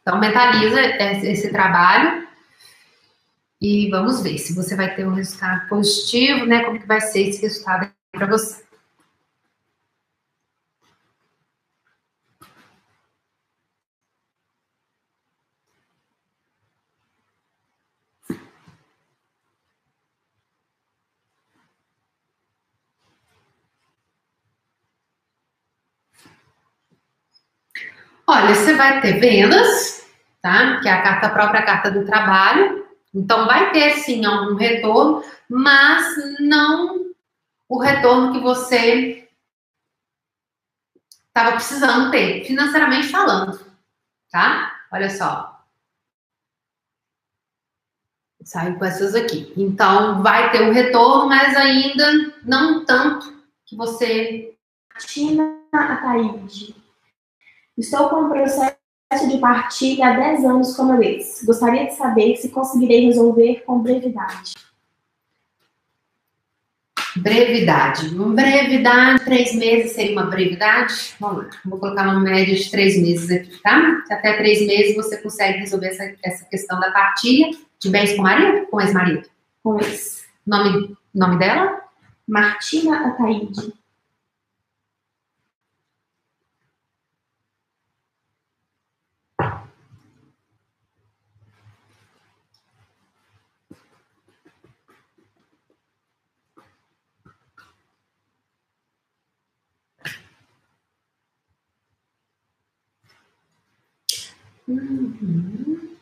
Então, 0.02 0.18
mentaliza 0.18 0.80
esse 0.80 1.50
trabalho 1.50 2.28
e 3.60 3.88
vamos 3.90 4.22
ver 4.22 4.38
se 4.38 4.54
você 4.54 4.74
vai 4.74 4.94
ter 4.94 5.06
um 5.06 5.14
resultado 5.14 5.68
positivo, 5.68 6.44
né? 6.44 6.64
Como 6.64 6.80
que 6.80 6.86
vai 6.86 7.00
ser 7.00 7.28
esse 7.28 7.40
resultado 7.42 7.92
para 8.10 8.26
você. 8.26 8.62
Olha, 28.26 28.54
você 28.54 28.74
vai 28.74 29.00
ter 29.00 29.18
vendas, 29.18 30.06
tá? 30.40 30.80
Que 30.80 30.88
é 30.88 30.92
a 30.92 31.02
carta 31.02 31.28
própria, 31.30 31.60
a 31.60 31.66
carta 31.66 31.90
do 31.90 32.06
trabalho. 32.06 32.86
Então, 33.14 33.46
vai 33.46 33.72
ter 33.72 33.96
sim 33.96 34.24
algum 34.24 34.54
retorno, 34.54 35.22
mas 35.48 36.14
não 36.40 37.12
o 37.68 37.78
retorno 37.78 38.32
que 38.32 38.40
você 38.40 39.28
estava 41.26 41.52
precisando 41.52 42.10
ter, 42.10 42.44
financeiramente 42.44 43.08
falando, 43.08 43.58
tá? 44.30 44.80
Olha 44.92 45.08
só. 45.10 45.64
Saiu 48.44 48.78
com 48.78 48.84
essas 48.84 49.14
aqui. 49.14 49.52
Então, 49.56 50.22
vai 50.22 50.50
ter 50.50 50.62
um 50.62 50.72
retorno, 50.72 51.28
mas 51.28 51.56
ainda 51.56 52.34
não 52.44 52.84
tanto 52.84 53.42
que 53.64 53.76
você. 53.76 54.54
Tina 54.98 55.58
Ataíde. 55.72 56.81
Estou 57.76 58.08
com 58.08 58.22
um 58.22 58.28
processo 58.28 58.76
de 59.28 59.38
partilha 59.38 60.08
há 60.08 60.16
10 60.16 60.44
anos 60.44 60.76
com 60.76 60.84
meu 60.84 61.02
ex. 61.02 61.42
Gostaria 61.44 61.86
de 61.86 61.94
saber 61.94 62.36
se 62.36 62.50
conseguirei 62.50 63.06
resolver 63.06 63.62
com 63.66 63.80
brevidade. 63.80 64.52
Brevidade. 67.16 68.08
Brevidade, 68.08 69.24
três 69.24 69.54
meses 69.54 69.92
seria 69.92 70.12
uma 70.12 70.30
brevidade? 70.30 71.14
Vamos 71.20 71.44
lá, 71.44 71.50
vou 71.64 71.78
colocar 71.78 72.04
uma 72.04 72.20
média 72.20 72.54
de 72.54 72.70
três 72.70 73.00
meses 73.00 73.30
aqui, 73.30 73.60
tá? 73.62 74.02
Até 74.10 74.34
três 74.38 74.66
meses 74.66 74.96
você 74.96 75.18
consegue 75.18 75.58
resolver 75.58 75.88
essa, 75.88 76.14
essa 76.22 76.44
questão 76.46 76.80
da 76.80 76.90
partilha 76.90 77.50
de 77.78 77.90
bens 77.90 78.14
com 78.14 78.20
o 78.20 78.24
marido? 78.24 78.66
Com 78.66 78.80
ex-marido? 78.80 79.28
Com 79.62 79.78
ex. 79.78 80.24
Nome, 80.46 80.96
nome 81.14 81.38
dela? 81.38 81.82
Martina 82.26 83.08
Ataíde. 83.08 83.72
Uhum. 104.72 105.96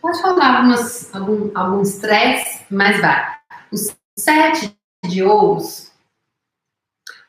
Pode 0.00 0.20
falar 0.22 0.56
algumas, 0.56 1.14
algum, 1.14 1.50
alguns 1.54 1.98
três, 1.98 2.64
mas 2.70 3.00
vai. 3.00 3.36
Os 3.70 3.94
sete 4.18 4.74
de 5.04 5.22
ouros, 5.22 5.92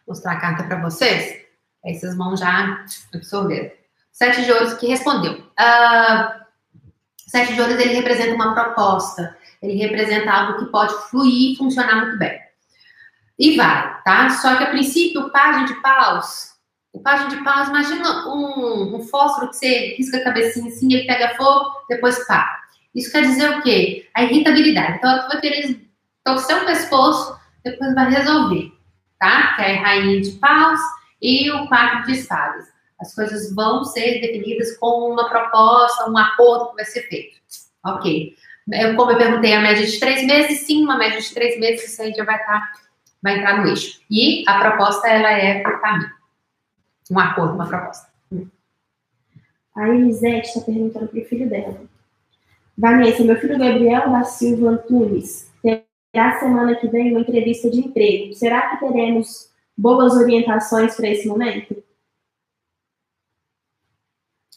vou 0.06 0.16
mostrar 0.16 0.34
a 0.34 0.40
carta 0.40 0.64
para 0.64 0.82
vocês, 0.82 1.46
aí 1.86 1.96
vocês 1.96 2.16
vão 2.16 2.36
já 2.36 2.86
absorver. 3.14 3.88
Sete 4.12 4.46
de 4.46 4.52
ouros 4.52 4.74
que 4.76 4.88
respondeu. 4.88 5.40
Uh, 5.40 6.42
sete 7.28 7.54
de 7.54 7.62
ouros, 7.62 7.78
ele 7.78 7.94
representa 7.94 8.36
uma 8.36 8.54
proposta, 8.54 9.38
ele 9.62 9.76
representa 9.76 10.32
algo 10.32 10.60
que 10.60 10.72
pode 10.72 10.94
fluir 11.10 11.54
e 11.54 11.58
funcionar 11.58 12.06
muito 12.06 12.18
bem. 12.18 12.40
E 13.38 13.56
vai, 13.58 14.02
tá? 14.04 14.30
Só 14.30 14.56
que 14.56 14.64
a 14.64 14.70
princípio, 14.70 15.28
o 15.28 15.32
página 15.32 15.66
de 15.66 15.74
paus 15.82 16.51
o 16.94 17.00
página 17.00 17.30
de 17.30 17.44
paus, 17.44 17.70
imagina 17.70 18.28
um, 18.28 18.96
um 18.96 19.00
fósforo 19.02 19.50
que 19.50 19.56
você 19.56 19.96
risca 19.98 20.18
a 20.18 20.24
cabecinha 20.24 20.68
assim, 20.68 20.94
ele 20.94 21.08
pega 21.08 21.36
fogo, 21.36 21.72
depois 21.88 22.26
para. 22.26 22.62
Isso 22.94 23.12
quer 23.12 23.22
dizer 23.22 23.50
o 23.50 23.62
quê? 23.62 24.10
A 24.14 24.24
irritabilidade. 24.24 24.98
Então, 24.98 25.10
ela 25.10 25.28
vai 25.28 25.40
querer 25.40 25.80
torcer 26.24 26.58
o 26.58 26.66
pescoço, 26.66 27.40
depois 27.64 27.96
vai 27.96 28.12
resolver, 28.12 28.72
tá? 29.18 29.54
Que 29.56 29.62
é 29.62 29.78
a 29.78 29.82
rainha 29.82 30.22
de 30.22 30.32
paus 30.32 30.80
e 31.22 31.50
o 31.52 31.68
quarto 31.68 32.08
de 32.08 32.14
espadas. 32.14 32.66
As 33.00 33.16
coisas 33.16 33.56
vão 33.56 33.84
ser 33.86 34.20
definidas 34.20 34.78
com 34.78 35.12
uma 35.14 35.30
proposta, 35.30 36.10
um 36.10 36.18
acordo 36.18 36.70
que 36.70 36.76
vai 36.76 36.86
ser 36.86 37.04
feito. 37.04 37.40
Ok. 37.86 38.36
Eu, 38.72 38.96
como 38.96 39.12
eu 39.12 39.18
perguntei, 39.18 39.54
a 39.54 39.62
média 39.62 39.88
de 39.88 40.00
três 40.00 40.26
meses, 40.28 40.60
sim, 40.68 40.84
uma 40.84 40.98
média 40.98 41.20
de 41.20 41.34
três 41.34 41.60
meses, 41.60 41.90
isso 41.90 42.02
aí 42.02 42.14
já 42.14 42.24
vai, 42.24 42.38
tá, 42.46 42.62
vai 43.24 43.38
entrar 43.38 43.60
no 43.60 43.68
eixo. 43.70 44.02
E 44.10 44.44
a 44.48 44.60
proposta, 44.60 45.08
ela 45.08 45.32
é 45.32 45.62
para 45.62 45.78
o 45.78 45.82
caminho 45.82 46.21
um 47.12 47.20
acordo, 47.20 47.56
uma 47.56 47.68
proposta. 47.68 48.10
A 49.76 49.90
Elisete 49.90 50.48
está 50.48 50.62
perguntando 50.62 51.08
para 51.08 51.20
o 51.20 51.26
filho 51.26 51.50
dela. 51.50 51.82
Vanessa, 52.78 53.24
meu 53.24 53.36
filho 53.36 53.60
Gabriel 53.60 54.10
da 54.10 54.24
Silva 54.24 54.70
Antunes 54.72 55.52
terá 55.62 56.40
semana 56.40 56.76
que 56.76 56.88
vem 56.88 57.12
uma 57.12 57.22
entrevista 57.22 57.70
de 57.70 57.80
emprego. 57.80 58.34
Será 58.34 58.70
que 58.70 58.86
teremos 58.86 59.50
boas 59.78 60.14
orientações 60.14 60.96
para 60.96 61.10
esse 61.10 61.28
momento? 61.28 61.84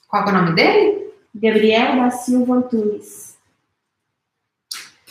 Qual 0.09 0.25
é 0.27 0.31
o 0.31 0.33
nome 0.33 0.55
dele? 0.55 1.13
Gabriel 1.35 1.97
da 1.97 2.11
Silva 2.11 2.55
Antunes. 2.55 3.37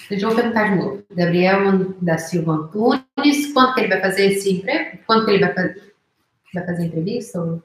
Deixa 0.10 0.26
eu 0.26 0.36
perguntar 0.36 0.70
de 0.70 0.76
novo. 0.78 1.04
Gabriel 1.12 1.94
da 2.02 2.18
Silva 2.18 2.54
Antunes, 2.54 3.54
quanto 3.54 3.76
que 3.76 3.82
ele 3.82 3.90
vai 3.90 4.02
fazer 4.02 4.32
esse 4.32 4.54
emprego? 4.54 5.00
Quanto 5.06 5.26
que 5.26 5.32
ele 5.32 5.46
vai 5.46 5.54
fazer? 5.54 5.93
vai 6.54 6.66
fazer 6.66 6.86
entrevista? 6.86 7.42
Ou, 7.42 7.64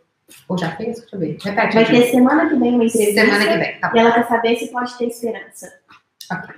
ou 0.49 0.59
já 0.59 0.77
fez? 0.77 1.01
Deixa 1.01 1.17
eu 1.17 1.21
ver. 1.21 1.39
Repete. 1.41 1.75
Vai 1.75 1.87
ter 1.87 2.11
semana 2.11 2.49
que 2.49 2.57
vem 2.57 2.75
uma 2.75 2.85
entrevista. 2.85 3.21
Semana 3.21 3.47
que 3.47 3.57
vem, 3.59 3.81
tá 3.81 3.89
bom. 3.89 3.97
E 3.97 4.01
ela 4.01 4.13
quer 4.13 4.29
saber 4.29 4.57
se 4.57 4.71
pode 4.71 4.99
ter 4.99 5.07
esperança. 5.07 5.81
Ok. 6.31 6.55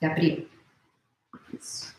Gabriel. 0.00 0.46
Isso. 1.52 1.97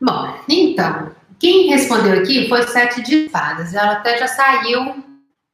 Bom, 0.00 0.38
então, 0.48 1.14
quem 1.38 1.68
respondeu 1.68 2.20
aqui 2.20 2.48
foi 2.48 2.62
Sete 2.64 3.02
de 3.02 3.26
Espadas. 3.26 3.74
Ela 3.74 3.92
até 3.92 4.18
já 4.18 4.28
saiu 4.28 5.04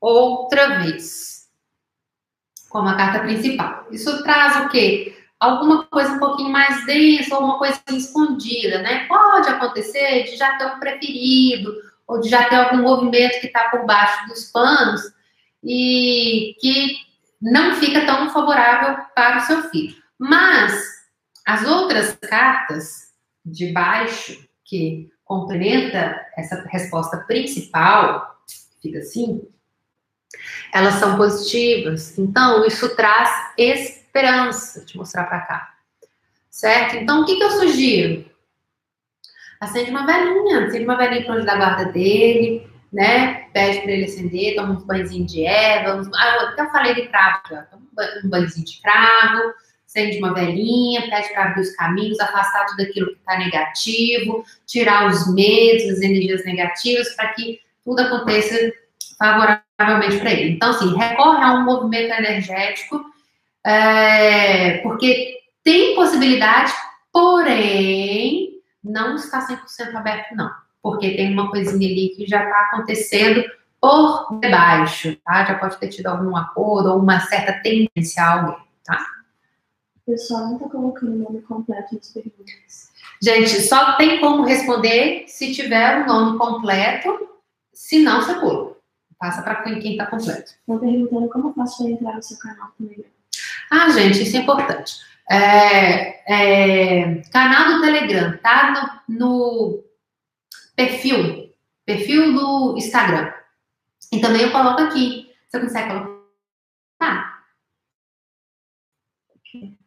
outra 0.00 0.80
vez 0.80 1.32
como 2.68 2.88
a 2.88 2.96
carta 2.96 3.20
principal. 3.20 3.86
Isso 3.90 4.22
traz 4.22 4.64
o 4.64 4.68
quê? 4.70 5.16
Alguma 5.38 5.84
coisa 5.84 6.12
um 6.12 6.18
pouquinho 6.18 6.50
mais 6.50 6.84
densa 6.86 7.36
ou 7.36 7.44
uma 7.44 7.58
coisa 7.58 7.80
escondida, 7.90 8.80
né? 8.80 9.06
Pode 9.06 9.48
acontecer 9.48 10.24
de 10.24 10.36
já 10.36 10.56
ter 10.56 10.66
um 10.66 10.80
preferido 10.80 11.72
ou 12.06 12.20
de 12.20 12.28
já 12.28 12.48
ter 12.48 12.56
algum 12.56 12.78
movimento 12.78 13.40
que 13.40 13.46
está 13.46 13.68
por 13.68 13.84
baixo 13.84 14.26
dos 14.26 14.44
panos 14.50 15.02
e 15.62 16.56
que 16.60 16.96
não 17.40 17.74
fica 17.74 18.06
tão 18.06 18.30
favorável 18.30 19.04
para 19.14 19.38
o 19.38 19.40
seu 19.40 19.62
filho. 19.70 19.94
Mas 20.18 20.80
as 21.46 21.64
outras 21.66 22.16
cartas 22.28 23.11
de 23.44 23.72
baixo, 23.72 24.46
que 24.64 25.10
complementa 25.24 26.26
essa 26.36 26.62
resposta 26.68 27.18
principal, 27.18 28.36
fica 28.80 28.98
assim, 28.98 29.42
elas 30.72 30.94
são 30.94 31.16
positivas. 31.16 32.18
Então, 32.18 32.64
isso 32.66 32.94
traz 32.96 33.30
esperança. 33.56 34.80
Vou 34.80 34.86
te 34.86 34.96
mostrar 34.96 35.24
para 35.24 35.40
cá. 35.40 35.74
Certo? 36.50 36.96
Então, 36.96 37.22
o 37.22 37.24
que, 37.24 37.36
que 37.36 37.42
eu 37.42 37.50
sugiro? 37.50 38.30
Acende 39.60 39.90
uma 39.90 40.04
velhinha, 40.04 40.66
acende 40.66 40.84
uma 40.84 40.96
velhinha 40.96 41.24
para 41.24 41.34
onde 41.34 41.46
da 41.46 41.56
guarda 41.56 41.92
dele, 41.92 42.68
né? 42.92 43.48
Pede 43.52 43.80
para 43.80 43.92
ele 43.92 44.04
acender, 44.04 44.56
toma 44.56 44.72
um 44.72 44.84
banhozinho 44.84 45.24
de 45.24 45.44
erva. 45.44 45.96
Uns... 45.96 46.08
Ah, 46.14 46.36
eu 46.36 46.48
até 46.48 46.70
falei 46.70 46.94
de 46.94 47.08
cravo. 47.08 47.42
Toma 47.70 47.82
um 48.24 48.28
banhozinho 48.28 48.66
de 48.66 48.80
cravo 48.82 49.54
acende 49.92 50.18
uma 50.18 50.32
velhinha, 50.32 51.08
pede 51.08 51.28
para 51.32 51.44
abrir 51.44 51.60
os 51.60 51.76
caminhos, 51.76 52.18
afastar 52.18 52.66
tudo 52.66 52.82
aquilo 52.82 53.08
que 53.08 53.18
está 53.18 53.38
negativo, 53.38 54.44
tirar 54.66 55.06
os 55.08 55.32
medos, 55.32 55.84
as 55.90 56.00
energias 56.00 56.44
negativas, 56.44 57.14
para 57.14 57.28
que 57.28 57.60
tudo 57.84 58.00
aconteça 58.00 58.72
favoravelmente 59.18 60.18
para 60.18 60.32
ele. 60.32 60.54
Então, 60.54 60.70
assim, 60.70 60.96
recorre 60.96 61.44
a 61.44 61.54
um 61.54 61.64
movimento 61.64 62.12
energético, 62.12 63.04
é, 63.64 64.78
porque 64.78 65.38
tem 65.62 65.94
possibilidade, 65.94 66.72
porém, 67.12 68.54
não 68.82 69.14
está 69.16 69.46
100% 69.46 69.94
aberto, 69.94 70.34
não. 70.34 70.50
Porque 70.82 71.10
tem 71.14 71.32
uma 71.32 71.50
coisinha 71.50 71.88
ali 71.88 72.08
que 72.16 72.26
já 72.26 72.42
está 72.42 72.60
acontecendo 72.62 73.44
por 73.80 74.40
debaixo, 74.40 75.16
tá? 75.24 75.44
Já 75.44 75.54
pode 75.54 75.78
ter 75.78 75.88
tido 75.88 76.06
algum 76.06 76.36
acordo 76.36 76.90
ou 76.90 76.98
uma 76.98 77.20
certa 77.20 77.52
tendência 77.52 78.22
a 78.22 78.32
alguém, 78.32 78.56
tá? 78.84 79.21
O 80.06 80.10
pessoal 80.10 80.46
não 80.46 80.56
está 80.56 80.68
colocando 80.68 81.12
o 81.12 81.18
nome 81.18 81.42
completo 81.42 81.94
nas 81.94 82.12
perguntas. 82.12 82.92
Gente, 83.22 83.60
só 83.62 83.96
tem 83.96 84.20
como 84.20 84.42
responder 84.42 85.24
se 85.28 85.54
tiver 85.54 86.02
o 86.02 86.06
nome 86.06 86.38
completo, 86.38 87.28
se 87.72 88.00
não, 88.00 88.20
você 88.20 88.34
pula. 88.34 88.76
Passa 89.16 89.42
para 89.42 89.62
quem 89.62 89.92
está 89.92 90.06
completo. 90.06 90.50
Estão 90.50 90.78
perguntando 90.78 91.28
como 91.28 91.54
faço 91.54 91.84
para 91.84 91.92
entrar 91.92 92.16
no 92.16 92.22
seu 92.22 92.36
canal 92.38 92.72
também. 92.76 93.04
Ah, 93.70 93.88
gente, 93.90 94.22
isso 94.22 94.36
é 94.36 94.40
importante. 94.40 94.96
É, 95.30 96.22
é, 96.26 97.22
canal 97.30 97.74
do 97.74 97.80
Telegram, 97.80 98.36
tá 98.38 99.00
no, 99.08 99.16
no, 99.16 99.84
perfil, 100.74 101.54
perfil 101.86 102.32
do 102.32 102.74
Instagram. 102.76 103.32
E 104.10 104.20
também 104.20 104.42
eu 104.42 104.52
coloco 104.52 104.82
aqui. 104.82 105.32
Você 105.48 105.60
consegue 105.60 105.88
colocar? 105.88 106.22
Tá. 106.98 107.44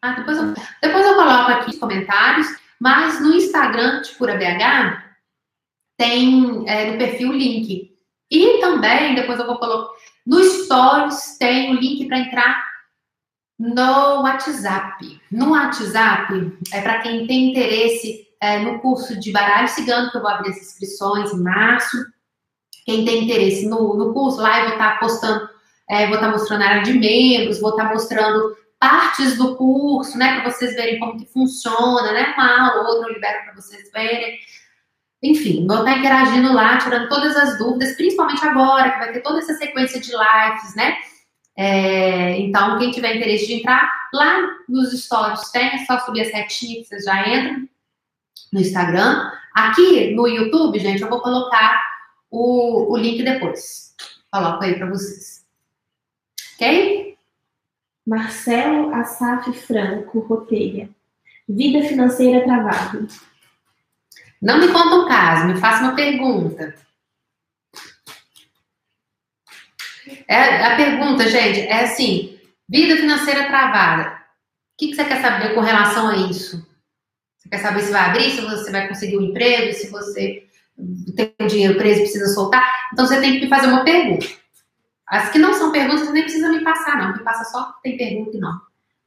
Ah, 0.02 0.14
depois, 0.14 0.38
eu, 0.38 0.54
depois 0.82 1.06
eu 1.06 1.16
coloco 1.16 1.52
aqui 1.52 1.72
os 1.72 1.80
comentários, 1.80 2.48
mas 2.80 3.22
no 3.22 3.34
Instagram 3.34 4.02
de 4.02 4.12
Cura 4.16 4.36
BH 4.36 5.04
tem 5.98 6.64
é, 6.68 6.92
no 6.92 6.98
perfil 6.98 7.32
link. 7.32 7.92
E 8.30 8.60
também, 8.60 9.16
depois 9.16 9.40
eu 9.40 9.46
vou 9.46 9.58
colocar. 9.58 9.94
No 10.26 10.44
Stories 10.44 11.38
tem 11.38 11.72
o 11.72 11.80
link 11.80 12.08
para 12.08 12.20
entrar 12.20 12.66
no 13.58 14.22
WhatsApp. 14.22 15.22
No 15.32 15.52
WhatsApp, 15.52 16.58
é 16.74 16.82
para 16.82 17.02
quem 17.02 17.26
tem 17.28 17.52
interesse 17.52 18.28
é, 18.42 18.60
no 18.60 18.80
curso 18.80 19.20
de 19.20 19.32
baralho 19.32 19.68
cigano, 19.68 20.12
que 20.12 20.18
eu 20.18 20.22
vou 20.22 20.30
abrir 20.30 20.50
as 20.50 20.58
inscrições 20.58 21.32
em 21.32 21.42
março. 21.42 21.98
Quem 22.86 23.06
tem 23.06 23.24
interesse 23.24 23.68
no, 23.68 23.96
no 23.96 24.14
curso, 24.14 24.42
lá 24.42 24.60
eu 24.60 24.66
vou 24.66 24.74
estar 24.74 24.94
tá 24.94 25.00
postando, 25.00 25.50
é, 25.90 26.06
vou 26.08 26.16
estar 26.16 26.28
tá 26.28 26.32
mostrando 26.32 26.62
a 26.62 26.68
área 26.68 26.84
de 26.84 26.94
membros, 26.94 27.60
vou 27.60 27.72
estar 27.72 27.88
tá 27.88 27.94
mostrando 27.94 28.56
partes 28.80 29.38
do 29.38 29.56
curso, 29.56 30.18
né, 30.18 30.40
para 30.40 30.52
vocês 30.52 30.76
verem 30.76 31.00
como 31.00 31.18
que 31.18 31.26
funciona, 31.26 32.12
né, 32.12 32.34
uma 32.36 32.70
aula, 32.70 32.90
outra 32.90 33.10
eu 33.10 33.14
libero 33.14 33.44
para 33.44 33.56
vocês 33.56 33.92
verem. 33.92 34.38
Enfim, 35.24 35.66
vou 35.66 35.80
estar 35.80 35.98
interagindo 35.98 36.54
lá, 36.54 36.78
tirando 36.78 37.10
todas 37.10 37.36
as 37.36 37.58
dúvidas, 37.58 37.96
principalmente 37.96 38.46
agora, 38.46 38.92
que 38.92 39.00
vai 39.00 39.12
ter 39.14 39.22
toda 39.22 39.40
essa 39.40 39.54
sequência 39.54 40.00
de 40.00 40.12
lives, 40.12 40.76
né? 40.76 40.98
É, 41.58 42.38
então, 42.40 42.78
quem 42.78 42.92
tiver 42.92 43.16
interesse 43.16 43.48
de 43.48 43.54
entrar, 43.54 43.90
lá 44.14 44.42
nos 44.68 44.92
stories 44.92 45.50
tem, 45.52 45.68
é 45.68 45.86
só 45.86 46.00
subir 46.00 46.22
a 46.22 46.26
setinha 46.26 46.82
que 46.82 46.88
vocês 46.88 47.06
já 47.06 47.28
entram 47.28 47.68
no 48.52 48.60
Instagram. 48.60 49.32
Aqui 49.54 50.14
no 50.14 50.28
YouTube, 50.28 50.78
gente, 50.80 51.02
eu 51.02 51.10
vou 51.10 51.22
colocar 51.22 51.82
o, 52.30 52.94
o 52.94 52.98
link 52.98 53.24
depois. 53.24 53.96
Coloco 54.32 54.64
aí 54.64 54.76
para 54.76 54.90
vocês. 54.90 55.46
Ok? 56.56 56.95
Marcelo 58.06 58.94
Assaf 58.94 59.52
Franco 59.54 60.20
Roteia. 60.20 60.90
Vida 61.48 61.88
financeira 61.88 62.44
travada. 62.44 63.08
Não 64.42 64.60
me 64.60 64.68
conta 64.68 64.96
um 64.96 65.08
caso, 65.08 65.48
me 65.48 65.60
faça 65.60 65.84
uma 65.84 65.96
pergunta. 65.96 66.76
É, 70.28 70.66
a 70.66 70.76
pergunta, 70.76 71.28
gente, 71.28 71.62
é 71.62 71.84
assim: 71.84 72.40
vida 72.70 72.96
financeira 72.96 73.48
travada. 73.48 74.10
O 74.10 74.78
que, 74.78 74.90
que 74.90 74.96
você 74.96 75.06
quer 75.06 75.22
saber 75.22 75.56
com 75.56 75.62
relação 75.62 76.10
a 76.10 76.18
isso? 76.18 76.68
Você 77.38 77.50
quer 77.50 77.60
saber 77.60 77.82
se 77.82 77.92
vai 77.92 78.10
abrir, 78.10 78.32
se 78.32 78.42
você 78.42 78.72
vai 78.72 78.88
conseguir 78.88 79.18
um 79.18 79.22
emprego, 79.22 79.74
se 79.74 79.90
você 79.90 80.48
tem 81.16 81.34
um 81.40 81.48
dinheiro 81.48 81.78
preso 81.78 82.00
e 82.00 82.04
precisa 82.04 82.34
soltar? 82.34 82.72
Então 82.94 83.08
você 83.08 83.20
tem 83.20 83.40
que 83.40 83.48
fazer 83.48 83.68
uma 83.68 83.84
pergunta. 83.84 84.28
As 85.08 85.32
que 85.32 85.38
não 85.38 85.54
são 85.54 85.72
perguntas, 85.72 86.12
nem 86.12 86.24
precisa 86.24 86.50
me 86.50 86.64
passar, 86.64 86.98
não. 86.98 87.14
Me 87.14 87.24
passa 87.24 87.44
só 87.46 87.74
tem 87.84 87.98
pergunta 87.98 88.36
e 88.36 88.40
não. 88.40 88.60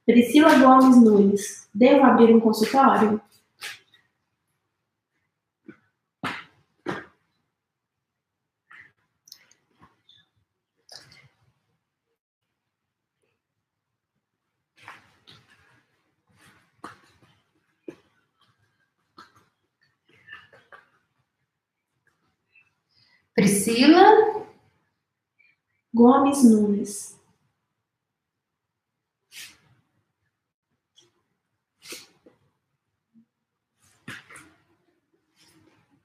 Priscila 0.07 0.57
Gomes 0.59 0.97
Nunes. 0.97 1.69
Devo 1.75 2.05
abrir 2.05 2.35
um 2.35 2.41
consultório? 2.41 3.21
Priscila 23.35 24.48
Gomes 25.93 26.45
Nunes. 26.45 27.19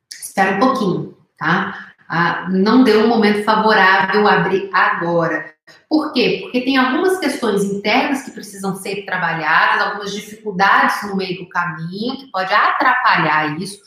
Espera 0.10 0.56
um 0.56 0.60
pouquinho, 0.60 1.18
tá? 1.38 1.94
Ah, 2.10 2.50
não 2.50 2.84
deu 2.84 3.06
um 3.06 3.08
momento 3.08 3.44
favorável 3.44 4.28
abrir 4.28 4.70
agora. 4.74 5.54
Por 5.90 6.12
quê? 6.12 6.40
Porque 6.42 6.62
tem 6.62 6.78
algumas 6.78 7.20
questões 7.20 7.64
internas 7.64 8.24
que 8.24 8.32
precisam 8.32 8.76
ser 8.76 9.06
trabalhadas, 9.06 9.86
algumas 9.86 10.12
dificuldades 10.12 11.04
no 11.04 11.16
meio 11.16 11.44
do 11.44 11.50
caminho 11.50 12.18
que 12.18 12.32
pode 12.32 12.54
atrapalhar 12.54 13.60
isso. 13.60 13.80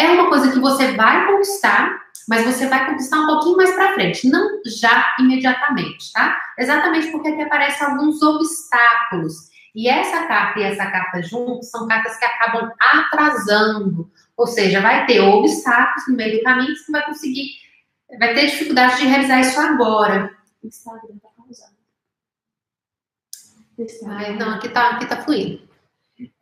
É 0.00 0.10
uma 0.10 0.28
coisa 0.28 0.50
que 0.50 0.58
você 0.58 0.92
vai 0.92 1.26
conquistar, 1.26 2.00
mas 2.28 2.44
você 2.44 2.66
vai 2.66 2.86
conquistar 2.86 3.20
um 3.20 3.26
pouquinho 3.26 3.56
mais 3.56 3.74
para 3.74 3.94
frente, 3.94 4.28
não 4.28 4.60
já 4.64 5.14
imediatamente, 5.18 6.12
tá? 6.12 6.40
Exatamente 6.58 7.10
porque 7.10 7.28
aqui 7.28 7.42
aparecem 7.42 7.86
alguns 7.86 8.22
obstáculos. 8.22 9.50
E 9.74 9.88
essa 9.88 10.26
carta 10.26 10.58
e 10.58 10.62
essa 10.64 10.90
carta 10.90 11.22
juntos 11.22 11.70
são 11.70 11.86
cartas 11.86 12.16
que 12.18 12.24
acabam 12.24 12.72
atrasando, 12.80 14.10
ou 14.36 14.46
seja, 14.46 14.80
vai 14.80 15.06
ter 15.06 15.20
obstáculos 15.20 16.08
no 16.08 16.16
meio 16.16 16.38
do 16.38 16.44
caminho 16.44 16.72
que 16.72 16.80
você 16.80 16.92
vai 16.92 17.04
conseguir 17.04 17.60
vai 18.18 18.34
ter 18.34 18.46
dificuldade 18.46 18.98
de 18.98 19.06
realizar 19.06 19.40
isso 19.40 19.60
agora. 19.60 20.34
Instagram 20.64 21.18
tá 21.22 21.28
causando. 21.36 21.76
Ai, 24.08 24.36
não, 24.36 24.54
aqui 24.54 24.68
tá, 24.68 24.90
aqui 24.90 25.06
tá 25.06 25.22
fluindo. 25.22 25.68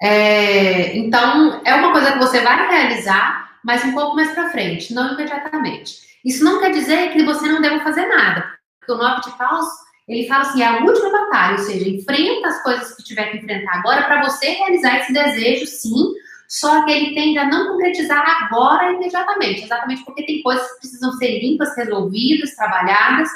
É, 0.01 0.97
então, 0.97 1.63
é 1.65 1.75
uma 1.75 1.93
coisa 1.93 2.13
que 2.13 2.19
você 2.19 2.41
vai 2.41 2.69
realizar, 2.69 3.48
mas 3.65 3.85
um 3.85 3.93
pouco 3.93 4.17
mais 4.17 4.33
para 4.33 4.51
frente, 4.51 4.93
não 4.95 5.15
imediatamente. 5.15 6.09
Isso 6.25 6.45
não 6.45 6.61
quer 6.61 6.71
dizer 6.71 7.13
que 7.13 7.25
você 7.25 7.47
não 7.47 7.61
deva 7.61 7.81
fazer 7.81 8.07
nada, 8.07 8.53
porque 8.79 8.93
o 8.93 8.97
nove 8.97 9.23
de 9.23 9.37
paus, 9.37 9.67
ele 10.07 10.27
fala 10.27 10.43
assim, 10.43 10.63
é 10.63 10.67
a 10.67 10.85
última 10.85 11.11
batalha, 11.11 11.59
ou 11.59 11.65
seja, 11.65 11.89
enfrenta 11.89 12.49
as 12.49 12.63
coisas 12.63 12.97
que 12.97 13.05
tiver 13.05 13.31
que 13.31 13.39
enfrentar 13.39 13.79
agora 13.79 14.05
para 14.05 14.23
você 14.23 14.51
realizar 14.51 14.99
esse 14.99 15.13
desejo, 15.13 15.67
sim, 15.67 16.15
só 16.49 16.85
que 16.85 16.91
ele 16.91 17.15
tende 17.15 17.39
a 17.39 17.47
não 17.47 17.73
concretizar 17.73 18.25
agora 18.45 18.93
imediatamente, 18.93 19.65
exatamente 19.65 20.05
porque 20.05 20.25
tem 20.25 20.43
coisas 20.43 20.67
que 20.73 20.81
precisam 20.81 21.13
ser 21.13 21.41
limpas, 21.41 21.77
resolvidas, 21.77 22.57
trabalhadas, 22.57 23.29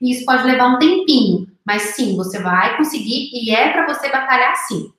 e 0.00 0.12
isso 0.12 0.24
pode 0.24 0.44
levar 0.44 0.68
um 0.68 0.78
tempinho, 0.78 1.48
mas 1.64 1.82
sim, 1.82 2.16
você 2.16 2.40
vai 2.40 2.76
conseguir 2.76 3.30
e 3.32 3.50
é 3.50 3.72
para 3.72 3.92
você 3.92 4.08
batalhar 4.08 4.54
sim. 4.56 4.92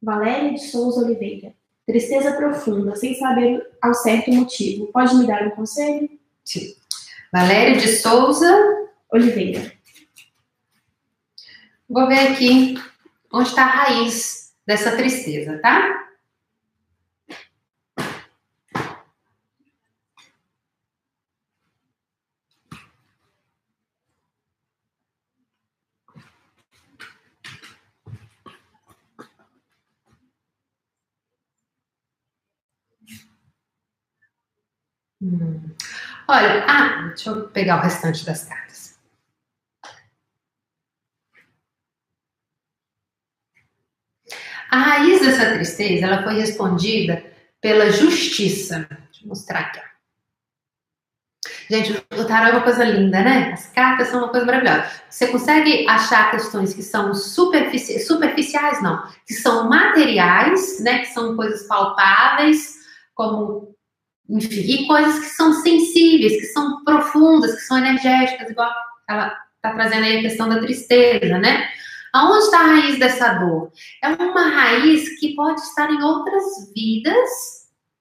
Valéria 0.00 0.52
de 0.52 0.60
Souza 0.60 1.04
Oliveira. 1.04 1.57
Tristeza 1.88 2.32
profunda, 2.32 2.94
sem 2.96 3.14
saber 3.14 3.66
ao 3.80 3.94
certo 3.94 4.30
motivo. 4.30 4.88
Pode 4.88 5.14
me 5.14 5.26
dar 5.26 5.46
um 5.46 5.50
conselho? 5.52 6.06
Sim. 6.44 6.74
Valéria 7.32 7.78
de 7.78 7.88
Souza 7.88 8.86
Oliveira. 9.10 9.72
Vou 11.88 12.06
ver 12.06 12.28
aqui 12.28 12.74
onde 13.32 13.48
está 13.48 13.62
a 13.62 13.70
raiz 13.70 14.52
dessa 14.66 14.94
tristeza, 14.98 15.58
tá? 15.62 16.07
Hum. 35.28 35.60
Olha, 36.26 36.64
ah, 36.66 37.08
deixa 37.08 37.30
eu 37.30 37.48
pegar 37.48 37.78
o 37.78 37.82
restante 37.82 38.24
das 38.24 38.44
cartas. 38.44 38.98
A 44.70 44.76
raiz 44.76 45.20
dessa 45.20 45.52
tristeza, 45.52 46.06
ela 46.06 46.22
foi 46.22 46.34
respondida 46.34 47.24
pela 47.60 47.90
justiça. 47.90 48.86
Deixa 49.10 49.24
eu 49.24 49.28
mostrar 49.28 49.60
aqui. 49.60 49.80
Gente, 51.70 51.92
o 51.92 52.24
tarot 52.24 52.50
é 52.50 52.52
uma 52.52 52.62
coisa 52.62 52.84
linda, 52.84 53.22
né? 53.22 53.52
As 53.52 53.66
cartas 53.66 54.08
são 54.08 54.20
uma 54.20 54.28
coisa 54.30 54.46
maravilhosa. 54.46 54.90
Você 55.08 55.26
consegue 55.28 55.86
achar 55.86 56.30
questões 56.30 56.72
que 56.72 56.82
são 56.82 57.14
superfici 57.14 57.98
superficiais, 58.00 58.82
não, 58.82 59.06
que 59.26 59.34
são 59.34 59.68
materiais, 59.68 60.80
né? 60.80 61.00
Que 61.00 61.06
são 61.06 61.36
coisas 61.36 61.66
palpáveis, 61.66 62.74
como 63.14 63.77
enfim, 64.28 64.60
e 64.60 64.86
coisas 64.86 65.18
que 65.20 65.26
são 65.26 65.52
sensíveis, 65.54 66.38
que 66.38 66.46
são 66.46 66.84
profundas, 66.84 67.54
que 67.54 67.62
são 67.62 67.78
energéticas, 67.78 68.50
igual 68.50 68.70
ela 69.08 69.34
está 69.56 69.72
trazendo 69.72 70.04
aí 70.04 70.18
a 70.18 70.22
questão 70.22 70.48
da 70.48 70.60
tristeza, 70.60 71.38
né? 71.38 71.68
Aonde 72.12 72.44
está 72.44 72.60
a 72.60 72.66
raiz 72.66 72.98
dessa 72.98 73.34
dor? 73.34 73.70
É 74.02 74.08
uma 74.08 74.48
raiz 74.48 75.18
que 75.18 75.34
pode 75.34 75.60
estar 75.60 75.90
em 75.90 76.02
outras 76.02 76.44
vidas, 76.74 77.30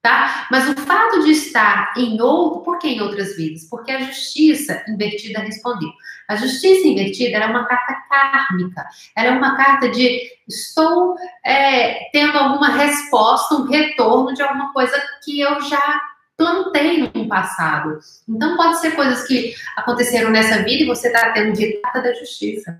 tá? 0.01 0.47
Mas 0.51 0.69
o 0.69 0.75
fato 0.81 1.23
de 1.23 1.31
estar 1.31 1.93
em 1.97 2.19
outro, 2.21 2.61
por 2.61 2.79
que 2.79 2.87
em 2.87 3.01
outras 3.01 3.35
vidas? 3.35 3.65
Porque 3.69 3.91
a 3.91 4.01
justiça 4.01 4.83
invertida 4.87 5.39
respondeu. 5.39 5.89
A 6.27 6.35
justiça 6.35 6.87
invertida 6.87 7.37
é 7.37 7.45
uma 7.45 7.65
carta 7.65 7.93
kármica, 8.09 8.85
ela 9.15 9.27
é 9.27 9.31
uma 9.31 9.55
carta 9.55 9.89
de 9.89 10.21
estou 10.45 11.15
é, 11.45 12.09
tendo 12.11 12.37
alguma 12.37 12.69
resposta, 12.69 13.55
um 13.55 13.63
retorno 13.63 14.33
de 14.33 14.41
alguma 14.41 14.73
coisa 14.73 15.01
que 15.23 15.39
eu 15.39 15.61
já 15.61 16.01
plantei 16.37 17.09
no 17.13 17.27
passado. 17.27 17.99
Então, 18.29 18.55
pode 18.55 18.79
ser 18.79 18.91
coisas 18.91 19.27
que 19.27 19.53
aconteceram 19.75 20.29
nessa 20.29 20.63
vida 20.63 20.83
e 20.83 20.87
você 20.87 21.07
está 21.07 21.31
tendo 21.31 21.53
ditada 21.53 22.01
da 22.01 22.13
justiça. 22.13 22.79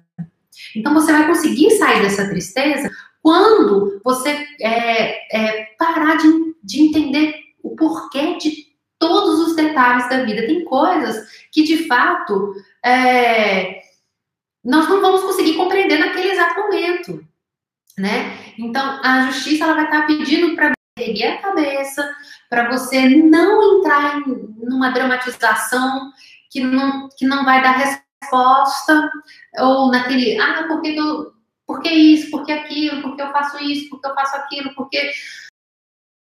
Então, 0.75 0.93
você 0.93 1.11
vai 1.11 1.27
conseguir 1.27 1.71
sair 1.71 2.01
dessa 2.01 2.29
tristeza 2.29 2.89
quando 3.21 3.99
você 4.05 4.29
é, 4.61 5.35
é, 5.35 5.65
parar 5.77 6.17
de, 6.17 6.55
de 6.63 6.83
entender 6.83 7.35
o 7.63 7.75
porquê 7.75 8.37
de 8.37 8.67
todos 8.99 9.39
os 9.47 9.55
detalhes 9.55 10.07
da 10.07 10.23
vida. 10.23 10.45
Tem 10.45 10.63
coisas 10.63 11.27
que, 11.51 11.63
de 11.63 11.87
fato, 11.87 12.53
é, 12.85 13.81
nós 14.63 14.87
não 14.87 15.01
vamos 15.01 15.21
conseguir 15.21 15.55
compreender 15.55 15.97
naquele 15.97 16.31
exato 16.31 16.59
momento. 16.61 17.25
Né? 17.97 18.37
Então, 18.59 19.01
a 19.03 19.31
justiça 19.31 19.63
ela 19.63 19.73
vai 19.73 19.85
estar 19.85 20.01
tá 20.01 20.07
pedindo 20.07 20.55
para 20.55 20.76
erguer 20.97 21.33
a 21.33 21.41
cabeça, 21.41 22.09
para 22.49 22.69
você 22.69 23.07
não 23.09 23.79
entrar 23.79 24.19
em 24.19 24.57
numa 24.67 24.89
dramatização 24.91 26.11
que 26.49 26.61
não, 26.61 27.09
que 27.17 27.25
não 27.25 27.45
vai 27.45 27.61
dar 27.61 27.71
resposta, 27.71 29.09
ou 29.59 29.89
naquele, 29.89 30.39
ah, 30.39 30.65
por 30.67 30.81
que, 30.81 30.95
eu, 30.95 31.33
por 31.65 31.81
que 31.81 31.89
isso, 31.89 32.29
por 32.31 32.45
que 32.45 32.51
aquilo, 32.51 33.01
por 33.01 33.15
que 33.15 33.21
eu 33.21 33.31
faço 33.31 33.63
isso, 33.63 33.89
por 33.89 34.01
que 34.01 34.07
eu 34.07 34.15
faço 34.15 34.35
aquilo, 34.35 34.73
porque 34.75 35.11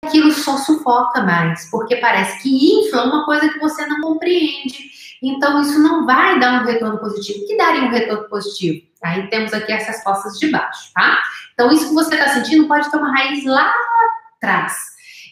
aquilo 0.05 0.33
só 0.33 0.57
sufoca 0.59 1.23
mais, 1.23 1.71
porque 1.71 1.97
parece 1.97 2.43
que 2.43 2.81
infla 2.81 3.05
uma 3.05 3.25
coisa 3.25 3.49
que 3.49 3.59
você 3.59 3.87
não 3.87 4.01
compreende. 4.01 4.93
Então, 5.23 5.63
isso 5.63 5.79
não 5.79 6.05
vai 6.05 6.39
dar 6.39 6.61
um 6.61 6.67
retorno 6.67 6.99
positivo. 6.99 7.47
Que 7.47 7.57
daria 7.57 7.85
um 7.85 7.91
retorno 7.91 8.29
positivo? 8.29 8.87
Aí 9.03 9.27
temos 9.31 9.55
aqui 9.55 9.73
as 9.73 9.87
respostas 9.87 10.39
de 10.39 10.51
baixo, 10.51 10.91
tá? 10.93 11.19
Então, 11.55 11.73
isso 11.73 11.89
que 11.89 11.95
você 11.95 12.15
está 12.15 12.29
sentindo 12.29 12.69
pode 12.69 12.91
ter 12.91 12.97
uma 12.99 13.11
raiz 13.11 13.43
lá 13.47 13.73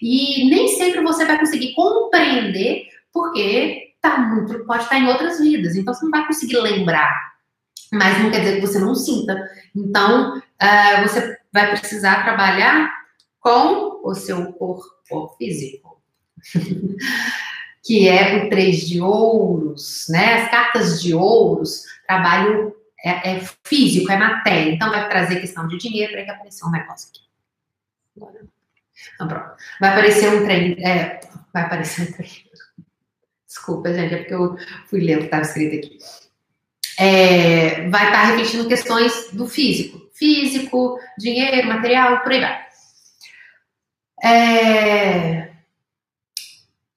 E 0.02 0.50
nem 0.50 0.68
sempre 0.68 1.00
você 1.02 1.24
vai 1.24 1.38
conseguir 1.38 1.74
compreender, 1.74 2.88
porque 3.12 3.94
tá 4.00 4.18
muito, 4.18 4.64
pode 4.66 4.82
estar 4.82 4.98
em 4.98 5.06
outras 5.06 5.38
vidas. 5.38 5.76
Então 5.76 5.94
você 5.94 6.04
não 6.04 6.10
vai 6.10 6.26
conseguir 6.26 6.58
lembrar. 6.58 7.32
Mas 7.92 8.18
não 8.20 8.30
quer 8.30 8.40
dizer 8.40 8.54
que 8.56 8.66
você 8.66 8.78
não 8.78 8.94
sinta. 8.94 9.48
Então, 9.76 10.38
uh, 10.38 11.02
você 11.02 11.38
vai 11.52 11.70
precisar 11.70 12.24
trabalhar 12.24 12.90
com 13.38 14.00
o 14.02 14.14
seu 14.14 14.52
corpo 14.54 15.36
físico. 15.36 16.02
que 17.84 18.08
é 18.08 18.36
o 18.36 18.48
três 18.48 18.88
de 18.88 19.00
ouros, 19.00 20.06
né? 20.08 20.42
As 20.42 20.50
cartas 20.50 21.02
de 21.02 21.14
ouros, 21.14 21.82
trabalho 22.06 22.74
é, 23.04 23.36
é 23.36 23.40
físico, 23.64 24.10
é 24.10 24.16
matéria. 24.16 24.72
Então, 24.72 24.90
vai 24.90 25.08
trazer 25.08 25.40
questão 25.40 25.66
de 25.68 25.76
dinheiro, 25.76 26.12
para 26.12 26.24
que 26.24 26.30
aparecer 26.30 26.64
um 26.64 26.70
negócio 26.70 27.10
aqui. 27.10 27.20
Agora. 28.16 28.51
Então, 29.14 29.28
pronto. 29.28 29.52
Vai 29.80 29.90
aparecer 29.90 30.28
um 30.28 30.44
trem. 30.44 30.84
É, 30.84 31.20
vai 31.52 31.62
aparecer 31.62 32.08
um 32.08 32.12
trem. 32.12 32.30
Desculpa, 33.46 33.92
gente, 33.92 34.14
é 34.14 34.18
porque 34.18 34.34
eu 34.34 34.56
fui 34.88 35.00
ler 35.00 35.16
o 35.16 35.18
que 35.20 35.24
estava 35.26 35.42
escrito 35.42 35.76
aqui. 35.76 35.98
É, 36.98 37.88
vai 37.88 38.06
estar 38.06 38.24
repetindo 38.24 38.68
questões 38.68 39.28
do 39.32 39.46
físico. 39.46 40.10
Físico, 40.14 40.98
dinheiro, 41.18 41.68
material, 41.68 42.20
por 42.20 42.32
aí 42.32 42.40
vai. 42.40 42.66
É, 44.24 45.50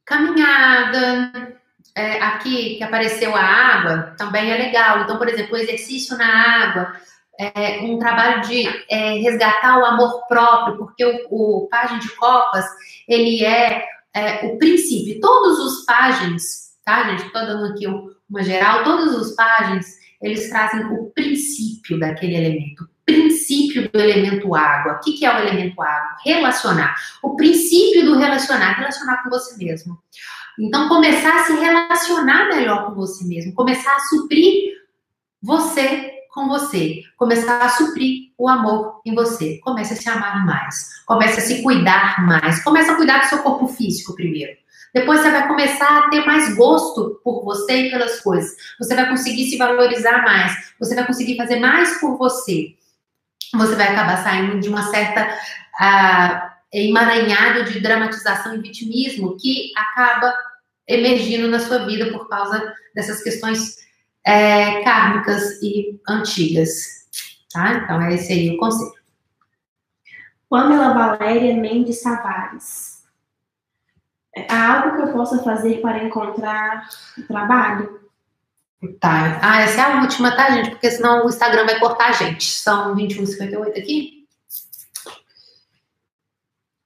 caminhada. 0.06 1.56
É, 1.98 2.22
aqui 2.22 2.76
que 2.76 2.84
apareceu 2.84 3.34
a 3.34 3.42
água 3.42 4.16
também 4.18 4.52
é 4.52 4.58
legal. 4.58 5.02
Então, 5.02 5.18
por 5.18 5.30
exemplo, 5.30 5.54
o 5.56 5.58
exercício 5.58 6.18
na 6.18 6.64
água 6.64 6.94
é, 7.40 7.82
um 7.82 7.98
trabalho 8.00 8.42
de 8.42 8.68
é, 8.90 9.14
resgatar 9.20 9.80
o 9.80 9.86
amor 9.86 10.26
próprio, 10.28 10.78
porque 10.78 11.06
o, 11.06 11.28
o 11.30 11.68
Página 11.70 12.00
de 12.00 12.10
Copas, 12.16 12.66
ele 13.08 13.44
é, 13.44 13.86
é, 14.14 14.46
o 14.46 14.58
princípio. 14.58 15.20
Todos 15.20 15.60
os 15.60 15.86
páginas, 15.86 16.76
tá, 16.84 17.10
gente? 17.10 17.26
Estou 17.26 17.46
dando 17.46 17.74
aqui 17.74 17.86
uma 17.88 18.44
geral, 18.44 18.84
todos 18.84 19.16
os 19.16 19.36
páginas, 19.36 19.86
eles 20.22 20.50
trazem 20.50 20.86
o 20.86 21.12
princípio 21.12 22.00
daquele 22.00 22.36
elemento, 22.36 22.88
princípio 23.06 23.90
do 23.92 24.00
elemento 24.00 24.56
água. 24.56 24.94
O 24.94 25.00
que, 25.00 25.14
que 25.14 25.26
é 25.26 25.36
o 25.36 25.40
elemento 25.40 25.82
água? 25.82 26.18
Relacionar. 26.24 26.96
O 27.22 27.36
princípio 27.36 28.06
do 28.06 28.18
relacionar, 28.18 28.78
relacionar 28.78 29.24
com 29.24 29.30
você 29.30 29.64
mesmo. 29.64 29.98
Então, 30.58 30.88
começar 30.88 31.42
a 31.42 31.44
se 31.44 31.54
relacionar 31.54 32.48
melhor 32.48 32.86
com 32.86 32.96
você 32.96 33.26
mesmo, 33.26 33.54
começar 33.54 33.94
a 33.94 34.00
suprir 34.00 34.74
você 35.42 36.15
com 36.36 36.50
você, 36.50 37.02
começar 37.18 37.62
a 37.62 37.70
suprir 37.70 38.34
o 38.38 38.50
amor 38.50 39.00
em 39.06 39.16
você. 39.16 39.58
Comece 39.64 39.94
a 39.94 39.96
se 39.96 40.10
amar 40.10 40.46
mais, 40.46 41.02
comece 41.06 41.40
a 41.40 41.42
se 41.42 41.64
cuidar 41.64 42.28
mais, 42.28 42.62
comece 42.62 42.92
a 42.92 42.96
cuidar 42.96 43.20
do 43.20 43.30
seu 43.30 43.40
corpo 43.40 43.68
físico 43.70 44.14
primeiro. 44.14 44.52
Depois 44.94 45.22
você 45.22 45.32
vai 45.32 45.48
começar 45.48 45.98
a 45.98 46.10
ter 46.10 46.26
mais 46.26 46.56
gosto 46.56 47.22
por 47.24 47.44
você 47.44 47.88
e 47.88 47.90
pelas 47.90 48.20
coisas. 48.20 48.52
Você 48.78 48.94
vai 48.94 49.10
conseguir 49.10 49.50
se 49.50 49.58
valorizar 49.58 50.24
mais, 50.24 50.74
você 50.78 50.94
vai 50.94 51.08
conseguir 51.08 51.38
fazer 51.38 51.60
mais 51.60 52.00
por 52.02 52.18
você. 52.18 52.76
Você 53.54 53.76
vai 53.76 53.88
acabar 53.88 54.22
saindo 54.22 54.60
de 54.60 54.68
uma 54.68 54.84
certa 54.84 55.38
uh, 55.80 56.50
emaranhado 56.74 57.64
de 57.64 57.80
dramatização 57.80 58.56
e 58.56 58.62
vitimismo 58.62 59.38
que 59.38 59.72
acaba 59.78 60.34
emergindo 60.88 61.48
na 61.48 61.60
sua 61.60 61.86
vida 61.86 62.12
por 62.12 62.28
causa 62.28 62.74
dessas 62.94 63.24
questões 63.24 63.85
é, 64.26 64.84
kármicas 64.84 65.62
e 65.62 66.00
antigas. 66.10 67.06
Tá? 67.54 67.76
Então, 67.76 68.02
é 68.02 68.16
esse 68.16 68.34
aí 68.34 68.56
o 68.56 68.58
conselho. 68.58 68.94
Pamela 70.50 70.94
Valéria 70.94 71.56
Mendes 71.56 72.02
Tavares. 72.02 73.04
Há 74.50 74.74
algo 74.74 74.96
que 74.96 75.02
eu 75.04 75.14
possa 75.14 75.42
fazer 75.44 75.80
para 75.80 76.04
encontrar 76.04 76.90
trabalho? 77.28 78.02
Tá. 79.00 79.40
Ah, 79.42 79.62
essa 79.62 79.82
é 79.82 79.84
a 79.84 80.02
última, 80.02 80.36
tá, 80.36 80.52
gente? 80.52 80.72
Porque 80.72 80.92
senão 80.92 81.26
o 81.26 81.30
Instagram 81.30 81.66
vai 81.66 81.80
cortar 81.80 82.10
a 82.10 82.12
gente. 82.12 82.44
São 82.44 82.96
21,58 82.96 83.70
aqui. 83.70 84.28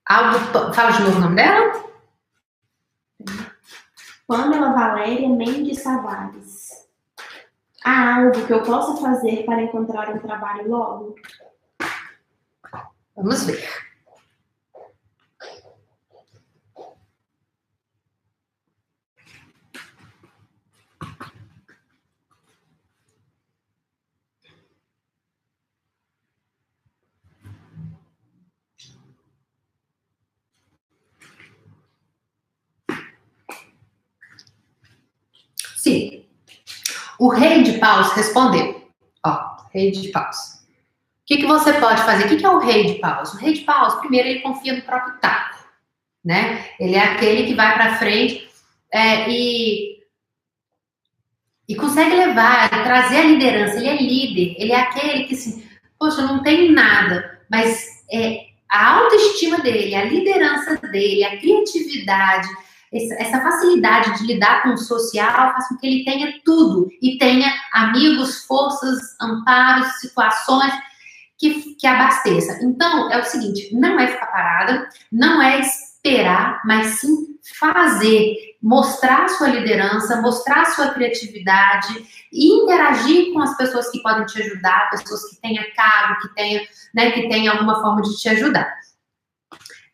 Algo. 0.06 0.74
Fala 0.74 0.92
de 0.92 1.02
novo 1.02 1.18
o 1.18 1.22
nome 1.22 1.36
dela. 1.36 1.90
Pamela 4.28 4.72
Valéria 4.72 5.28
Mendes 5.28 5.84
Tavares. 5.84 6.59
Há 7.92 8.18
algo 8.18 8.46
que 8.46 8.54
eu 8.54 8.62
possa 8.62 9.02
fazer 9.02 9.46
para 9.46 9.64
encontrar 9.64 10.14
um 10.14 10.20
trabalho 10.20 10.70
logo? 10.70 11.16
Vamos 13.16 13.46
ver. 13.46 13.68
Sim. 35.76 36.30
O 37.20 37.30
rei 37.30 37.64
de 37.64 37.74
paus 37.80 38.14
respondeu. 38.14 38.90
Ó, 39.26 39.58
rei 39.74 39.92
de 39.92 40.08
paus. 40.10 40.38
O 40.38 41.26
que, 41.26 41.38
que 41.38 41.46
você 41.46 41.74
pode 41.74 42.02
fazer? 42.04 42.26
O 42.26 42.30
que, 42.30 42.38
que 42.38 42.46
é 42.46 42.50
o 42.50 42.60
rei 42.60 42.86
de 42.86 42.94
paus? 42.96 43.34
O 43.34 43.38
rei 43.38 43.54
de 43.54 43.62
paus, 43.62 43.96
primeiro, 43.96 44.28
ele 44.28 44.40
confia 44.40 44.74
no 44.74 44.82
próprio 44.82 45.20
taco, 45.20 45.60
né? 46.26 46.66
Ele 46.80 46.96
é 46.96 47.04
aquele 47.04 47.46
que 47.46 47.54
vai 47.54 47.74
para 47.76 47.98
frente 47.98 48.50
é, 48.92 49.30
e 49.30 50.00
e 51.68 51.76
consegue 51.76 52.16
levar, 52.16 52.68
trazer 52.84 53.18
a 53.18 53.26
liderança. 53.26 53.78
Ele 53.78 53.90
é 53.90 54.02
líder, 54.02 54.56
ele 54.58 54.72
é 54.72 54.80
aquele 54.80 55.26
que 55.26 55.36
assim, 55.36 55.64
poxa, 56.00 56.24
não 56.24 56.42
tem 56.42 56.72
nada, 56.72 57.40
mas 57.48 58.04
é 58.12 58.48
a 58.68 58.96
autoestima 58.96 59.60
dele, 59.60 59.94
a 59.94 60.06
liderança 60.06 60.78
dele, 60.88 61.24
a 61.24 61.38
criatividade, 61.38 62.48
essa 62.92 63.42
facilidade 63.42 64.18
de 64.18 64.26
lidar 64.26 64.64
com 64.64 64.70
o 64.70 64.78
social 64.78 65.54
faz 65.54 65.68
com 65.68 65.78
que 65.78 65.86
ele 65.86 66.04
tenha 66.04 66.34
tudo 66.44 66.90
e 67.02 67.18
tenha 67.18 67.54
amigos, 67.74 68.46
forças, 68.46 69.00
amparos, 69.22 70.00
situações 70.00 70.74
que, 71.38 71.76
que 71.76 71.88
abasteça. 71.88 72.60
Então, 72.64 73.12
é 73.12 73.20
o 73.20 73.24
seguinte: 73.24 73.74
não 73.76 74.00
é 74.00 74.08
ficar 74.08 74.28
parada, 74.28 74.90
não 75.12 75.42
é 75.42 75.60
esperar, 75.60 76.62
mas 76.66 77.00
sim 77.00 77.30
fazer, 77.60 78.36
mostrar 78.62 79.28
sua 79.30 79.48
liderança, 79.48 80.22
mostrar 80.22 80.66
sua 80.66 80.90
criatividade 80.90 82.06
e 82.32 82.64
interagir 82.64 83.34
com 83.34 83.42
as 83.42 83.56
pessoas 83.58 83.90
que 83.90 84.02
podem 84.02 84.26
te 84.26 84.42
ajudar, 84.42 84.90
pessoas 84.90 85.30
que 85.30 85.42
tenham 85.42 85.64
cargo, 85.76 86.22
que 86.22 86.36
tenham, 86.36 86.64
né, 86.94 87.12
que 87.12 87.28
tenham 87.28 87.54
alguma 87.54 87.82
forma 87.82 88.02
de 88.02 88.18
te 88.18 88.30
ajudar. 88.30 88.72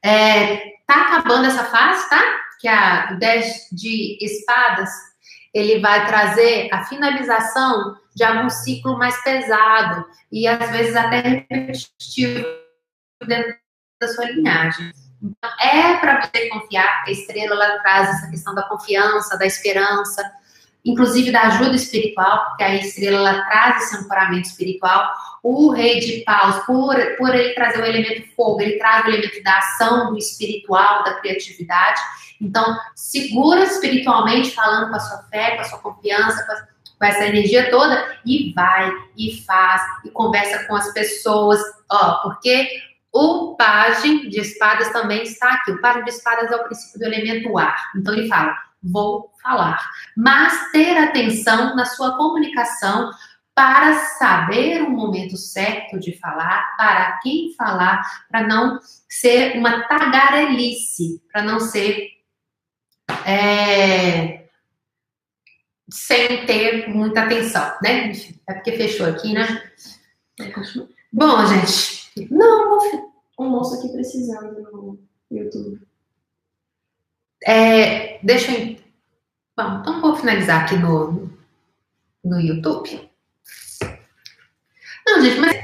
É, 0.04 0.74
tá 0.86 1.08
acabando 1.08 1.46
essa 1.46 1.64
fase, 1.64 2.10
tá? 2.10 2.45
Que 2.66 2.70
a 2.70 3.14
10 3.20 3.68
de 3.74 4.18
espadas 4.26 4.90
ele 5.54 5.80
vai 5.80 6.08
trazer 6.08 6.68
a 6.74 6.84
finalização 6.86 7.96
de 8.16 8.24
algum 8.24 8.50
ciclo 8.50 8.98
mais 8.98 9.24
pesado 9.24 10.04
e 10.32 10.48
às 10.48 10.72
vezes 10.72 10.96
até 10.96 11.22
repetitivo 11.22 12.44
dentro 13.28 13.56
da 14.02 14.08
sua 14.08 14.26
linhagem. 14.32 14.92
Então, 15.22 15.52
é 15.62 15.98
para 15.98 16.22
você 16.22 16.50
confiar, 16.50 17.04
a 17.06 17.12
estrela 17.12 17.54
ela 17.54 17.80
traz 17.84 18.10
essa 18.10 18.32
questão 18.32 18.56
da 18.56 18.64
confiança, 18.64 19.38
da 19.38 19.46
esperança, 19.46 20.24
inclusive 20.84 21.32
da 21.32 21.44
ajuda 21.44 21.76
espiritual, 21.76 22.48
porque 22.48 22.64
a 22.64 22.76
estrela 22.78 23.30
ela 23.30 23.46
traz 23.46 23.84
esse 23.84 23.98
ancoramento 23.98 24.48
espiritual. 24.48 25.08
O 25.44 25.72
rei 25.72 26.00
de 26.00 26.24
paus, 26.24 26.66
por, 26.66 26.96
por 27.18 27.36
ele 27.36 27.54
trazer 27.54 27.80
o 27.80 27.86
elemento 27.86 28.28
fogo, 28.36 28.60
ele 28.60 28.80
traz 28.80 29.06
o 29.06 29.10
elemento 29.10 29.44
da 29.44 29.56
ação, 29.56 30.12
do 30.12 30.18
espiritual, 30.18 31.04
da 31.04 31.14
criatividade. 31.20 32.02
Então, 32.42 32.78
segura 32.96 33.64
espiritualmente, 33.64 34.52
falando 34.52 34.90
com 34.90 34.96
a 34.96 35.00
sua 35.00 35.18
fé, 35.30 35.56
com 35.56 35.62
a 35.62 35.66
sua 35.66 35.80
confiança, 35.80 36.46
com, 36.46 36.52
a, 36.52 36.56
com 37.00 37.06
essa 37.06 37.26
energia 37.26 37.70
toda, 37.70 38.18
e 38.26 38.54
vai, 38.54 38.92
e 39.18 39.42
faz, 39.44 39.82
e 40.04 40.10
conversa 40.10 40.66
com 40.66 40.76
as 40.76 40.92
pessoas, 40.94 41.60
ó, 41.90 42.22
porque 42.24 42.68
o 43.14 43.56
pajem 43.56 44.30
de 44.30 44.42
espadas 44.42 44.90
também 44.92 45.24
está 45.24 45.54
aqui. 45.54 45.72
O 45.72 45.82
pajem 45.82 46.04
de 46.04 46.10
espadas 46.10 46.52
é 46.52 46.56
o 46.56 46.64
princípio 46.66 47.00
do 47.00 47.06
elemento 47.06 47.58
ar. 47.58 47.92
Então, 47.96 48.14
ele 48.14 48.28
fala, 48.28 48.54
vou 48.84 49.32
falar. 49.42 49.80
Mas 50.18 50.72
ter 50.72 50.98
atenção 50.98 51.76
na 51.76 51.86
sua 51.86 52.18
comunicação 52.18 53.12
para 53.56 53.94
saber 54.20 54.82
o 54.82 54.90
momento 54.90 55.38
certo 55.38 55.98
de 55.98 56.20
falar, 56.20 56.76
para 56.76 57.18
quem 57.24 57.54
falar, 57.58 58.02
para 58.30 58.46
não 58.46 58.80
ser 59.08 59.58
uma 59.58 59.88
tagarelice, 59.88 61.22
para 61.32 61.42
não 61.42 61.62
ser 61.62 62.10
é, 63.26 64.48
sem 65.90 66.46
ter 66.46 66.88
muita 66.90 67.24
atenção, 67.24 67.78
né? 67.82 68.08
Enfim, 68.08 68.40
é 68.48 68.54
porque 68.54 68.74
fechou 68.74 69.08
aqui, 69.08 69.34
né? 69.34 69.72
Bom, 71.12 71.46
gente, 71.48 72.10
não. 72.32 72.78
Um 73.38 73.50
moço 73.50 73.76
aqui 73.76 73.90
precisando 73.90 74.62
no 74.62 75.00
YouTube. 75.30 75.82
É, 77.44 78.20
deixa 78.24 78.52
eu. 78.52 78.78
Bom, 79.58 79.80
então 79.80 80.02
vou 80.02 80.16
finalizar 80.16 80.64
aqui 80.64 80.76
no, 80.78 81.30
no 82.24 82.40
YouTube. 82.40 83.10
Não, 85.08 85.22
gente, 85.22 85.40
mas 85.40 85.64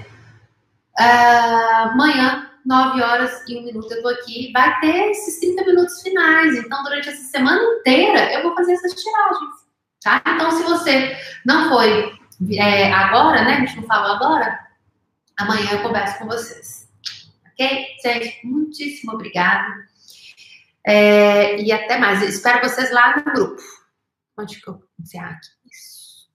uh, 0.99 1.89
amanhã 1.91 2.50
9 2.65 3.01
horas 3.01 3.47
e 3.47 3.57
1 3.57 3.63
minuto 3.63 3.91
eu 3.91 4.01
tô 4.01 4.09
aqui, 4.09 4.51
vai 4.51 4.79
ter 4.79 5.11
esses 5.11 5.39
30 5.39 5.65
minutos 5.65 6.01
finais. 6.01 6.55
Então, 6.55 6.83
durante 6.83 7.09
essa 7.09 7.23
semana 7.23 7.61
inteira, 7.61 8.33
eu 8.33 8.43
vou 8.43 8.55
fazer 8.55 8.73
essas 8.73 8.93
tiragens, 8.93 9.55
tá? 10.03 10.21
Então, 10.27 10.51
se 10.51 10.63
você 10.63 11.17
não 11.45 11.69
foi 11.69 12.19
é, 12.57 12.91
agora, 12.91 13.43
né? 13.43 13.53
A 13.53 13.59
gente 13.61 13.77
não 13.77 13.83
falou 13.83 14.15
agora, 14.15 14.67
amanhã 15.37 15.71
eu 15.71 15.81
converso 15.81 16.19
com 16.19 16.25
vocês. 16.25 16.89
Ok? 17.51 17.85
Gente, 18.03 18.45
muitíssimo 18.45 19.13
obrigada. 19.13 19.87
É, 20.85 21.61
e 21.61 21.71
até 21.71 21.97
mais. 21.97 22.21
Eu 22.21 22.29
espero 22.29 22.67
vocês 22.67 22.91
lá 22.91 23.15
no 23.17 23.23
grupo. 23.23 23.61
Onde 24.37 24.59
que 24.59 24.69
eu 24.69 24.83
encerrar 24.99 25.31
aqui? 25.31 25.49
Isso. 25.71 26.27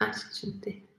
Ah, 0.00 0.06
deixa 0.06 0.46
eu 0.46 0.60
ter. 0.60 0.91